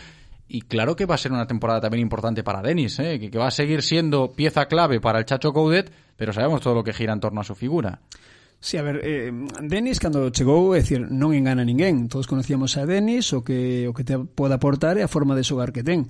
y 0.53 0.63
claro 0.63 0.97
que 0.97 1.07
va 1.07 1.15
a 1.15 1.19
ser 1.19 1.31
una 1.31 1.47
temporada 1.47 1.81
también 1.81 2.03
importante 2.03 2.43
para 2.43 2.61
Denis, 2.61 2.99
¿eh? 2.99 3.21
que, 3.21 3.31
que, 3.31 3.39
va 3.39 3.47
a 3.47 3.53
seguir 3.53 3.83
siendo 3.83 4.33
pieza 4.33 4.67
clave 4.67 5.01
para 5.01 5.21
el 5.21 5.25
Chacho 5.25 5.53
Coudet, 5.53 5.93
pero 6.17 6.33
sabemos 6.33 6.61
todo 6.61 6.75
lo 6.75 6.83
que 6.83 6.93
gira 6.93 7.13
en 7.13 7.21
torno 7.21 7.41
a 7.41 7.45
su 7.45 7.55
figura. 7.55 8.01
Sí, 8.59 8.77
a 8.77 8.83
ver, 8.83 9.01
eh, 9.05 9.33
Denis 9.63 9.99
cando 9.99 10.29
chegou, 10.29 10.77
é 10.77 10.85
dicir, 10.85 11.09
non 11.09 11.33
engana 11.33 11.65
ninguén. 11.65 12.13
Todos 12.13 12.29
conocíamos 12.29 12.77
a 12.77 12.85
Denis, 12.85 13.33
o 13.33 13.41
que 13.41 13.89
o 13.89 13.97
que 13.97 14.05
te 14.05 14.21
pode 14.21 14.53
aportar 14.53 15.01
é 15.01 15.03
a 15.07 15.09
forma 15.09 15.33
de 15.33 15.47
xogar 15.47 15.73
que 15.73 15.81
ten. 15.81 16.05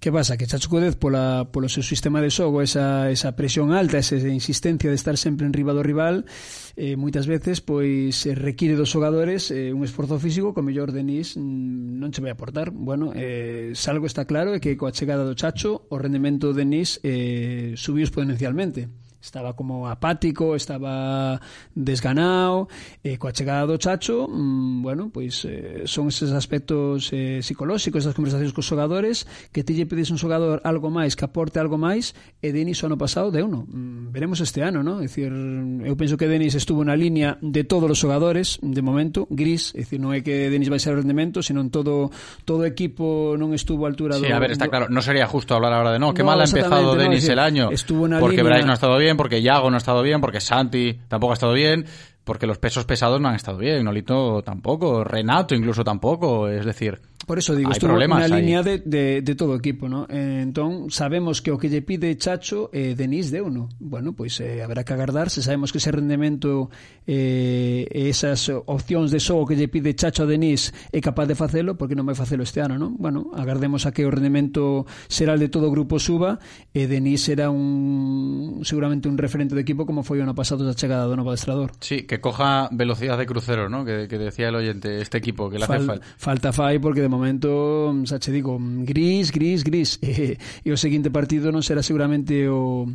Que 0.00 0.12
pasa? 0.12 0.36
Que 0.36 0.46
Chacho 0.46 0.70
Codez, 0.70 0.94
pola, 0.94 1.50
polo 1.50 1.66
seu 1.66 1.82
sistema 1.82 2.22
de 2.22 2.30
xogo, 2.30 2.62
esa, 2.62 3.10
esa 3.10 3.34
presión 3.34 3.74
alta, 3.74 3.98
esa 3.98 4.14
insistencia 4.30 4.90
de 4.90 4.94
estar 4.94 5.18
sempre 5.18 5.42
en 5.42 5.52
riba 5.52 5.74
do 5.74 5.82
rival, 5.82 6.22
eh, 6.78 6.94
moitas 6.94 7.26
veces 7.26 7.58
pois 7.58 8.14
eh, 8.22 8.38
require 8.38 8.78
dos 8.78 8.94
xogadores 8.94 9.50
eh, 9.50 9.74
un 9.74 9.82
esforzo 9.82 10.22
físico 10.22 10.54
que 10.54 10.62
o 10.62 10.66
mellor 10.66 10.94
Denis 10.94 11.34
mm, 11.34 11.98
non 11.98 12.14
che 12.14 12.22
vai 12.22 12.30
aportar. 12.30 12.70
Bueno, 12.70 13.10
eh, 13.10 13.74
salgo 13.74 14.06
está 14.06 14.22
claro 14.22 14.54
é 14.54 14.62
que 14.62 14.78
coa 14.78 14.94
chegada 14.94 15.26
do 15.26 15.34
Chacho 15.34 15.90
o 15.90 15.98
rendemento 15.98 16.54
de 16.54 16.62
Denis 16.62 17.02
eh, 17.02 17.74
subiu 17.74 18.06
exponencialmente. 18.06 19.07
Estaba 19.20 19.54
como 19.54 19.88
apático, 19.88 20.54
estaba 20.54 21.40
desganado, 21.74 22.70
e 23.02 23.18
coa 23.18 23.34
chegada 23.34 23.66
do 23.66 23.74
Chacho, 23.74 24.30
mmm, 24.30 24.80
bueno, 24.80 25.10
pois 25.10 25.42
eh, 25.42 25.82
son 25.90 26.08
eses 26.08 26.30
aspectos 26.30 27.10
eh, 27.10 27.42
psicolóxicos, 27.42 28.06
esas 28.06 28.14
conversacións 28.14 28.54
cos 28.54 28.70
xogadores, 28.70 29.26
que 29.50 29.66
ti 29.66 29.74
lle 29.74 29.90
pedes 29.90 30.14
un 30.14 30.22
xogador 30.22 30.62
algo 30.62 30.86
máis, 30.86 31.18
que 31.18 31.26
aporte 31.26 31.58
algo 31.58 31.76
máis, 31.76 32.14
e 32.38 32.54
Denis 32.54 32.78
o 32.82 32.86
ano 32.86 32.96
pasado 32.96 33.34
deu 33.34 33.50
no. 33.50 33.66
Mm, 33.66 34.07
veremos 34.10 34.40
este 34.40 34.62
ano, 34.62 34.82
¿no? 34.82 34.98
É 34.98 35.06
dicir, 35.06 35.30
eu 35.30 35.94
penso 35.94 36.16
que 36.16 36.26
Denis 36.26 36.56
estuvo 36.56 36.82
na 36.82 36.96
línea 36.96 37.38
de 37.40 37.62
todos 37.64 37.88
os 37.88 37.98
xogadores, 37.98 38.58
de 38.60 38.82
momento, 38.82 39.28
gris, 39.30 39.72
é 39.76 39.84
dicir, 39.84 40.00
non 40.00 40.16
é 40.16 40.24
que 40.24 40.48
Denis 40.50 40.72
vai 40.72 40.80
ser 40.80 40.96
rendemento, 40.96 41.44
senón 41.44 41.68
todo 41.68 42.10
todo 42.48 42.64
equipo 42.64 43.36
non 43.36 43.52
estuvo 43.52 43.84
a 43.84 43.92
altura 43.92 44.16
sí, 44.16 44.24
do... 44.24 44.26
Sí, 44.26 44.32
a 44.32 44.40
ver, 44.40 44.52
está 44.52 44.66
claro, 44.66 44.88
non 44.88 45.04
sería 45.04 45.28
justo 45.28 45.54
hablar 45.54 45.72
ahora 45.76 45.94
de 45.94 46.00
no, 46.00 46.16
que 46.16 46.24
no, 46.24 46.32
mal 46.32 46.40
ha 46.40 46.48
empezado 46.48 46.94
no, 46.94 47.00
Denis 47.00 47.28
el 47.28 47.38
año, 47.38 47.70
estuvo 47.70 48.08
na 48.08 48.18
porque 48.18 48.40
línea... 48.40 48.60
Bryce 48.60 48.66
no 48.66 48.74
ha 48.74 48.80
estado 48.80 48.96
bien, 48.98 49.14
porque 49.14 49.40
Iago 49.40 49.68
no 49.70 49.76
ha 49.76 49.82
estado 49.82 50.02
bien, 50.02 50.20
porque 50.20 50.40
Santi 50.40 51.00
tampoco 51.08 51.32
ha 51.32 51.38
estado 51.38 51.54
bien, 51.54 51.86
porque 52.24 52.46
los 52.46 52.58
pesos 52.58 52.84
pesados 52.84 53.20
no 53.20 53.28
han 53.28 53.36
estado 53.36 53.56
bien, 53.56 53.84
Nolito 53.84 54.42
tampoco, 54.42 55.04
Renato 55.04 55.54
incluso 55.54 55.84
tampoco, 55.84 56.48
es 56.48 56.64
decir, 56.64 57.00
Por 57.28 57.38
eso 57.38 57.54
digo, 57.54 57.70
estuvo 57.70 57.92
na 57.92 58.24
línea 58.24 58.64
de, 58.64 58.80
de, 58.80 59.20
de 59.20 59.34
todo 59.36 59.52
o 59.52 59.60
equipo, 59.60 59.84
¿no? 59.84 60.08
Eh, 60.08 60.40
entón, 60.40 60.88
sabemos 60.88 61.44
que 61.44 61.52
o 61.52 61.60
que 61.60 61.68
lle 61.68 61.84
pide 61.84 62.16
Chacho, 62.16 62.72
eh, 62.72 62.96
Denis 62.96 63.28
deu, 63.28 63.52
no? 63.52 63.68
Bueno, 63.76 64.16
pois 64.16 64.40
pues, 64.40 64.48
eh, 64.48 64.64
habrá 64.64 64.80
que 64.80 64.96
agardar, 64.96 65.28
se 65.28 65.44
sabemos 65.44 65.68
que 65.68 65.76
ese 65.76 65.92
rendemento 65.92 66.72
eh, 67.04 67.84
esas 67.92 68.48
opcións 68.48 69.12
de 69.12 69.20
xogo 69.20 69.44
que 69.44 69.60
lle 69.60 69.68
pide 69.68 69.92
Chacho 69.92 70.24
a 70.24 70.26
Denis 70.26 70.72
é 70.88 71.04
capaz 71.04 71.28
de 71.28 71.36
facelo, 71.36 71.76
porque 71.76 71.92
non 71.92 72.08
vai 72.08 72.16
facelo 72.16 72.40
este 72.40 72.64
ano, 72.64 72.80
non? 72.80 72.96
Bueno, 72.96 73.28
agardemos 73.36 73.84
a 73.84 73.92
que 73.92 74.08
o 74.08 74.10
rendemento 74.10 74.88
será 75.12 75.36
el 75.36 75.44
de 75.44 75.52
todo 75.52 75.68
o 75.68 75.74
grupo 75.74 76.00
suba 76.00 76.40
e 76.72 76.88
Denis 76.88 77.28
será 77.28 77.52
un 77.52 78.64
seguramente 78.64 79.04
un 79.04 79.20
referente 79.20 79.52
do 79.52 79.60
equipo 79.60 79.84
como 79.84 80.00
foi 80.00 80.16
o 80.16 80.24
ano 80.24 80.32
pasado 80.32 80.64
da 80.64 80.72
chegada 80.72 81.04
do 81.04 81.12
novo 81.12 81.28
adestrador. 81.28 81.76
Sí, 81.84 82.08
que 82.08 82.24
coja 82.24 82.72
velocidad 82.72 83.20
de 83.20 83.28
crucero, 83.28 83.68
¿no? 83.68 83.84
Que, 83.84 84.08
que 84.08 84.16
decía 84.16 84.48
el 84.48 84.56
oyente, 84.56 85.04
este 85.04 85.20
equipo 85.20 85.52
que 85.52 85.60
le 85.60 85.68
Fal 85.68 85.76
hace 85.76 85.86
falta. 85.92 86.06
Falta 86.16 86.48
fai 86.56 86.80
porque 86.80 87.04
de 87.04 87.12
momento, 87.18 87.90
mm, 87.90 88.06
xa 88.06 88.22
che 88.22 88.30
digo, 88.30 88.54
mm, 88.56 88.86
gris, 88.86 89.34
gris, 89.34 89.66
gris. 89.66 89.98
E, 90.00 90.38
e 90.64 90.68
o 90.70 90.78
seguinte 90.78 91.10
partido 91.10 91.50
non 91.50 91.66
será 91.66 91.82
seguramente 91.82 92.46
o, 92.46 92.86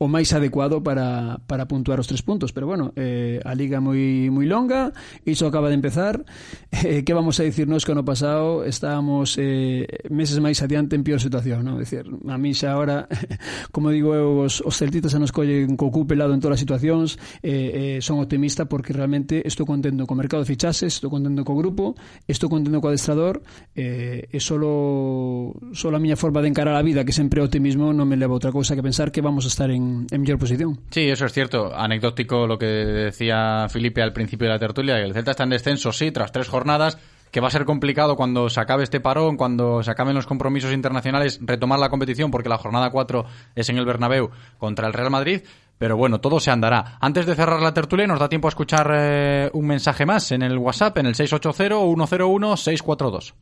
o 0.00 0.08
máis 0.08 0.32
adecuado 0.32 0.80
para, 0.80 1.44
para 1.44 1.68
puntuar 1.68 2.00
os 2.00 2.08
tres 2.08 2.24
puntos. 2.24 2.56
Pero 2.56 2.64
bueno, 2.64 2.96
eh, 2.96 3.36
a 3.44 3.52
liga 3.52 3.84
moi, 3.84 4.32
moi 4.32 4.48
longa, 4.48 4.96
iso 5.28 5.44
acaba 5.44 5.68
de 5.68 5.76
empezar. 5.76 6.24
Eh, 6.72 7.04
que 7.04 7.12
vamos 7.12 7.36
a 7.36 7.44
dicirnos 7.44 7.84
que 7.84 7.92
ano 7.92 8.00
pasado 8.00 8.64
estábamos 8.64 9.36
eh, 9.36 9.84
meses 10.08 10.40
máis 10.40 10.56
adiante 10.64 10.96
en 10.96 11.04
peor 11.04 11.20
situación, 11.20 11.68
non? 11.68 11.76
Decir, 11.76 12.08
a 12.08 12.40
mí 12.40 12.56
xa 12.56 12.72
ahora, 12.72 13.12
como 13.76 13.92
digo 13.92 14.16
eu, 14.16 14.40
os, 14.40 14.64
os 14.64 14.72
celtitas 14.80 15.12
se 15.12 15.20
nos 15.20 15.36
collen 15.36 15.76
co 15.76 15.92
cu 15.92 16.08
pelado 16.08 16.32
en 16.32 16.40
todas 16.40 16.56
as 16.56 16.64
situacións, 16.64 17.20
eh, 17.44 17.98
eh, 17.98 17.98
son 18.00 18.24
optimista 18.24 18.64
porque 18.64 18.96
realmente 18.96 19.44
estou 19.44 19.68
contento 19.68 20.08
co 20.08 20.16
mercado 20.16 20.40
de 20.40 20.48
fichases, 20.48 20.96
estou 20.96 21.12
contento 21.12 21.44
co 21.44 21.52
grupo, 21.52 21.92
estou 22.24 22.48
contento 22.48 22.80
co 22.80 22.88
adestrador, 22.88 23.44
eh, 23.76 24.32
e 24.32 24.40
solo, 24.40 25.52
solo 25.76 26.00
a 26.00 26.00
miña 26.00 26.16
forma 26.16 26.40
de 26.40 26.48
encarar 26.48 26.72
a 26.72 26.80
vida, 26.80 27.04
que 27.04 27.12
sempre 27.12 27.40
é 27.40 27.44
optimismo, 27.44 27.92
non 27.92 28.08
me 28.08 28.16
leva 28.16 28.32
a 28.32 28.40
outra 28.40 28.48
cousa 28.48 28.72
que 28.72 28.80
pensar 28.80 29.12
que 29.12 29.20
vamos 29.20 29.44
a 29.44 29.52
estar 29.52 29.68
en 29.68 29.89
en 30.10 30.38
posición. 30.38 30.80
Sí, 30.90 31.08
eso 31.08 31.26
es 31.26 31.32
cierto. 31.32 31.74
Anecdótico 31.74 32.46
lo 32.46 32.58
que 32.58 32.66
decía 32.66 33.68
Felipe 33.68 34.02
al 34.02 34.12
principio 34.12 34.46
de 34.46 34.54
la 34.54 34.58
tertulia, 34.58 34.96
que 34.96 35.04
el 35.04 35.12
Celta 35.12 35.32
está 35.32 35.44
en 35.44 35.50
descenso, 35.50 35.92
sí, 35.92 36.10
tras 36.10 36.32
tres 36.32 36.48
jornadas, 36.48 36.98
que 37.30 37.40
va 37.40 37.48
a 37.48 37.50
ser 37.50 37.64
complicado 37.64 38.16
cuando 38.16 38.48
se 38.48 38.60
acabe 38.60 38.84
este 38.84 39.00
parón, 39.00 39.36
cuando 39.36 39.82
se 39.82 39.90
acaben 39.90 40.14
los 40.14 40.26
compromisos 40.26 40.72
internacionales, 40.72 41.40
retomar 41.42 41.78
la 41.78 41.88
competición, 41.88 42.30
porque 42.30 42.48
la 42.48 42.58
jornada 42.58 42.90
4 42.90 43.24
es 43.54 43.68
en 43.68 43.78
el 43.78 43.86
Bernabéu 43.86 44.30
contra 44.58 44.86
el 44.86 44.92
Real 44.92 45.10
Madrid. 45.10 45.42
Pero 45.78 45.96
bueno, 45.96 46.20
todo 46.20 46.40
se 46.40 46.50
andará. 46.50 46.98
Antes 47.00 47.24
de 47.24 47.34
cerrar 47.34 47.62
la 47.62 47.72
tertulia, 47.72 48.06
nos 48.06 48.20
da 48.20 48.28
tiempo 48.28 48.48
a 48.48 48.50
escuchar 48.50 48.92
eh, 48.94 49.48
un 49.54 49.66
mensaje 49.66 50.04
más 50.04 50.30
en 50.30 50.42
el 50.42 50.58
WhatsApp, 50.58 50.98
en 50.98 51.06
el 51.06 51.14
680-101-642. 51.14 53.32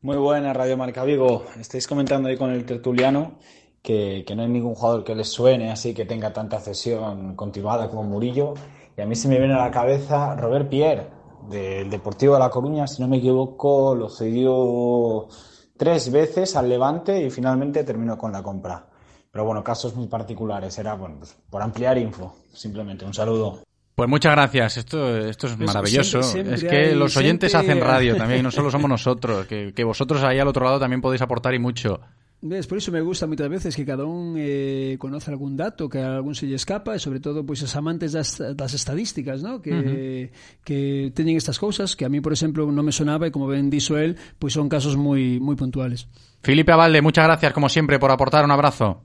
Muy 0.00 0.16
buena 0.16 0.54
Radio 0.54 0.78
Marca 0.78 1.04
Vigo. 1.04 1.44
Estáis 1.60 1.86
comentando 1.86 2.28
ahí 2.28 2.36
con 2.36 2.50
el 2.50 2.64
tertuliano 2.64 3.38
que, 3.86 4.24
que 4.26 4.34
no 4.34 4.42
hay 4.42 4.48
ningún 4.48 4.74
jugador 4.74 5.04
que 5.04 5.14
les 5.14 5.28
suene 5.28 5.70
así 5.70 5.94
que 5.94 6.04
tenga 6.04 6.32
tanta 6.32 6.58
cesión 6.58 7.36
continuada 7.36 7.88
como 7.88 8.02
Murillo. 8.02 8.54
Y 8.98 9.00
a 9.00 9.06
mí 9.06 9.14
se 9.14 9.28
me 9.28 9.38
viene 9.38 9.54
a 9.54 9.58
la 9.58 9.70
cabeza 9.70 10.34
Robert 10.34 10.68
Pierre, 10.68 11.06
del 11.48 11.88
Deportivo 11.88 12.34
de 12.34 12.40
La 12.40 12.50
Coruña, 12.50 12.88
si 12.88 13.00
no 13.00 13.06
me 13.06 13.18
equivoco, 13.18 13.94
lo 13.94 14.08
cedió 14.10 15.28
tres 15.76 16.10
veces 16.10 16.56
al 16.56 16.68
Levante 16.68 17.22
y 17.24 17.30
finalmente 17.30 17.84
terminó 17.84 18.18
con 18.18 18.32
la 18.32 18.42
compra. 18.42 18.86
Pero 19.30 19.44
bueno, 19.44 19.62
casos 19.62 19.94
muy 19.94 20.08
particulares. 20.08 20.76
Era 20.78 20.94
bueno, 20.94 21.16
pues, 21.18 21.36
por 21.48 21.62
ampliar 21.62 21.96
info, 21.98 22.34
simplemente. 22.52 23.04
Un 23.04 23.14
saludo. 23.14 23.60
Pues 23.94 24.08
muchas 24.08 24.32
gracias, 24.32 24.78
esto, 24.78 25.16
esto 25.16 25.46
es 25.46 25.54
Pues 25.56 25.66
maravilloso. 25.68 26.22
siempre- 26.22 26.54
es 26.56 26.64
que 26.64 26.76
hay 26.76 26.94
los 26.94 27.16
oyentes 27.16 27.52
gente- 27.52 27.70
hacen 27.72 27.82
radio 27.82 28.16
también, 28.18 28.42
no 28.42 28.50
solo 28.50 28.70
somos 28.70 28.90
nosotros, 28.90 29.46
que, 29.46 29.72
que 29.74 29.84
vosotros 29.84 30.22
ahí 30.22 30.38
al 30.38 30.48
otro 30.48 30.64
lado 30.64 30.80
también 30.80 31.00
podéis 31.00 31.22
aportar 31.22 31.54
y 31.54 31.58
mucho. 31.60 32.00
Ves, 32.42 32.66
por 32.66 32.76
iso 32.76 32.92
me 32.92 33.00
gusta 33.00 33.24
moitas 33.24 33.48
veces 33.48 33.72
que 33.72 33.88
cada 33.88 34.04
un 34.04 34.36
eh, 34.36 35.00
conoce 35.00 35.32
algún 35.32 35.56
dato 35.56 35.88
que 35.88 36.04
a 36.04 36.20
algún 36.20 36.36
se 36.36 36.44
lle 36.44 36.60
escapa 36.60 36.92
e 36.92 37.00
sobre 37.00 37.18
todo 37.18 37.48
pois 37.48 37.64
os 37.64 37.72
amantes 37.80 38.12
das, 38.12 38.36
das 38.36 38.76
estadísticas 38.76 39.40
¿no? 39.40 39.64
que, 39.64 39.72
uh 39.72 39.80
-huh. 39.80 40.28
que 40.60 40.78
teñen 41.16 41.40
estas 41.40 41.56
cousas 41.56 41.96
que 41.96 42.04
a 42.04 42.12
mí, 42.12 42.20
por 42.20 42.36
exemplo, 42.36 42.68
non 42.68 42.84
me 42.84 42.92
sonaba 42.92 43.24
e 43.24 43.32
como 43.32 43.48
ben 43.48 43.72
dixo 43.72 43.96
el, 43.96 44.20
pois 44.36 44.52
son 44.52 44.68
casos 44.68 45.00
moi, 45.00 45.40
moi 45.40 45.56
puntuales. 45.56 46.12
Felipe 46.44 46.76
Avalde, 46.76 47.00
muchas 47.00 47.24
gracias 47.24 47.56
como 47.56 47.72
siempre 47.72 47.96
por 47.96 48.12
aportar 48.12 48.44
un 48.44 48.52
abrazo. 48.52 49.00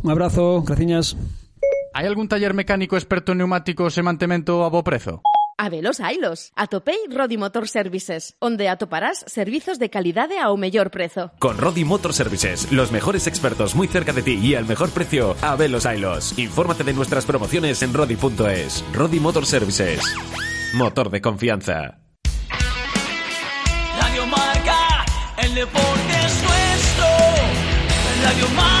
Un 0.00 0.10
abrazo, 0.10 0.64
graciñas. 0.64 1.20
Hai 1.92 2.08
algún 2.08 2.32
taller 2.32 2.56
mecánico 2.56 2.96
experto 2.96 3.36
en 3.36 3.44
neumáticos 3.44 3.92
e 3.98 4.02
mantemento 4.02 4.64
a 4.64 4.72
bo 4.72 4.80
prezo? 4.80 5.20
Habelos 5.60 6.00
hailos. 6.00 6.52
Atopei 6.56 6.96
Rodi 7.10 7.36
Motor 7.36 7.68
Services, 7.68 8.34
onde 8.38 8.68
atoparás 8.68 9.24
servizos 9.28 9.78
de 9.78 9.90
calidade 9.90 10.38
ao 10.38 10.56
mellor 10.56 10.90
prezo. 10.90 11.32
Con 11.38 11.58
Rodi 11.58 11.84
Motor 11.84 12.14
Services, 12.14 12.72
los 12.72 12.90
mejores 12.92 13.26
expertos 13.26 13.74
muy 13.74 13.86
cerca 13.86 14.12
de 14.12 14.22
ti 14.22 14.40
y 14.40 14.54
al 14.54 14.64
mejor 14.64 14.90
precio, 14.90 15.36
a 15.42 15.56
Velos 15.56 15.84
Ailos. 15.84 16.38
Infórmate 16.38 16.82
de 16.82 16.94
nuestras 16.94 17.26
promociones 17.26 17.82
en 17.82 17.92
rodi.es. 17.92 18.84
Rodi 18.94 19.20
Motor 19.20 19.44
Services. 19.44 20.00
Motor 20.74 21.10
de 21.10 21.20
confianza. 21.20 22.00
Radio 24.00 24.26
Marca, 24.26 25.04
el 25.42 25.54
deporte 25.54 26.14
es 26.24 26.42
nuestro. 26.42 27.06
Radio 28.24 28.48
Marca. 28.56 28.80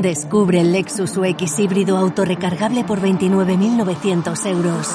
Descubre 0.00 0.62
el 0.62 0.72
Lexus 0.72 1.14
UX 1.18 1.58
híbrido 1.58 1.98
autorrecargable 1.98 2.84
por 2.84 3.02
29.900 3.02 4.46
euros. 4.46 4.88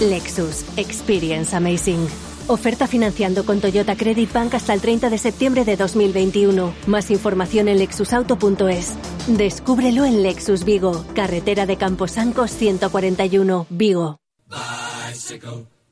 Lexus 0.00 0.64
Experience 0.76 1.56
Amazing. 1.56 2.06
Oferta 2.46 2.86
financiando 2.86 3.44
con 3.44 3.60
Toyota 3.60 3.96
Credit 3.96 4.32
Bank 4.32 4.54
hasta 4.54 4.74
el 4.74 4.80
30 4.80 5.10
de 5.10 5.18
septiembre 5.18 5.64
de 5.64 5.76
2021. 5.76 6.72
Más 6.86 7.10
información 7.10 7.66
en 7.66 7.78
lexusauto.es. 7.78 8.94
Descúbrelo 9.26 10.04
en 10.04 10.22
Lexus 10.22 10.64
Vigo, 10.64 11.04
carretera 11.16 11.66
de 11.66 11.76
Camposancos 11.76 12.52
141, 12.52 13.66
Vigo. 13.70 14.18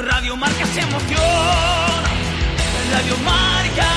Radio 0.00 0.36
Marca 0.36 0.64
se 0.66 0.80
emociona. 0.80 2.08
Radio 2.92 3.16
Marca. 3.18 3.88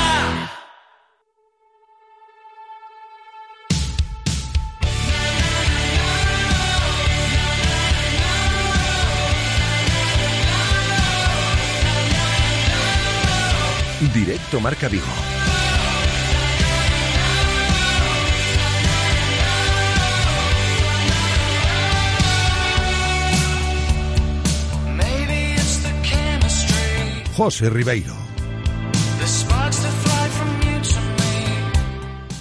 Directo 14.13 14.59
Marca 14.59 14.87
Vigo. 14.89 15.34
To 27.35 27.71
me. 27.71 28.03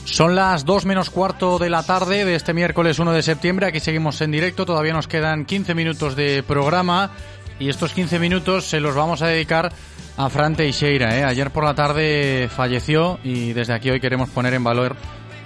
Son 0.04 0.36
las 0.36 0.64
2 0.64 0.86
menos 0.86 1.10
cuarto 1.10 1.58
de 1.58 1.68
la 1.68 1.82
tarde 1.82 2.24
de 2.24 2.36
este 2.36 2.54
miércoles 2.54 3.00
1 3.00 3.12
de 3.12 3.22
septiembre. 3.22 3.66
Aquí 3.66 3.80
seguimos 3.80 4.20
en 4.20 4.30
directo. 4.30 4.64
Todavía 4.64 4.92
nos 4.92 5.08
quedan 5.08 5.44
15 5.44 5.74
minutos 5.74 6.14
de 6.14 6.44
programa. 6.44 7.10
Y 7.58 7.68
estos 7.68 7.92
15 7.92 8.20
minutos 8.20 8.66
se 8.66 8.78
los 8.78 8.94
vamos 8.94 9.22
a 9.22 9.26
dedicar 9.26 9.72
a 10.16 10.30
Fran 10.30 10.54
Teixeira. 10.54 11.18
¿eh? 11.18 11.24
Ayer 11.24 11.50
por 11.50 11.64
la 11.64 11.74
tarde 11.74 12.48
falleció 12.48 13.18
y 13.24 13.52
desde 13.52 13.74
aquí 13.74 13.90
hoy 13.90 13.98
queremos 13.98 14.30
poner 14.30 14.54
en 14.54 14.62
valor 14.62 14.94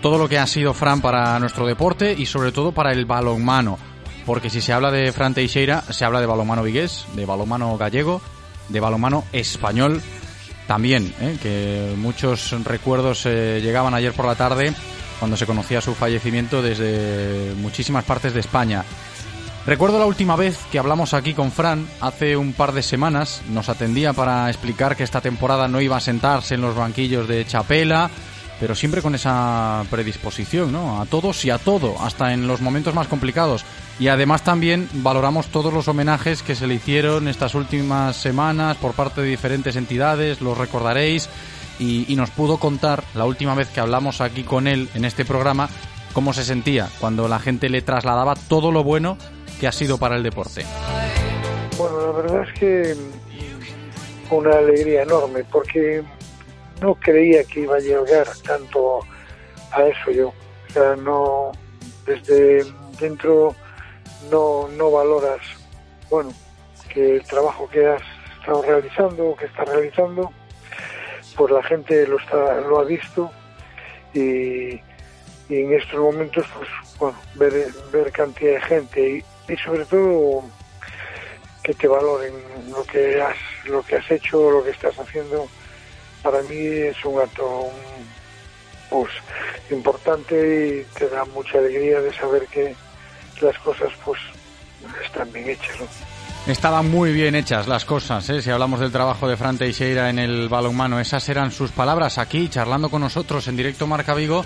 todo 0.03 0.19
lo 0.19 0.29
que 0.29 0.39
ha 0.39 0.47
sido 0.47 0.75
Fran 0.75 1.01
para 1.01 1.39
nuestro 1.39 1.67
deporte 1.67 2.13
y 2.13 2.27
sobre 2.27 2.53
todo 2.53 2.73
para 2.73 2.93
el 2.93 3.07
balonmano. 3.07 3.79
Porque 4.27 4.51
si 4.51 4.61
se 4.61 4.75
habla 4.75 4.91
de 4.91 5.11
Fran 5.13 5.33
Teixeira, 5.33 5.81
se 5.81 6.05
habla 6.05 6.21
de 6.21 6.27
balonmano 6.27 6.63
vigués, 6.63 7.07
de 7.15 7.25
balonmano 7.25 7.79
gallego, 7.79 8.21
de 8.69 8.81
balonmano 8.81 9.25
español 9.33 10.03
también, 10.67 11.13
¿eh? 11.21 11.39
que 11.43 11.95
muchos 11.97 12.53
recuerdos 12.65 13.25
eh, 13.27 13.61
llegaban 13.63 13.95
ayer 13.95 14.13
por 14.13 14.27
la 14.27 14.35
tarde 14.35 14.75
cuando 15.19 15.37
se 15.37 15.47
conocía 15.47 15.81
su 15.81 15.95
fallecimiento 15.95 16.63
desde 16.63 17.55
muchísimas 17.57 18.05
partes 18.05 18.35
de 18.35 18.41
España. 18.41 18.85
Recuerdo 19.67 19.99
la 19.99 20.07
última 20.07 20.37
vez 20.37 20.59
que 20.71 20.79
hablamos 20.79 21.13
aquí 21.13 21.35
con 21.35 21.53
Fran, 21.53 21.87
hace 22.01 22.37
un 22.37 22.53
par 22.53 22.73
de 22.73 22.83
semanas, 22.83 23.43
nos 23.51 23.69
atendía 23.69 24.13
para 24.13 24.49
explicar 24.49 24.97
que 24.97 25.05
esta 25.05 25.21
temporada 25.21 25.69
no 25.69 25.81
iba 25.81 25.97
a 25.97 26.01
sentarse 26.01 26.55
en 26.55 26.63
los 26.63 26.75
banquillos 26.75 27.29
de 27.29 27.45
Chapela, 27.47 28.11
pero 28.61 28.75
siempre 28.75 29.03
con 29.03 29.15
esa 29.15 29.85
predisposición, 29.91 30.73
¿no? 30.73 31.01
A 31.01 31.07
todos 31.07 31.45
y 31.45 31.51
a 31.51 31.59
todo, 31.59 32.01
hasta 32.01 32.33
en 32.33 32.47
los 32.47 32.61
momentos 32.61 32.95
más 32.95 33.09
complicados. 33.09 33.65
Y 33.99 34.09
además 34.09 34.45
también 34.45 34.89
valoramos 34.93 35.49
todos 35.49 35.73
los 35.73 35.89
homenajes 35.89 36.43
que 36.43 36.55
se 36.55 36.67
le 36.67 36.75
hicieron 36.75 37.27
estas 37.27 37.55
últimas 37.55 38.17
semanas 38.17 38.77
por 38.77 38.93
parte 38.93 39.23
de 39.23 39.29
diferentes 39.29 39.75
entidades, 39.77 40.41
los 40.41 40.57
recordaréis, 40.57 41.29
y, 41.81 42.13
y 42.13 42.17
nos 42.17 42.31
pudo 42.31 42.59
contar 42.59 43.03
la 43.15 43.25
última 43.25 43.55
vez 43.55 43.69
que 43.69 43.81
hablamos 43.81 44.21
aquí 44.21 44.43
con 44.45 44.67
él 44.67 44.89
en 44.95 45.05
este 45.05 45.25
programa 45.25 45.69
cómo 46.13 46.33
se 46.33 46.45
sentía 46.45 46.89
cuando 47.01 47.29
la 47.29 47.39
gente 47.39 47.69
le 47.69 47.83
trasladaba 47.83 48.35
todo 48.35 48.73
lo 48.73 48.83
bueno 48.83 49.17
que 49.61 49.69
ha 49.69 49.73
sido 49.73 49.99
para 49.99 50.17
el 50.17 50.23
deporte. 50.23 50.65
Bueno, 51.77 52.01
la 52.01 52.13
verdad 52.13 52.43
es 52.43 52.59
que 52.59 52.97
una 54.31 54.51
alegría 54.51 55.03
enorme 55.03 55.45
porque 55.45 56.03
no 56.81 56.95
creía 56.97 57.45
que 57.45 57.61
iba 57.61 57.77
a 57.77 57.81
llegar 57.81 58.27
tanto 58.45 59.01
a 59.73 59.83
eso 59.85 60.11
yo. 60.11 60.29
O 60.29 60.73
sea, 60.73 60.97
no, 60.97 61.53
desde 62.07 62.65
dentro 63.01 63.55
no, 64.31 64.69
no 64.69 64.91
valoras, 64.91 65.41
bueno, 66.11 66.33
que 66.93 67.17
el 67.17 67.25
trabajo 67.25 67.69
que 67.69 67.87
has 67.87 68.03
estado 68.41 68.63
realizando, 68.63 69.37
que 69.37 69.47
estás 69.47 69.69
realizando, 69.69 70.33
pues 71.37 71.53
la 71.53 71.63
gente 71.63 72.07
lo 72.07 72.19
está, 72.19 72.61
lo 72.61 72.81
ha 72.81 72.85
visto 72.85 73.31
y, 74.15 74.81
y 75.49 75.63
en 75.63 75.73
estos 75.75 76.01
momentos, 76.01 76.47
pues, 76.57 76.69
bueno, 76.99 77.19
ver, 77.35 77.73
ver 77.93 78.13
cantidad 78.13 78.55
de 78.55 78.61
gente 78.63 79.11
y, 79.49 79.53
y 79.53 79.57
sobre 79.59 79.85
todo 79.85 80.45
que 81.63 81.75
te 81.75 81.87
valoren 81.87 82.35
lo 82.71 82.83
que 82.85 83.21
has, 83.21 83.37
lo 83.65 83.83
que 83.83 83.97
has 83.97 84.11
hecho, 84.11 84.51
lo 84.51 84.65
que 84.65 84.71
estás 84.71 84.99
haciendo, 84.99 85.47
para 86.23 86.43
mí 86.43 86.57
es 86.57 87.05
un 87.05 87.21
acto 87.21 87.71
pues 88.91 89.13
importante 89.71 90.87
y 90.87 90.99
te 90.99 91.09
da 91.09 91.25
mucha 91.27 91.59
alegría 91.59 92.01
de 92.01 92.13
saber 92.15 92.47
que 92.47 92.75
las 93.43 93.59
cosas 93.59 93.91
pues 94.05 94.21
están 95.05 95.33
bien 95.33 95.51
hechas. 95.51 95.77
Estaban 96.47 96.91
muy 96.91 97.13
bien 97.13 97.35
hechas 97.35 97.69
las 97.69 97.85
cosas, 97.85 98.29
¿eh? 98.31 98.41
si 98.41 98.51
hablamos 98.51 98.81
del 98.81 98.91
trabajo 98.91 99.29
de 99.29 99.37
Fran 99.37 99.59
Teixeira 99.59 100.09
en 100.09 100.19
el 100.19 100.49
balonmano. 100.49 100.99
Esas 100.99 101.29
eran 101.29 101.51
sus 101.51 101.73
palabras 101.73 102.17
aquí, 102.17 102.49
charlando 102.49 102.89
con 102.89 103.03
nosotros 103.03 103.49
en 103.49 103.57
directo 103.57 103.87
Marca 103.87 104.15
Vigo 104.15 104.45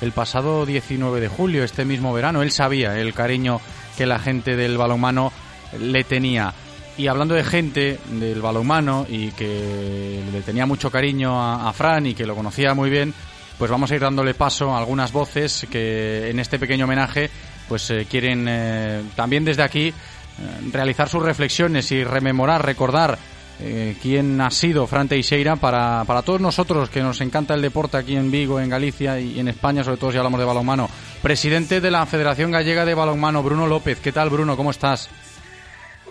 el 0.00 0.12
pasado 0.12 0.66
19 0.66 1.20
de 1.20 1.28
julio, 1.28 1.64
este 1.64 1.84
mismo 1.84 2.12
verano. 2.12 2.42
Él 2.42 2.50
sabía 2.50 2.98
el 2.98 3.14
cariño 3.14 3.60
que 3.96 4.06
la 4.06 4.18
gente 4.18 4.56
del 4.56 4.76
balonmano 4.76 5.32
le 5.78 6.04
tenía. 6.04 6.52
Y 6.96 7.06
hablando 7.06 7.34
de 7.34 7.44
gente 7.44 7.98
del 8.06 8.40
balonmano 8.40 9.06
y 9.08 9.30
que 9.32 10.22
le 10.32 10.42
tenía 10.42 10.66
mucho 10.66 10.90
cariño 10.90 11.40
a, 11.40 11.68
a, 11.68 11.72
Fran 11.72 12.06
y 12.06 12.14
que 12.14 12.26
lo 12.26 12.36
conocía 12.36 12.74
muy 12.74 12.90
bien, 12.90 13.14
pues 13.58 13.70
vamos 13.70 13.90
a 13.90 13.94
ir 13.94 14.00
dándole 14.00 14.34
paso 14.34 14.74
a 14.74 14.78
algunas 14.78 15.12
voces 15.12 15.66
que 15.70 16.30
en 16.30 16.38
este 16.38 16.58
pequeño 16.58 16.84
homenaje 16.84 17.30
pues 17.68 17.90
eh, 17.90 18.06
quieren 18.08 18.46
eh, 18.48 19.02
también 19.16 19.44
desde 19.44 19.62
aquí 19.62 19.88
eh, 19.88 19.92
realizar 20.72 21.08
sus 21.08 21.22
reflexiones 21.22 21.90
y 21.92 22.04
rememorar, 22.04 22.64
recordar 22.64 23.18
eh, 23.60 23.94
quién 24.02 24.40
ha 24.40 24.50
sido 24.50 24.86
Fran 24.86 25.08
Teixeira 25.08 25.54
para, 25.56 26.02
para 26.06 26.22
todos 26.22 26.40
nosotros 26.40 26.90
que 26.90 27.00
nos 27.00 27.20
encanta 27.20 27.54
el 27.54 27.62
deporte 27.62 27.96
aquí 27.96 28.16
en 28.16 28.30
Vigo, 28.30 28.58
en 28.58 28.68
Galicia 28.68 29.20
y 29.20 29.38
en 29.38 29.46
España, 29.46 29.84
sobre 29.84 29.96
todo 29.96 30.10
si 30.10 30.18
hablamos 30.18 30.40
de 30.40 30.46
balonmano. 30.46 30.88
Presidente 31.22 31.80
de 31.80 31.90
la 31.90 32.04
Federación 32.06 32.50
Gallega 32.50 32.84
de 32.84 32.94
Balonmano, 32.94 33.42
Bruno 33.44 33.68
López. 33.68 34.00
¿Qué 34.00 34.10
tal, 34.10 34.28
Bruno? 34.28 34.56
¿Cómo 34.56 34.70
estás? 34.70 35.08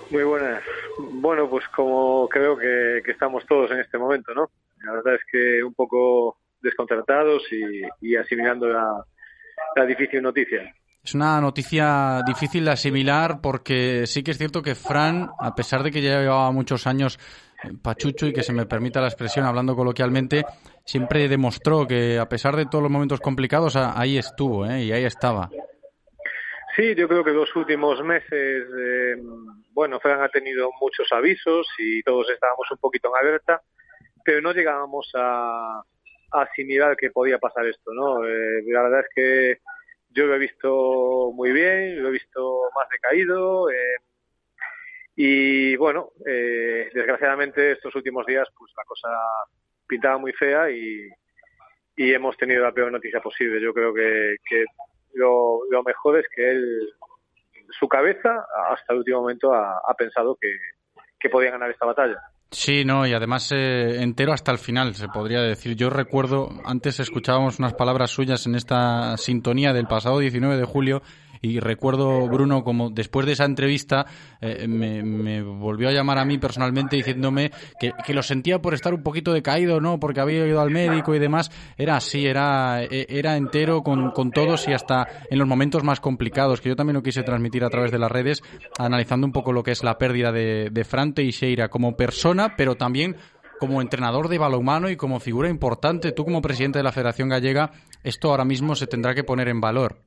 Muy 0.10 0.24
buenas. 0.24 0.64
Bueno, 0.98 1.50
pues 1.50 1.68
como 1.76 2.30
creo 2.30 2.56
que, 2.56 3.02
que, 3.04 3.12
estamos 3.12 3.46
todos 3.46 3.72
en 3.72 3.80
este 3.80 3.98
momento, 3.98 4.34
¿no? 4.34 4.50
La 4.86 4.94
verdad 4.94 5.16
es 5.16 5.22
que 5.30 5.64
un 5.64 5.74
poco 5.74 6.38
desconcertados 6.62 7.44
y, 7.52 8.16
asimilando 8.16 8.68
la, 8.68 9.04
la, 9.76 9.86
difícil 9.86 10.22
noticia. 10.22 10.74
Es 11.04 11.14
una 11.16 11.42
noticia 11.42 12.22
difícil 12.26 12.64
de 12.64 12.72
asimilar 12.72 13.42
porque 13.42 14.08
sí 14.08 14.24
que 14.24 14.32
es 14.32 14.38
cierto 14.38 14.62
que 14.62 14.74
Fran, 14.74 15.30
a 15.38 15.54
pesar 15.54 15.84
de 15.84 15.92
que 15.92 16.02
ya 16.02 16.22
llevaba 16.22 16.50
muchos 16.52 16.88
años 16.88 17.20
pachucho 17.82 18.26
y 18.26 18.34
que 18.34 18.42
se 18.42 18.54
me 18.54 18.66
permita 18.66 19.02
la 19.02 19.08
expresión 19.08 19.46
hablando 19.46 19.76
coloquialmente, 19.76 20.46
siempre 20.86 21.28
demostró 21.28 21.86
que 21.86 22.18
a 22.18 22.30
pesar 22.30 22.56
de 22.56 22.68
todos 22.68 22.84
los 22.84 22.92
momentos 22.92 23.20
complicados, 23.20 23.76
ahí 23.76 24.18
estuvo 24.18 24.66
¿eh? 24.66 24.84
y 24.84 24.92
ahí 24.94 25.04
estaba. 25.04 25.50
Sí, 26.78 26.96
yo 26.96 27.08
creo 27.10 27.24
que 27.24 27.32
los 27.32 27.54
últimos 27.54 28.02
meses, 28.02 28.32
eh, 28.32 29.16
bueno, 29.72 30.00
Fran 30.00 30.22
ha 30.22 30.30
tenido 30.30 30.70
muchos 30.80 31.12
avisos 31.12 31.68
y 31.80 32.02
todos 32.04 32.30
estábamos 32.30 32.72
un 32.72 32.78
poquito 32.78 33.10
en 33.10 33.28
alerta, 33.28 33.62
pero 34.24 34.42
no 34.42 34.54
llegábamos 34.54 35.12
a, 35.16 35.80
a 36.32 36.42
asimilar 36.42 36.96
que 36.96 37.12
podía 37.12 37.40
pasar 37.40 37.66
esto, 37.68 37.94
¿no? 37.94 38.26
Eh, 38.26 38.64
la 38.68 38.84
verdad 38.84 39.02
es 39.02 39.08
que 39.14 39.73
yo 40.14 40.26
lo 40.26 40.36
he 40.36 40.40
visto 40.40 41.32
muy 41.34 41.52
bien, 41.52 42.02
lo 42.02 42.10
he 42.10 42.12
visto 42.12 42.62
más 42.76 42.88
decaído 42.90 43.70
eh, 43.70 43.98
y 45.16 45.76
bueno, 45.76 46.12
eh, 46.26 46.90
desgraciadamente 46.94 47.74
estos 47.74 47.94
últimos 47.96 48.26
días 48.26 48.48
pues 48.58 48.72
la 48.76 48.84
cosa 48.86 49.10
pintaba 49.88 50.18
muy 50.18 50.34
fea 50.34 50.70
y, 50.72 51.10
hemos 51.96 52.36
tenido 52.38 52.64
la 52.64 52.72
peor 52.72 52.92
noticia 52.92 53.22
posible. 53.22 53.62
Yo 53.62 53.72
creo 53.72 53.94
que, 53.94 54.38
lo, 55.14 55.60
lo, 55.70 55.84
mejor 55.84 56.18
es 56.18 56.26
que 56.36 56.50
él, 56.50 56.92
su 57.80 57.88
cabeza, 57.88 58.44
hasta 58.72 58.94
el 58.94 59.00
último 59.00 59.22
momento 59.22 59.54
ha, 59.54 59.94
pensado 59.96 60.36
que, 60.40 61.30
podía 61.30 61.52
ganar 61.52 61.70
esta 61.70 61.86
batalla. 61.86 62.20
Sí, 62.54 62.86
no, 62.86 63.06
y 63.08 63.14
además 63.14 63.52
eh, 63.52 64.02
entero 64.02 64.32
hasta 64.32 64.52
el 64.52 64.60
final, 64.60 64.94
se 64.94 65.08
podría 65.08 65.42
decir. 65.42 65.76
Yo 65.76 65.90
recuerdo, 65.90 66.50
antes 66.64 67.00
escuchábamos 67.00 67.58
unas 67.58 67.74
palabras 67.74 68.12
suyas 68.12 68.46
en 68.46 68.56
esta 68.56 69.18
sintonía 69.18 69.74
del 69.74 69.88
pasado 69.88 70.20
19 70.20 70.58
de 70.58 70.64
julio 70.64 71.02
y 71.44 71.60
recuerdo, 71.60 72.26
Bruno, 72.30 72.64
como 72.64 72.90
después 72.90 73.26
de 73.26 73.34
esa 73.34 73.44
entrevista 73.44 74.06
eh, 74.40 74.66
me, 74.66 75.04
me, 75.04 75.44
volvió 75.44 75.90
a 75.90 75.92
llamar 75.92 76.18
a 76.18 76.24
mí 76.24 76.38
personalmente 76.38 76.96
diciéndome 76.96 77.52
que, 77.78 77.92
que, 78.06 78.14
lo 78.14 78.24
sentía 78.24 78.62
por 78.62 78.74
estar 78.74 78.94
un 78.94 79.04
poquito 79.04 79.34
decaído, 79.34 79.82
¿no? 79.82 80.00
Porque 80.00 80.22
había 80.22 80.48
ido 80.48 80.62
al 80.62 80.72
médico 80.72 81.14
y 81.14 81.20
demás. 81.20 81.52
Era 81.78 81.98
así, 81.98 82.26
era, 82.26 82.82
era 82.84 83.36
entero 83.36 83.84
con, 83.84 84.12
con 84.12 84.32
todos 84.32 84.70
y 84.70 84.74
hasta 84.74 85.06
en 85.30 85.38
los 85.38 85.46
momentos 85.46 85.84
más 85.84 86.00
complicados, 86.00 86.62
que 86.62 86.70
yo 86.70 86.78
también 86.78 86.96
lo 86.96 87.04
quise 87.04 87.24
transmitir 87.24 87.66
a 87.66 87.70
través 87.70 87.92
de 87.92 88.00
las 88.00 88.12
redes, 88.12 88.42
analizando 88.80 89.28
un 89.28 89.34
poco 89.34 89.52
lo 89.52 89.64
que 89.64 89.72
es 89.72 89.84
la 89.84 89.98
pérdida 89.98 90.32
de, 90.32 90.70
de 90.72 90.84
Fran 90.86 91.14
Teixeira 91.14 91.68
como 91.68 91.98
persona, 91.98 92.56
pero 92.56 92.76
también 92.76 93.18
como 93.60 93.82
entrenador 93.82 94.30
de 94.30 94.38
balonmano 94.38 94.90
y 94.90 94.96
como 94.96 95.20
figura 95.20 95.50
importante, 95.50 96.14
tú 96.14 96.24
como 96.24 96.42
presidente 96.42 96.80
de 96.80 96.84
la 96.84 96.94
Federación 96.94 97.28
Gallega, 97.28 97.72
esto 98.02 98.30
ahora 98.30 98.46
mismo 98.46 98.76
se 98.76 98.88
tendrá 98.88 99.14
que 99.14 99.26
poner 99.26 99.50
en 99.50 99.60
valor. 99.60 99.98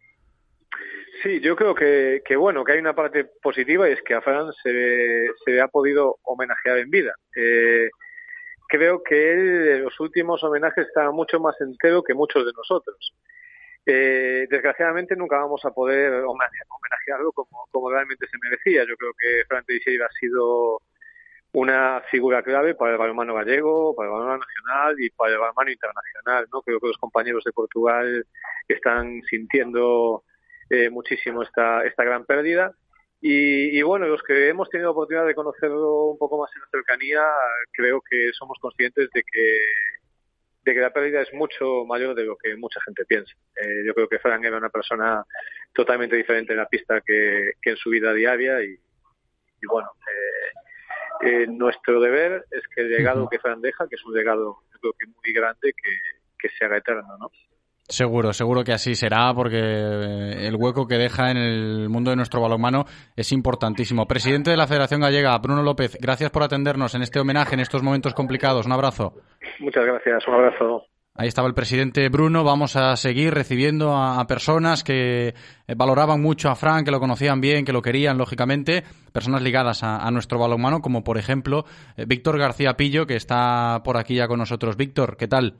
Sí, 1.22 1.40
yo 1.40 1.56
creo 1.56 1.74
que, 1.74 2.22
que, 2.24 2.36
bueno, 2.36 2.64
que 2.64 2.72
hay 2.72 2.78
una 2.78 2.94
parte 2.94 3.24
positiva 3.42 3.88
y 3.88 3.92
es 3.92 4.02
que 4.02 4.14
a 4.14 4.20
Fran 4.20 4.52
se, 4.62 5.28
se 5.44 5.50
le 5.50 5.60
ha 5.60 5.68
podido 5.68 6.18
homenajear 6.22 6.78
en 6.78 6.90
vida. 6.90 7.14
Eh, 7.34 7.88
creo 8.68 9.02
que 9.02 9.32
él 9.32 9.68
en 9.68 9.84
los 9.84 9.98
últimos 10.00 10.42
homenajes 10.42 10.86
está 10.86 11.10
mucho 11.10 11.40
más 11.40 11.60
entero 11.60 12.02
que 12.02 12.14
muchos 12.14 12.44
de 12.44 12.52
nosotros. 12.52 13.14
Eh, 13.86 14.48
desgraciadamente 14.50 15.14
nunca 15.14 15.38
vamos 15.38 15.64
a 15.64 15.70
poder 15.70 16.12
homenajearlo 16.24 17.32
como, 17.32 17.66
como 17.70 17.90
realmente 17.90 18.26
se 18.26 18.38
merecía. 18.42 18.84
Yo 18.84 18.96
creo 18.96 19.12
que 19.18 19.44
Fran 19.46 19.64
Teixeira 19.64 20.06
ha 20.06 20.18
sido 20.18 20.82
una 21.52 22.02
figura 22.10 22.42
clave 22.42 22.74
para 22.74 22.92
el 22.92 22.98
balonmano 22.98 23.34
gallego, 23.34 23.94
para 23.94 24.08
el 24.08 24.12
balonmano 24.12 24.44
nacional 24.44 24.96
y 25.00 25.10
para 25.10 25.32
el 25.32 25.38
balonmano 25.38 25.70
internacional. 25.70 26.46
¿no? 26.52 26.62
Creo 26.62 26.80
que 26.80 26.88
los 26.88 26.98
compañeros 26.98 27.44
de 27.44 27.52
Portugal 27.52 28.26
están 28.68 29.22
sintiendo 29.30 30.24
eh, 30.70 30.90
muchísimo 30.90 31.42
esta, 31.42 31.84
esta 31.84 32.04
gran 32.04 32.24
pérdida 32.24 32.72
Y, 33.20 33.78
y, 33.78 33.82
bueno, 33.82 34.06
los 34.06 34.22
que 34.22 34.48
hemos 34.48 34.68
tenido 34.68 34.90
oportunidad 34.90 35.26
de 35.26 35.34
conocerlo 35.34 36.10
un 36.12 36.18
poco 36.18 36.38
más 36.38 36.50
en 36.54 36.62
cercanía, 36.70 37.22
creo 37.72 38.00
que 38.02 38.30
somos 38.32 38.58
conscientes 38.60 39.08
de 39.14 39.22
que, 39.22 39.58
de 40.64 40.74
que 40.74 40.80
la 40.80 40.92
pérdida 40.92 41.22
es 41.22 41.32
mucho 41.32 41.84
mayor 41.86 42.14
de 42.14 42.24
lo 42.24 42.36
que 42.36 42.54
mucha 42.56 42.78
gente 42.82 43.04
piensa. 43.06 43.32
Eh, 43.56 43.84
yo 43.86 43.94
creo 43.94 44.08
que 44.08 44.18
Fran 44.18 44.44
era 44.44 44.58
una 44.58 44.68
persona 44.68 45.24
totalmente 45.72 46.14
diferente 46.16 46.52
en 46.52 46.58
la 46.58 46.68
pista 46.68 47.00
que, 47.00 47.52
que 47.62 47.70
en 47.70 47.76
su 47.76 47.88
vida 47.90 48.12
diaria 48.12 48.62
y, 48.62 48.74
y 49.62 49.66
bueno, 49.66 49.88
eh, 50.12 50.50
eh, 51.28 51.46
nuestro 51.48 52.00
deber 52.00 52.44
es 52.50 52.62
que 52.68 52.82
el 52.82 52.90
legado 52.90 53.28
que 53.28 53.38
Fran 53.38 53.62
deja, 53.62 53.88
que 53.88 53.96
es 53.96 54.04
un 54.04 54.12
legado 54.14 54.58
yo 54.72 54.78
creo 54.80 54.92
que 54.98 55.06
muy 55.06 55.32
grande, 55.32 55.72
que, 55.72 55.92
que 56.38 56.48
se 56.54 56.64
haga 56.66 56.76
eterno, 56.76 57.16
¿no? 57.18 57.30
Seguro, 57.88 58.32
seguro 58.32 58.64
que 58.64 58.72
así 58.72 58.96
será, 58.96 59.32
porque 59.32 59.58
el 59.58 60.56
hueco 60.56 60.88
que 60.88 60.96
deja 60.96 61.30
en 61.30 61.36
el 61.36 61.88
mundo 61.88 62.10
de 62.10 62.16
nuestro 62.16 62.40
balonmano 62.40 62.84
es 63.14 63.30
importantísimo. 63.30 64.06
Presidente 64.06 64.50
de 64.50 64.56
la 64.56 64.66
Federación 64.66 65.02
Gallega, 65.02 65.38
Bruno 65.38 65.62
López, 65.62 65.96
gracias 66.00 66.30
por 66.30 66.42
atendernos 66.42 66.96
en 66.96 67.02
este 67.02 67.20
homenaje, 67.20 67.54
en 67.54 67.60
estos 67.60 67.84
momentos 67.84 68.12
complicados. 68.12 68.66
Un 68.66 68.72
abrazo. 68.72 69.14
Muchas 69.60 69.86
gracias, 69.86 70.26
un 70.26 70.34
abrazo. 70.34 70.86
Ahí 71.14 71.28
estaba 71.28 71.48
el 71.48 71.54
presidente 71.54 72.08
Bruno. 72.10 72.44
Vamos 72.44 72.76
a 72.76 72.94
seguir 72.96 73.32
recibiendo 73.32 73.92
a, 73.92 74.20
a, 74.20 74.26
personas 74.26 74.84
que 74.84 75.34
valoraban 75.74 76.20
mucho 76.20 76.50
a 76.50 76.56
Fran, 76.56 76.84
que 76.84 76.90
lo 76.90 77.00
conocían 77.00 77.40
bien, 77.40 77.64
que 77.64 77.72
lo 77.72 77.80
querían, 77.80 78.18
lógicamente. 78.18 78.82
Personas 79.12 79.42
ligadas 79.42 79.82
a, 79.82 80.06
a 80.06 80.10
nuestro 80.10 80.38
balonmano, 80.38 80.80
como 80.80 81.04
por 81.04 81.16
ejemplo 81.16 81.64
eh, 81.96 82.04
Víctor 82.06 82.38
García 82.38 82.76
Pillo, 82.76 83.06
que 83.06 83.16
está 83.16 83.80
por 83.82 83.96
aquí 83.96 84.16
ya 84.16 84.28
con 84.28 84.40
nosotros. 84.40 84.76
Víctor, 84.76 85.16
¿qué 85.16 85.26
tal? 85.26 85.54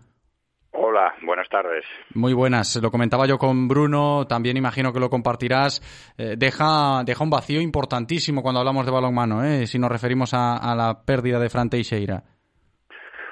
Hola, 0.78 1.14
buenas 1.22 1.48
tardes. 1.48 1.86
Muy 2.14 2.34
buenas. 2.34 2.78
Lo 2.82 2.90
comentaba 2.90 3.26
yo 3.26 3.38
con 3.38 3.66
Bruno, 3.66 4.26
también 4.26 4.58
imagino 4.58 4.92
que 4.92 5.00
lo 5.00 5.08
compartirás. 5.08 5.80
Eh, 6.18 6.34
deja, 6.36 7.02
deja 7.02 7.24
un 7.24 7.30
vacío 7.30 7.62
importantísimo 7.62 8.42
cuando 8.42 8.60
hablamos 8.60 8.84
de 8.84 8.92
balonmano, 8.92 9.42
¿eh? 9.42 9.66
si 9.66 9.78
nos 9.78 9.90
referimos 9.90 10.34
a, 10.34 10.58
a 10.58 10.74
la 10.74 11.02
pérdida 11.06 11.38
de 11.38 11.48
Fran 11.48 11.70
Teixeira. 11.70 12.22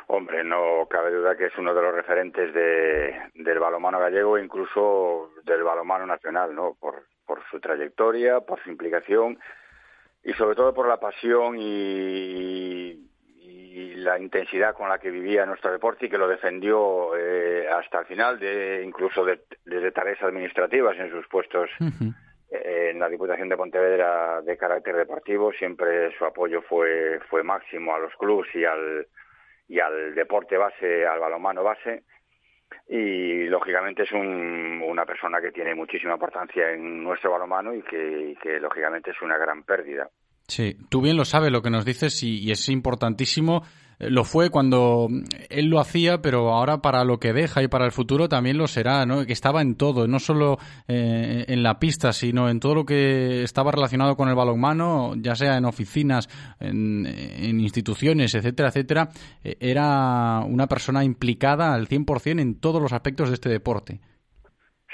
Hombre, 0.07 0.43
no 0.43 0.87
cabe 0.89 1.11
duda 1.11 1.37
que 1.37 1.47
es 1.47 1.59
uno 1.59 1.75
de 1.75 1.83
los 1.83 1.95
referentes 1.95 2.55
de, 2.55 3.15
del 3.35 3.59
balonmano 3.59 3.99
gallego, 3.99 4.39
incluso 4.39 5.33
del 5.45 5.63
balonmano 5.65 6.07
nacional, 6.07 6.55
¿no? 6.55 6.75
Por, 6.81 7.05
por 7.27 7.41
su 7.51 7.61
trayectoria, 7.61 8.41
por 8.41 8.63
su 8.63 8.71
implicación 8.71 9.39
y 10.23 10.33
sobre 10.33 10.57
todo 10.57 10.73
por 10.73 10.89
la 10.89 10.99
pasión 10.99 11.57
y, 11.59 13.07
y 13.57 13.95
la 13.95 14.19
intensidad 14.19 14.75
con 14.75 14.89
la 14.89 14.99
que 14.99 15.11
vivía 15.11 15.47
nuestro 15.47 15.71
deporte 15.71 16.07
y 16.07 16.11
que 16.11 16.19
lo 16.19 16.27
defendió 16.27 17.17
eh, 17.17 17.69
hasta 17.69 18.01
el 18.01 18.07
final, 18.07 18.39
de, 18.39 18.83
incluso 18.85 19.25
de, 19.25 19.41
desde 19.65 19.93
tareas 19.93 20.21
administrativas 20.23 20.99
en 20.99 21.11
sus 21.11 21.27
puestos 21.29 21.71
uh 21.81 21.85
-huh. 21.85 22.15
eh, 22.51 22.91
en 22.91 22.99
la 22.99 23.09
Diputación 23.09 23.49
de 23.49 23.57
Pontevedra 23.57 24.43
de 24.43 24.57
carácter 24.57 24.97
deportivo. 24.97 25.53
Siempre 25.53 26.11
su 26.19 26.25
apoyo 26.25 26.63
fue, 26.63 27.21
fue 27.31 27.43
máximo 27.43 27.95
a 27.95 28.01
los 28.01 28.15
clubes 28.17 28.53
y 28.55 28.65
al, 28.65 29.07
y 29.69 29.79
al 29.79 30.15
deporte 30.15 30.57
base, 30.57 31.07
al 31.07 31.21
balonmano 31.21 31.63
base. 31.63 32.03
Y 32.89 33.45
lógicamente 33.47 34.03
es 34.03 34.13
un, 34.13 34.83
una 34.85 35.07
persona 35.07 35.41
que 35.41 35.53
tiene 35.53 35.75
muchísima 35.75 36.15
importancia 36.15 36.73
en 36.73 37.05
nuestro 37.05 37.31
balonmano 37.31 37.73
y 37.73 37.83
que, 37.83 38.31
y 38.31 38.37
que 38.37 38.59
lógicamente 38.59 39.13
es 39.13 39.23
una 39.23 39.39
gran 39.39 39.63
pérdida. 39.63 40.11
Sí, 40.47 40.77
tú 40.91 41.01
bien 41.01 41.17
lo 41.17 41.25
sabes 41.25 41.51
lo 41.51 41.63
que 41.63 41.71
nos 41.71 41.85
dices 41.85 42.23
y, 42.23 42.39
y, 42.39 42.51
es 42.51 42.69
importantísimo. 42.69 43.63
Lo 43.99 44.25
fue 44.25 44.51
cuando 44.51 45.09
él 45.51 45.67
lo 45.67 45.81
hacía, 45.81 46.21
pero 46.21 46.53
ahora 46.53 46.83
para 46.83 47.05
lo 47.05 47.19
que 47.21 47.33
deja 47.33 47.63
y 47.63 47.69
para 47.69 47.85
el 47.87 47.93
futuro 47.93 48.29
también 48.29 48.59
lo 48.59 48.67
será, 48.67 49.07
¿no? 49.07 49.25
Que 49.25 49.33
estaba 49.33 49.63
en 49.63 49.77
todo, 49.77 50.09
no 50.09 50.19
solo 50.19 50.59
eh, 50.89 51.45
en 51.49 51.63
la 51.63 51.79
pista, 51.79 52.13
sino 52.13 52.49
en 52.49 52.59
todo 52.59 52.75
lo 52.75 52.85
que 52.85 53.43
estaba 53.45 53.71
relacionado 53.71 54.17
con 54.17 54.29
el 54.29 54.35
balonmano, 54.35 55.15
ya 55.17 55.37
sea 55.37 55.57
en 55.57 55.65
oficinas, 55.65 56.29
en, 56.59 57.07
instituciones, 57.61 58.35
etcétera, 58.35 58.71
etcétera. 58.71 59.11
Era 59.43 60.41
una 60.41 60.67
persona 60.67 61.05
implicada 61.05 61.73
al 61.73 61.89
100% 61.89 62.41
en 62.41 62.57
todos 62.57 62.83
los 62.83 62.93
aspectos 62.93 63.29
de 63.29 63.35
este 63.35 63.49
deporte. 63.49 64.01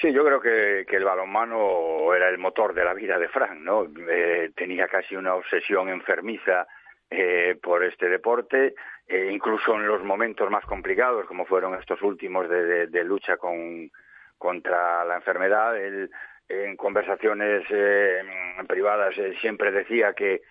Sí, 0.00 0.12
yo 0.12 0.24
creo 0.24 0.40
que, 0.40 0.86
el 0.96 1.04
balonmano 1.04 2.14
era 2.14 2.28
el 2.30 2.38
motor 2.38 2.72
de 2.72 2.84
la 2.84 2.94
vida 2.94 3.18
de 3.18 3.28
Frank, 3.28 3.60
¿no? 3.60 3.86
Eh, 4.08 4.50
tenía 4.56 4.88
casi 4.88 5.14
una 5.14 5.34
obsesión 5.34 5.90
enfermiza 5.90 6.66
eh, 7.10 7.58
por 7.62 7.84
este 7.84 8.08
deporte, 8.08 8.74
eh, 9.06 9.30
incluso 9.30 9.74
en 9.74 9.86
los 9.86 10.02
momentos 10.02 10.50
más 10.50 10.64
complicados, 10.64 11.26
como 11.26 11.44
fueron 11.44 11.74
estos 11.74 12.00
últimos 12.00 12.48
de, 12.48 12.64
de, 12.64 12.86
de 12.86 13.04
lucha 13.04 13.36
con, 13.36 13.90
contra 14.38 15.04
la 15.04 15.16
enfermedad. 15.16 15.76
Él, 15.76 16.10
en 16.48 16.76
conversaciones 16.76 17.64
eh, 17.70 18.22
privadas 18.66 19.14
siempre 19.40 19.70
decía 19.70 20.14
que 20.14 20.42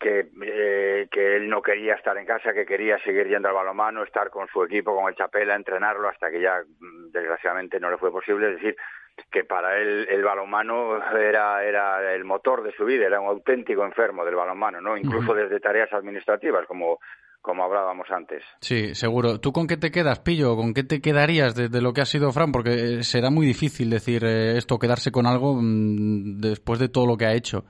que, 0.00 0.30
eh, 0.42 1.08
que 1.10 1.36
él 1.36 1.48
no 1.48 1.60
quería 1.60 1.94
estar 1.94 2.16
en 2.16 2.24
casa, 2.24 2.54
que 2.54 2.64
quería 2.64 2.98
seguir 3.04 3.28
yendo 3.28 3.48
al 3.48 3.54
balonmano, 3.54 4.02
estar 4.02 4.30
con 4.30 4.48
su 4.48 4.64
equipo, 4.64 4.96
con 4.96 5.08
el 5.08 5.14
Chapela, 5.14 5.54
entrenarlo 5.54 6.08
hasta 6.08 6.30
que 6.30 6.40
ya 6.40 6.62
desgraciadamente 7.12 7.78
no 7.78 7.90
le 7.90 7.98
fue 7.98 8.10
posible. 8.10 8.48
Es 8.48 8.54
decir, 8.54 8.76
que 9.30 9.44
para 9.44 9.76
él 9.78 10.08
el 10.08 10.24
balonmano 10.24 10.96
era, 11.14 11.62
era 11.62 12.14
el 12.14 12.24
motor 12.24 12.62
de 12.62 12.72
su 12.72 12.86
vida, 12.86 13.06
era 13.06 13.20
un 13.20 13.28
auténtico 13.28 13.84
enfermo 13.84 14.24
del 14.24 14.36
balonmano, 14.36 14.80
¿no? 14.80 14.96
Incluso 14.96 15.32
uh 15.32 15.34
-huh. 15.34 15.42
desde 15.42 15.60
tareas 15.60 15.92
administrativas, 15.92 16.66
como, 16.66 16.98
como 17.42 17.64
hablábamos 17.64 18.10
antes. 18.10 18.42
Sí, 18.62 18.94
seguro. 18.94 19.38
¿Tú 19.38 19.52
con 19.52 19.66
qué 19.66 19.76
te 19.76 19.90
quedas, 19.90 20.20
Pillo? 20.20 20.56
¿Con 20.56 20.72
qué 20.72 20.82
te 20.82 21.02
quedarías 21.02 21.54
de, 21.54 21.68
de 21.68 21.82
lo 21.82 21.92
que 21.92 22.00
ha 22.00 22.06
sido 22.06 22.32
Fran? 22.32 22.52
Porque 22.52 23.02
será 23.02 23.28
muy 23.28 23.44
difícil 23.44 23.90
decir 23.90 24.24
eh, 24.24 24.56
esto, 24.56 24.78
quedarse 24.78 25.12
con 25.12 25.26
algo 25.26 25.56
mmm, 25.60 26.40
después 26.40 26.78
de 26.80 26.88
todo 26.88 27.06
lo 27.06 27.18
que 27.18 27.26
ha 27.26 27.34
hecho. 27.34 27.64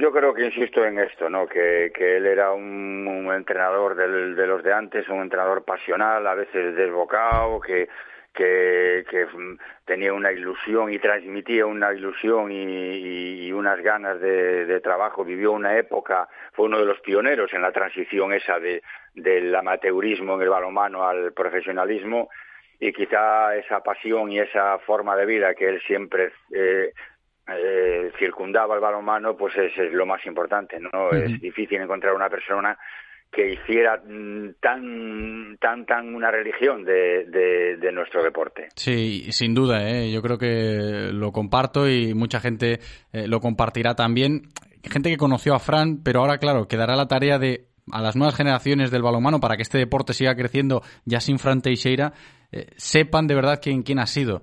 Yo, 0.00 0.12
creo 0.12 0.32
que 0.32 0.46
insisto 0.46 0.84
en 0.84 0.98
esto, 0.98 1.28
¿no? 1.28 1.46
Que, 1.46 1.92
que 1.94 2.16
él 2.16 2.26
era 2.26 2.52
un, 2.52 3.30
entrenador 3.32 3.94
de 3.94 4.46
los 4.46 4.62
de 4.62 4.72
antes, 4.72 5.08
un 5.08 5.20
entrenador 5.20 5.64
pasional, 5.64 6.26
a 6.26 6.34
veces 6.34 6.74
desbocado, 6.74 7.60
que, 7.60 7.88
que, 8.32 9.04
que 9.08 9.26
tenía 9.84 10.12
una 10.12 10.32
ilusión 10.32 10.92
y 10.92 10.98
transmitía 10.98 11.66
una 11.66 11.92
ilusión 11.92 12.50
y, 12.50 13.46
y 13.46 13.52
unas 13.52 13.80
ganas 13.80 14.20
de, 14.20 14.66
de, 14.66 14.80
trabajo. 14.80 15.24
Vivió 15.24 15.52
una 15.52 15.76
época, 15.76 16.28
fue 16.52 16.66
uno 16.66 16.78
de 16.78 16.86
los 16.86 17.00
pioneros 17.00 17.52
en 17.52 17.62
la 17.62 17.72
transición 17.72 18.32
esa 18.32 18.58
de, 18.58 18.82
del 19.14 19.54
amateurismo 19.54 20.34
en 20.34 20.42
el 20.42 20.48
balonmano 20.48 21.06
al 21.06 21.32
profesionalismo 21.32 22.28
y 22.78 22.92
quizá 22.92 23.54
esa 23.56 23.80
pasión 23.82 24.32
y 24.32 24.40
esa 24.40 24.78
forma 24.78 25.14
de 25.14 25.26
vida 25.26 25.54
que 25.54 25.68
él 25.68 25.82
siempre 25.82 26.32
eh, 26.52 26.92
eh, 27.56 28.12
circundaba 28.18 28.74
el 28.74 28.80
balonmano, 28.80 29.36
pues 29.36 29.56
es, 29.56 29.76
es, 29.76 29.92
lo 29.92 30.06
más 30.06 30.24
importante, 30.26 30.78
¿no? 30.78 30.88
Uh 30.88 31.12
-huh. 31.12 31.24
Es 31.24 31.40
difícil 31.40 31.80
encontrar 31.80 32.14
una 32.14 32.28
persona 32.28 32.76
que 33.30 33.52
hiciera 33.52 34.02
tan 34.60 35.56
tan 35.60 35.86
tan 35.86 36.14
una 36.14 36.30
religión 36.30 36.84
de, 36.84 37.26
de, 37.26 37.76
de, 37.76 37.92
nuestro 37.92 38.22
deporte. 38.24 38.68
Sí, 38.74 39.30
sin 39.30 39.54
duda, 39.54 39.88
¿eh? 39.88 40.10
yo 40.10 40.20
creo 40.20 40.36
que 40.36 41.10
lo 41.12 41.30
comparto 41.30 41.88
y 41.88 42.12
mucha 42.14 42.40
gente 42.40 42.80
eh, 43.12 43.28
lo 43.28 43.40
compartirá 43.40 43.94
también. 43.94 44.42
Gente 44.82 45.10
que 45.10 45.16
conoció 45.16 45.54
a 45.54 45.60
Fran, 45.60 46.02
pero 46.02 46.20
ahora, 46.20 46.38
claro, 46.38 46.66
quedará 46.66 46.96
la 46.96 47.06
tarea 47.06 47.38
de 47.38 47.66
a 47.92 48.00
las 48.00 48.16
nuevas 48.16 48.36
generaciones 48.36 48.90
del 48.90 49.02
balonmano 49.02 49.40
para 49.40 49.56
que 49.56 49.62
este 49.62 49.78
deporte 49.78 50.12
siga 50.12 50.34
creciendo 50.34 50.82
ya 51.04 51.20
sin 51.20 51.38
Fran 51.38 51.60
Teixeira, 51.60 52.12
eh, 52.52 52.66
sepan 52.76 53.26
de 53.26 53.34
verdad 53.34 53.60
quién, 53.62 53.82
quién 53.82 53.98
ha 53.98 54.06
sido. 54.06 54.42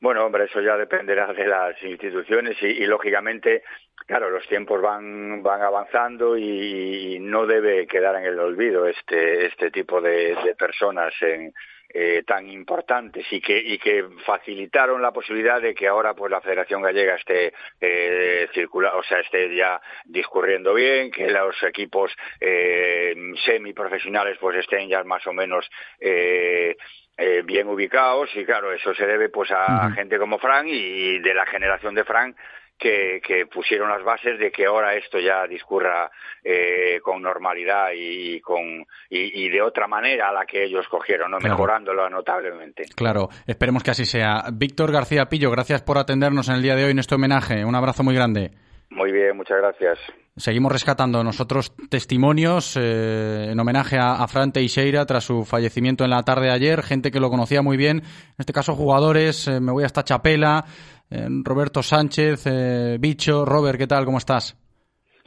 Bueno, 0.00 0.24
hombre, 0.24 0.44
eso 0.44 0.60
ya 0.60 0.76
dependerá 0.76 1.32
de 1.32 1.46
las 1.46 1.82
instituciones 1.82 2.56
y, 2.62 2.66
y 2.66 2.86
lógicamente, 2.86 3.64
claro, 4.06 4.30
los 4.30 4.46
tiempos 4.46 4.80
van 4.80 5.42
van 5.42 5.62
avanzando 5.62 6.36
y 6.36 7.18
no 7.20 7.46
debe 7.46 7.86
quedar 7.86 8.14
en 8.16 8.24
el 8.24 8.38
olvido 8.38 8.86
este 8.86 9.46
este 9.46 9.70
tipo 9.70 10.00
de, 10.00 10.36
de 10.44 10.54
personas 10.54 11.12
en, 11.20 11.52
eh, 11.88 12.22
tan 12.26 12.48
importantes 12.48 13.26
y 13.30 13.40
que 13.40 13.58
y 13.58 13.78
que 13.78 14.04
facilitaron 14.24 15.00
la 15.00 15.12
posibilidad 15.12 15.60
de 15.60 15.74
que 15.74 15.88
ahora 15.88 16.14
pues 16.14 16.30
la 16.30 16.40
Federación 16.40 16.82
Gallega 16.82 17.14
esté 17.14 17.52
eh, 17.80 18.48
circula, 18.52 18.94
o 18.96 19.02
sea 19.02 19.20
esté 19.20 19.54
ya 19.54 19.80
discurriendo 20.04 20.74
bien 20.74 21.10
que 21.10 21.28
los 21.30 21.62
equipos 21.62 22.12
eh, 22.40 23.14
semiprofesionales 23.44 24.38
pues 24.38 24.58
estén 24.58 24.88
ya 24.88 25.02
más 25.04 25.26
o 25.26 25.32
menos 25.32 25.68
eh, 26.00 26.76
eh, 27.16 27.42
bien 27.44 27.66
ubicados 27.66 28.30
y 28.36 28.44
claro, 28.44 28.72
eso 28.72 28.94
se 28.94 29.04
debe 29.06 29.28
pues 29.28 29.50
a 29.50 29.64
uh 29.64 29.90
-huh. 29.90 29.94
gente 29.94 30.18
como 30.18 30.38
Frank 30.38 30.68
y 30.68 31.18
de 31.18 31.34
la 31.34 31.46
generación 31.46 31.94
de 31.94 32.04
Frank 32.04 32.36
que, 32.78 33.20
que, 33.26 33.46
pusieron 33.46 33.88
las 33.88 34.02
bases 34.04 34.38
de 34.38 34.50
que 34.50 34.66
ahora 34.66 34.94
esto 34.94 35.18
ya 35.18 35.46
discurra 35.46 36.10
eh, 36.44 37.00
con 37.02 37.20
normalidad 37.20 37.88
y, 37.94 38.40
con 38.40 38.86
y, 39.10 39.44
y, 39.44 39.48
de 39.48 39.60
otra 39.60 39.86
manera 39.86 40.28
a 40.28 40.32
la 40.32 40.46
que 40.46 40.64
ellos 40.64 40.86
cogieron, 40.88 41.30
¿no? 41.30 41.38
Claro. 41.38 41.54
mejorándolo 41.54 42.08
notablemente. 42.08 42.84
Claro, 42.94 43.28
esperemos 43.46 43.82
que 43.82 43.90
así 43.90 44.04
sea. 44.04 44.44
Víctor 44.52 44.92
García 44.92 45.26
Pillo, 45.26 45.50
gracias 45.50 45.82
por 45.82 45.98
atendernos 45.98 46.48
en 46.48 46.56
el 46.56 46.62
día 46.62 46.76
de 46.76 46.84
hoy 46.84 46.92
en 46.92 46.98
este 46.98 47.14
homenaje. 47.16 47.64
Un 47.64 47.74
abrazo 47.74 48.02
muy 48.02 48.14
grande. 48.14 48.52
Muy 48.90 49.12
bien, 49.12 49.36
muchas 49.36 49.58
gracias. 49.58 49.98
Seguimos 50.36 50.72
rescatando 50.72 51.22
nosotros 51.22 51.74
testimonios 51.90 52.76
eh, 52.76 53.48
en 53.50 53.60
homenaje 53.60 53.98
a, 53.98 54.14
a, 54.14 54.28
Fran 54.28 54.52
Teixeira 54.52 55.04
tras 55.04 55.24
su 55.24 55.44
fallecimiento 55.44 56.04
en 56.04 56.10
la 56.10 56.22
tarde 56.22 56.46
de 56.46 56.52
ayer, 56.52 56.82
gente 56.82 57.10
que 57.10 57.20
lo 57.20 57.28
conocía 57.28 57.60
muy 57.60 57.76
bien, 57.76 57.98
en 57.98 58.34
este 58.38 58.52
caso 58.52 58.74
jugadores, 58.74 59.48
eh, 59.48 59.60
me 59.60 59.72
voy 59.72 59.84
hasta 59.84 60.04
Chapela, 60.04 60.64
Roberto 61.10 61.82
Sánchez, 61.82 62.46
eh, 62.46 62.96
Bicho, 63.00 63.44
Robert, 63.44 63.78
¿qué 63.78 63.86
tal? 63.86 64.04
¿Cómo 64.04 64.18
estás? 64.18 64.56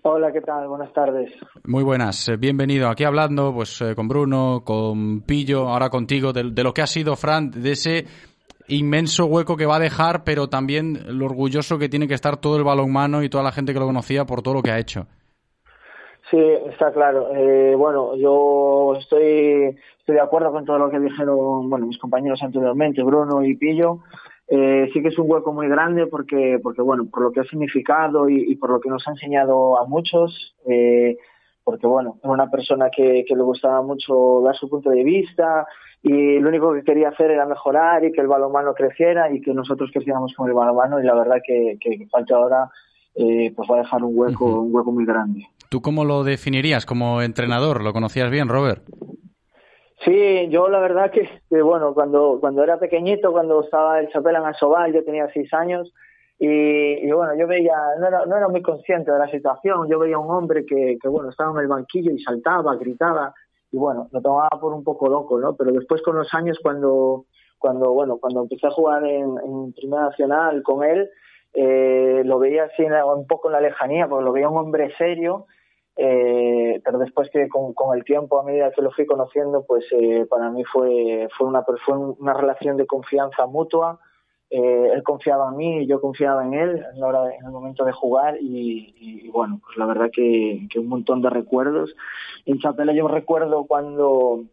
Hola, 0.04 0.32
¿qué 0.32 0.42
tal? 0.42 0.68
Buenas 0.68 0.92
tardes. 0.94 1.32
Muy 1.66 1.84
buenas, 1.84 2.28
eh, 2.30 2.38
bienvenido. 2.38 2.90
Aquí 2.90 3.04
hablando 3.04 3.54
pues 3.54 3.82
eh, 3.82 3.94
con 3.96 4.08
Bruno, 4.08 4.64
con 4.66 5.22
Pillo, 5.22 5.68
ahora 5.68 5.90
contigo, 5.90 6.34
de, 6.34 6.52
de 6.52 6.64
lo 6.64 6.74
que 6.74 6.82
ha 6.82 6.88
sido 6.88 7.16
Fran, 7.16 7.52
de 7.52 7.72
ese 7.72 8.06
inmenso 8.68 9.26
hueco 9.26 9.58
que 9.58 9.66
va 9.66 9.76
a 9.76 9.80
dejar, 9.80 10.24
pero 10.24 10.48
también 10.48 11.18
lo 11.18 11.26
orgulloso 11.26 11.78
que 11.78 11.90
tiene 11.90 12.08
que 12.08 12.14
estar 12.14 12.38
todo 12.38 12.58
el 12.58 12.64
balonmano 12.64 13.24
y 13.24 13.30
toda 13.30 13.44
la 13.44 13.52
gente 13.52 13.74
que 13.74 13.80
lo 13.80 13.86
conocía 13.86 14.26
por 14.26 14.42
todo 14.42 14.56
lo 14.56 14.62
que 14.62 14.72
ha 14.72 14.80
hecho. 14.80 15.06
Sí, 16.30 16.40
está 16.70 16.92
claro. 16.94 17.28
Eh, 17.36 17.76
bueno, 17.76 18.16
yo 18.16 18.96
estoy, 18.98 19.78
estoy 20.00 20.16
de 20.16 20.22
acuerdo 20.22 20.52
con 20.52 20.66
todo 20.66 20.78
lo 20.78 20.90
que 20.90 21.00
dijeron 21.00 21.70
bueno, 21.70 21.88
mis 21.88 21.98
compañeros 21.98 22.42
anteriormente, 22.42 23.04
Bruno 23.04 23.44
y 23.44 23.56
Pillo. 23.56 24.00
Eh, 24.54 24.90
sí 24.92 25.02
que 25.02 25.08
es 25.08 25.18
un 25.18 25.32
hueco 25.32 25.54
muy 25.54 25.70
grande 25.70 26.08
porque, 26.08 26.60
porque 26.62 26.82
bueno, 26.82 27.06
por 27.10 27.24
lo 27.24 27.32
que 27.32 27.40
ha 27.40 27.46
significado 27.46 28.28
y, 28.28 28.52
y 28.52 28.56
por 28.58 28.70
lo 28.70 28.82
que 28.82 28.90
nos 28.90 29.08
ha 29.08 29.12
enseñado 29.12 29.80
a 29.80 29.88
muchos, 29.88 30.54
eh, 30.68 31.16
porque 31.64 31.88
bueno, 31.88 32.18
era 32.22 32.34
una 32.34 32.50
persona 32.50 32.90
que, 32.94 33.24
que 33.26 33.34
le 33.34 33.44
gustaba 33.44 33.82
mucho 33.82 34.42
dar 34.44 34.54
su 34.58 34.70
punto 34.70 34.90
de 34.90 35.06
vista 35.06 35.66
y 36.04 36.38
lo 36.40 36.50
único 36.50 36.74
que 36.74 36.84
quería 36.84 37.10
hacer 37.10 37.32
era 37.32 37.46
mejorar 37.46 38.04
y 38.04 38.12
que 38.12 38.20
el 38.20 38.28
balonmano 38.28 38.74
creciera 38.74 39.32
y 39.32 39.40
que 39.40 39.54
nosotros 39.54 39.90
creciéramos 39.94 40.34
con 40.36 40.50
el 40.50 40.54
balonmano 40.54 41.00
y 41.00 41.06
la 41.06 41.16
verdad 41.16 41.38
que, 41.42 41.78
que, 41.80 41.98
que 41.98 42.08
falta 42.08 42.36
ahora 42.36 42.70
eh, 43.16 43.54
pues 43.56 43.70
va 43.72 43.76
a 43.76 43.84
dejar 43.84 44.04
un 44.04 44.12
hueco, 44.18 44.64
un 44.64 44.76
hueco 44.76 44.92
muy 44.92 45.06
grande. 45.06 45.48
¿Tú 45.70 45.82
cómo 45.82 46.04
lo 46.04 46.26
definirías 46.26 46.86
como 46.86 47.22
entrenador? 47.22 47.84
¿Lo 47.84 47.94
conocías 47.94 48.30
bien, 48.30 48.50
Robert? 48.50 48.84
Sí, 50.04 50.50
yo 50.50 50.68
la 50.68 50.80
verdad 50.80 51.12
que, 51.12 51.30
bueno, 51.62 51.94
cuando, 51.94 52.40
cuando 52.40 52.64
era 52.64 52.80
pequeñito, 52.80 53.32
cuando 53.32 53.62
estaba 53.62 54.00
el 54.00 54.10
Chapela 54.10 54.40
en 54.40 54.46
Asobal, 54.46 54.94
yo 54.94 55.04
tenía 55.04 55.30
seis 55.32 55.54
años 55.54 55.94
y, 56.40 56.48
y, 56.48 57.12
bueno, 57.12 57.36
yo 57.36 57.46
veía, 57.46 57.76
no 58.00 58.08
era, 58.08 58.26
no 58.26 58.36
era 58.36 58.48
muy 58.48 58.64
consciente 58.64 59.12
de 59.12 59.20
la 59.20 59.30
situación, 59.30 59.88
yo 59.88 60.00
veía 60.00 60.18
un 60.18 60.32
hombre 60.32 60.66
que, 60.66 60.98
que, 61.00 61.08
bueno, 61.08 61.30
estaba 61.30 61.52
en 61.52 61.60
el 61.60 61.68
banquillo 61.68 62.12
y 62.12 62.20
saltaba, 62.20 62.76
gritaba 62.78 63.32
y 63.72 63.78
bueno, 63.78 64.08
lo 64.12 64.22
tomaba 64.22 64.50
por 64.60 64.74
un 64.74 64.84
poco 64.84 65.08
loco, 65.08 65.40
¿no? 65.40 65.56
Pero 65.56 65.72
después 65.72 66.02
con 66.02 66.16
los 66.16 66.34
años 66.34 66.58
cuando, 66.64 67.26
cuando 67.60 67.92
bueno, 67.94 68.18
cuando 68.18 68.42
empecé 68.42 68.68
a 68.68 68.72
jugar 68.72 69.06
en, 69.06 69.38
en 69.38 69.74
Primera 69.74 70.06
Nacional 70.06 70.64
con 70.64 70.84
él, 70.84 71.10
eh, 71.54 72.24
lo 72.26 72.40
veía 72.40 72.66
así 72.66 72.84
un 72.84 73.28
poco 73.28 73.50
en 73.50 73.54
la 73.54 73.62
lejanía, 73.62 74.08
porque 74.08 74.26
lo 74.26 74.32
veía 74.32 74.50
un 74.50 74.58
hombre 74.58 74.92
serio, 74.98 75.46
eh, 75.98 76.82
pero 76.84 77.00
después 77.00 77.30
que 77.30 77.48
con, 77.50 77.74
el 77.98 78.04
tiempo, 78.04 78.40
a 78.40 78.44
medida 78.44 78.72
que 78.72 78.82
lo 78.82 78.92
fui 78.92 79.06
conociendo, 79.06 79.66
pues 79.66 79.86
eh, 79.92 80.26
para 80.30 80.50
mí 80.50 80.64
fue, 80.64 81.28
fue, 81.38 81.48
una, 81.48 81.64
una 82.20 82.34
relación 82.34 82.78
de 82.78 82.86
confianza 82.86 83.46
mutua. 83.46 84.00
Eh, 84.50 84.90
él 84.94 85.04
confiaba 85.04 85.50
en 85.50 85.58
mí 85.58 85.78
y 85.84 85.88
yo 85.88 86.02
confiaba 86.02 86.46
en 86.46 86.54
él 86.54 86.86
en, 86.94 87.46
el 87.46 87.52
momento 87.52 87.86
de 87.86 87.94
jugar 87.94 88.36
y, 88.42 89.30
bueno, 89.30 89.62
pues 89.64 89.78
la 89.78 89.86
verdad 89.86 90.10
que, 90.12 90.68
un 90.76 90.88
montón 90.88 91.22
de 91.22 91.30
recuerdos. 91.30 91.96
En 92.46 92.60
Chapela 92.60 92.94
yo 92.94 93.08
recuerdo 93.08 93.66
cuando 93.66 94.44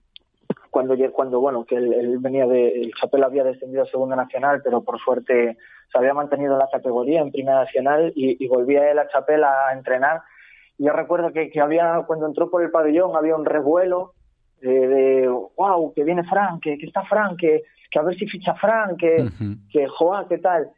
cuando 0.70 0.94
cuando 1.12 1.40
bueno 1.40 1.64
que 1.64 1.76
él, 1.76 1.92
él 1.94 2.18
venía 2.18 2.46
de 2.46 2.82
el 2.82 2.92
Chapela 2.94 3.26
había 3.26 3.42
descendido 3.42 3.82
a 3.82 3.86
segunda 3.86 4.14
nacional 4.16 4.60
pero 4.62 4.82
por 4.82 5.00
suerte 5.00 5.56
se 5.90 5.98
había 5.98 6.12
mantenido 6.12 6.58
la 6.58 6.68
categoría 6.70 7.20
en 7.20 7.32
primera 7.32 7.60
nacional 7.64 8.12
y, 8.14 8.42
y 8.42 8.48
volvía 8.48 8.90
él 8.90 8.98
a 8.98 9.08
Chapela 9.08 9.68
a 9.68 9.72
entrenar 9.72 10.20
yo 10.78 10.92
recuerdo 10.92 11.32
que, 11.32 11.50
que 11.50 11.60
había, 11.60 12.04
cuando 12.06 12.26
entró 12.26 12.50
por 12.50 12.62
el 12.62 12.70
pabellón, 12.70 13.16
había 13.16 13.36
un 13.36 13.44
revuelo 13.44 14.12
de, 14.60 14.88
de 14.88 15.28
wow, 15.28 15.92
que 15.94 16.04
viene 16.04 16.22
Frank, 16.24 16.62
que, 16.62 16.78
que 16.78 16.86
está 16.86 17.02
Frank, 17.04 17.36
que, 17.38 17.62
que, 17.90 17.98
a 17.98 18.02
ver 18.02 18.16
si 18.16 18.26
ficha 18.26 18.54
Frank, 18.54 18.96
que, 18.98 19.22
uh 19.22 19.26
-huh. 19.26 19.58
que 19.70 19.86
joa, 19.88 20.26
¿qué 20.28 20.38
tal? 20.38 20.70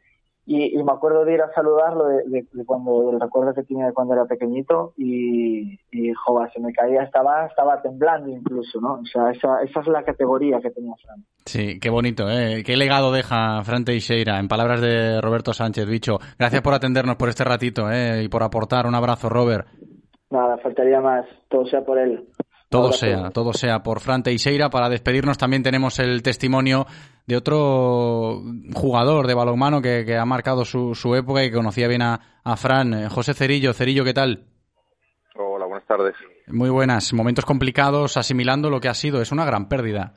Y, 0.43 0.77
y, 0.77 0.83
me 0.83 0.91
acuerdo 0.91 1.23
de 1.23 1.35
ir 1.35 1.41
a 1.41 1.53
saludarlo 1.53 2.07
de, 2.07 2.23
de, 2.25 2.45
de, 2.51 2.65
cuando, 2.65 3.11
el 3.11 3.21
recuerdo 3.21 3.53
que 3.53 3.61
tenía 3.61 3.85
de 3.85 3.93
cuando 3.93 4.15
era 4.15 4.25
pequeñito 4.25 4.91
y, 4.97 5.79
y 5.91 6.13
joa, 6.13 6.49
se 6.51 6.59
me 6.59 6.73
caía, 6.73 7.03
estaba, 7.03 7.45
estaba 7.45 7.79
temblando 7.81 8.27
incluso, 8.27 8.81
¿no? 8.81 8.95
O 8.95 9.05
sea, 9.05 9.29
esa, 9.29 9.61
esa 9.61 9.79
es 9.81 9.87
la 9.87 10.03
categoría 10.03 10.59
que 10.59 10.71
tenía 10.71 10.93
Frank. 11.05 11.23
Sí, 11.45 11.79
qué 11.79 11.91
bonito, 11.91 12.27
¿eh? 12.27 12.63
Qué 12.65 12.75
legado 12.75 13.11
deja 13.11 13.63
Fran 13.63 13.85
Teixeira, 13.85 14.39
en 14.39 14.47
palabras 14.47 14.81
de 14.81 15.21
Roberto 15.21 15.53
Sánchez, 15.53 15.87
bicho. 15.87 16.17
Gracias 16.39 16.61
por 16.63 16.73
atendernos 16.73 17.17
por 17.17 17.29
este 17.29 17.43
ratito, 17.43 17.91
¿eh? 17.91 18.23
Y 18.23 18.27
por 18.27 18.41
aportar. 18.41 18.87
Un 18.87 18.95
abrazo, 18.95 19.29
Robert. 19.29 19.67
Nada, 20.31 20.57
faltaría 20.57 20.99
más. 21.01 21.25
Todo 21.49 21.65
sea 21.65 21.81
por 21.81 21.99
él. 21.99 22.25
Todo 22.69 22.83
Ahora 22.83 22.93
sea, 22.97 23.17
todo. 23.17 23.31
todo 23.31 23.53
sea 23.53 23.83
por 23.83 23.99
Fran 23.99 24.23
Teixeira. 24.23 24.69
Para 24.69 24.87
despedirnos 24.87 25.37
también 25.37 25.61
tenemos 25.61 25.99
el 25.99 26.23
testimonio 26.23 26.85
de 27.27 27.35
otro 27.35 28.41
jugador 28.73 29.27
de 29.27 29.33
balonmano 29.33 29.81
que, 29.81 30.05
que 30.05 30.15
ha 30.17 30.25
marcado 30.25 30.63
su, 30.63 30.95
su, 30.95 31.13
época 31.15 31.43
y 31.43 31.49
que 31.49 31.57
conocía 31.57 31.89
bien 31.89 32.01
a, 32.01 32.39
a 32.45 32.55
Fran. 32.55 32.93
Eh, 32.93 33.09
José 33.09 33.33
Cerillo. 33.33 33.73
Cerillo, 33.73 34.05
¿qué 34.05 34.13
tal? 34.13 34.45
Hola, 35.35 35.65
buenas 35.65 35.85
tardes. 35.85 36.15
Muy 36.47 36.69
buenas. 36.69 37.13
Momentos 37.13 37.43
complicados, 37.45 38.15
asimilando 38.15 38.69
lo 38.69 38.79
que 38.79 38.87
ha 38.87 38.93
sido. 38.93 39.21
Es 39.21 39.33
una 39.33 39.43
gran 39.43 39.67
pérdida. 39.67 40.13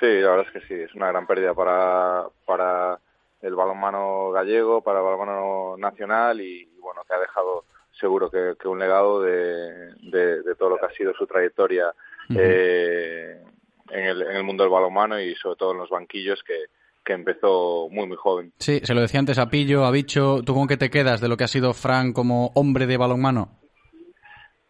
Sí, 0.00 0.06
la 0.06 0.30
verdad 0.30 0.46
es 0.52 0.52
que 0.60 0.66
sí. 0.68 0.74
Es 0.74 0.94
una 0.96 1.06
gran 1.06 1.24
pérdida 1.24 1.54
para, 1.54 2.24
para 2.46 2.98
el 3.42 3.54
balonmano 3.54 4.32
gallego, 4.32 4.82
para 4.82 4.98
el 4.98 5.04
balonmano 5.04 5.76
nacional 5.76 6.40
y, 6.40 6.68
bueno, 6.80 7.02
que 7.08 7.14
ha 7.14 7.20
dejado 7.20 7.64
seguro 7.98 8.30
que, 8.30 8.54
que 8.60 8.68
un 8.68 8.78
legado 8.78 9.22
de, 9.22 9.92
de, 10.02 10.42
de, 10.42 10.54
todo 10.54 10.70
lo 10.70 10.78
que 10.78 10.86
ha 10.86 10.92
sido 10.92 11.12
su 11.14 11.26
trayectoria 11.26 11.88
uh 11.88 12.32
-huh. 12.32 12.38
eh, 12.40 13.42
en, 13.90 14.04
el, 14.04 14.22
en, 14.22 14.36
el, 14.36 14.44
mundo 14.44 14.62
del 14.64 14.72
balonmano 14.72 15.20
y 15.20 15.34
sobre 15.36 15.56
todo 15.56 15.72
en 15.72 15.78
los 15.78 15.90
banquillos 15.90 16.42
que, 16.44 16.64
que, 17.04 17.12
empezó 17.12 17.88
muy 17.90 18.06
muy 18.06 18.16
joven. 18.16 18.52
Sí, 18.58 18.80
se 18.82 18.94
lo 18.94 19.00
decía 19.00 19.20
antes 19.20 19.38
a 19.38 19.48
Pillo, 19.48 19.84
a 19.84 19.90
Bicho, 19.90 20.42
¿tú 20.44 20.54
con 20.54 20.68
qué 20.68 20.76
te 20.76 20.90
quedas 20.90 21.20
de 21.20 21.28
lo 21.28 21.36
que 21.36 21.44
ha 21.44 21.48
sido 21.48 21.72
Fran 21.72 22.12
como 22.12 22.50
hombre 22.54 22.86
de 22.86 22.96
balonmano? 22.96 23.58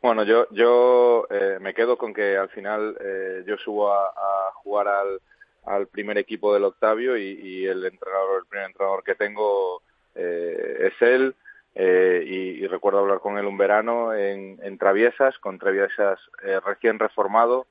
Bueno, 0.00 0.22
yo 0.24 0.46
yo 0.52 1.26
eh, 1.30 1.58
me 1.60 1.74
quedo 1.74 1.96
con 1.98 2.14
que 2.14 2.36
al 2.36 2.48
final 2.50 2.96
eh, 3.00 3.42
yo 3.46 3.56
subo 3.56 3.92
a, 3.92 4.06
a 4.06 4.52
jugar 4.62 4.86
al, 4.86 5.20
al, 5.66 5.88
primer 5.88 6.18
equipo 6.18 6.54
del 6.54 6.64
Octavio 6.64 7.16
y, 7.16 7.38
y, 7.42 7.66
el 7.66 7.84
entrenador, 7.84 8.42
el 8.42 8.48
primer 8.48 8.66
entrenador 8.68 9.02
que 9.02 9.16
tengo 9.16 9.82
eh, 10.14 10.88
es 10.88 11.02
él. 11.02 11.34
Eh, 11.80 12.24
y, 12.26 12.66
recuerdo 12.66 12.98
hablar 12.98 13.20
con 13.20 13.38
él 13.38 13.46
un 13.46 13.56
verano 13.56 14.12
en, 14.12 14.58
en 14.64 14.78
Traviesas, 14.78 15.38
con 15.38 15.60
Traviesas 15.60 16.18
eh, 16.42 16.58
recién 16.58 16.98
reformado 16.98 17.68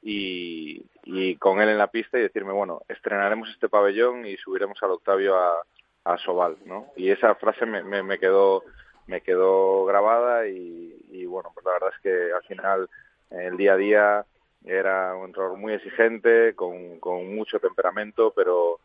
y, 0.00 0.86
y, 1.02 1.34
con 1.34 1.60
él 1.60 1.68
en 1.68 1.78
la 1.78 1.88
pista 1.88 2.16
y 2.16 2.22
decirme, 2.22 2.52
bueno, 2.52 2.82
estrenaremos 2.88 3.50
este 3.50 3.68
pabellón 3.68 4.24
y 4.24 4.36
subiremos 4.36 4.80
al 4.84 4.92
Octavio 4.92 5.36
a, 5.36 5.64
a 6.04 6.16
Sobal, 6.18 6.58
¿no? 6.64 6.92
Y 6.94 7.10
esa 7.10 7.34
frase 7.34 7.66
me, 7.66 7.82
me, 7.82 8.04
me 8.04 8.20
quedó 8.20 8.62
me 9.08 9.20
quedó 9.20 9.84
grabada 9.84 10.46
y, 10.46 10.96
y, 11.10 11.26
bueno, 11.26 11.50
pues 11.52 11.66
la 11.66 11.72
verdad 11.72 11.90
es 11.92 12.00
que 12.02 12.32
al 12.32 12.42
final 12.44 12.88
el 13.30 13.56
día 13.56 13.72
a 13.72 13.76
día 13.76 14.26
era 14.64 15.16
un 15.16 15.26
entrenador 15.26 15.58
muy 15.58 15.72
exigente, 15.72 16.54
con, 16.54 17.00
con 17.00 17.34
mucho 17.34 17.58
temperamento, 17.58 18.32
pero 18.34 18.78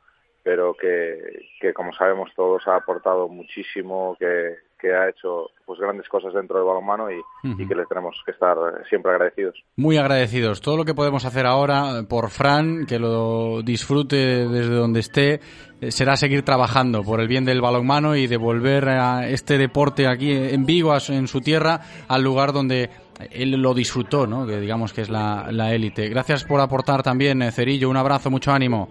pero 0.44 0.74
que, 0.74 1.48
que 1.60 1.74
como 1.74 1.94
sabemos 1.94 2.30
todos 2.36 2.68
ha 2.68 2.76
aportado 2.76 3.28
muchísimo, 3.28 4.16
que, 4.20 4.56
que 4.80 4.94
ha 4.94 5.10
hecho 5.10 5.50
pues 5.66 5.80
grandes 5.80 6.08
cosas 6.08 6.34
dentro 6.34 6.58
del 6.58 6.66
balonmano 6.66 7.12
y, 7.12 7.18
uh 7.18 7.24
-huh. 7.44 7.62
y, 7.64 7.68
que 7.68 7.76
le 7.76 7.86
tenemos 7.86 8.16
que 8.26 8.32
estar 8.32 8.58
siempre 8.88 9.12
agradecidos. 9.12 9.62
Muy 9.76 9.98
agradecidos. 9.98 10.62
Todo 10.62 10.78
lo 10.78 10.86
que 10.86 10.96
podemos 10.96 11.26
hacer 11.26 11.46
ahora 11.46 12.04
por 12.10 12.30
Fran, 12.30 12.86
que 12.88 13.00
lo 13.00 13.62
disfrute 13.62 14.48
desde 14.48 14.74
donde 14.74 15.02
esté, 15.02 15.42
eh, 15.82 15.92
será 15.92 16.16
seguir 16.16 16.44
trabajando 16.44 17.04
por 17.04 17.20
el 17.20 17.28
bien 17.28 17.46
del 17.46 17.62
balonmano 17.62 18.16
y 18.16 18.28
devolver 18.28 18.88
a 18.90 19.28
este 19.28 19.58
deporte 19.58 20.08
aquí 20.08 20.32
en 20.32 20.66
Vigo, 20.66 20.96
en 21.10 21.28
su 21.28 21.42
tierra, 21.42 21.82
al 22.08 22.24
lugar 22.24 22.54
donde 22.54 22.90
él 23.32 23.52
lo 23.52 23.74
disfrutó, 23.74 24.26
¿no? 24.26 24.48
que 24.48 24.60
digamos 24.62 24.94
que 24.94 25.02
es 25.02 25.10
la 25.10 25.74
élite. 25.74 26.08
Gracias 26.08 26.46
por 26.46 26.62
aportar 26.62 27.04
también, 27.04 27.42
eh, 27.42 27.52
Cerillo. 27.52 27.90
Un 27.90 27.98
abrazo, 27.98 28.32
mucho 28.32 28.52
ánimo 28.52 28.88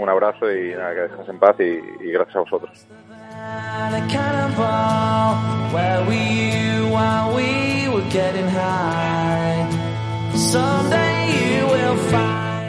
un 0.00 0.08
abrazo 0.08 0.50
y 0.50 0.72
nada, 0.74 0.94
que 0.94 1.00
descansen 1.02 1.34
en 1.34 1.40
paz 1.40 1.56
y, 1.60 2.10
gracias 2.10 2.36
a 2.36 2.40
vosotros. 2.40 2.86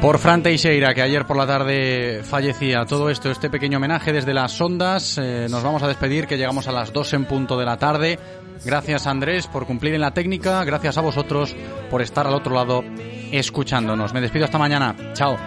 Por 0.01 0.17
Fran 0.17 0.41
Teixeira, 0.41 0.95
que 0.95 1.01
ayer 1.03 1.25
por 1.25 1.37
la 1.37 1.45
tarde 1.45 2.21
fallecía. 2.23 2.85
Todo 2.85 3.09
esto, 3.09 3.29
este 3.29 3.51
pequeño 3.51 3.77
homenaje 3.77 4.11
desde 4.11 4.33
las 4.33 4.59
ondas. 4.59 5.19
Eh, 5.19 5.45
nos 5.47 5.63
vamos 5.63 5.83
a 5.83 5.87
despedir, 5.87 6.25
que 6.25 6.37
llegamos 6.37 6.67
a 6.67 6.71
las 6.71 6.91
dos 6.91 7.13
en 7.13 7.25
punto 7.25 7.57
de 7.57 7.65
la 7.65 7.77
tarde. 7.77 8.17
Gracias 8.65 9.07
Andrés 9.07 9.47
por 9.47 9.65
cumplir 9.65 9.93
en 9.93 10.01
la 10.01 10.11
técnica. 10.11 10.63
Gracias 10.63 10.97
a 10.97 11.01
vosotros 11.01 11.55
por 11.89 12.01
estar 12.01 12.25
al 12.25 12.33
otro 12.33 12.53
lado 12.53 12.83
escuchándonos. 13.31 14.13
Me 14.13 14.21
despido 14.21 14.45
hasta 14.45 14.57
mañana. 14.57 14.95
Chao. 15.13 15.37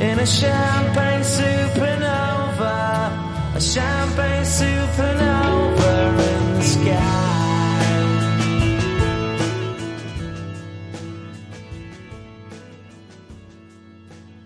in 0.00 0.18
a 0.18 0.26
champagne 0.26 1.22
supernova, 1.22 3.10
a 3.54 3.60
champagne 3.60 4.44
supernova 4.44 5.92
in 6.18 6.54
the 6.58 6.62
sky. 6.62 7.29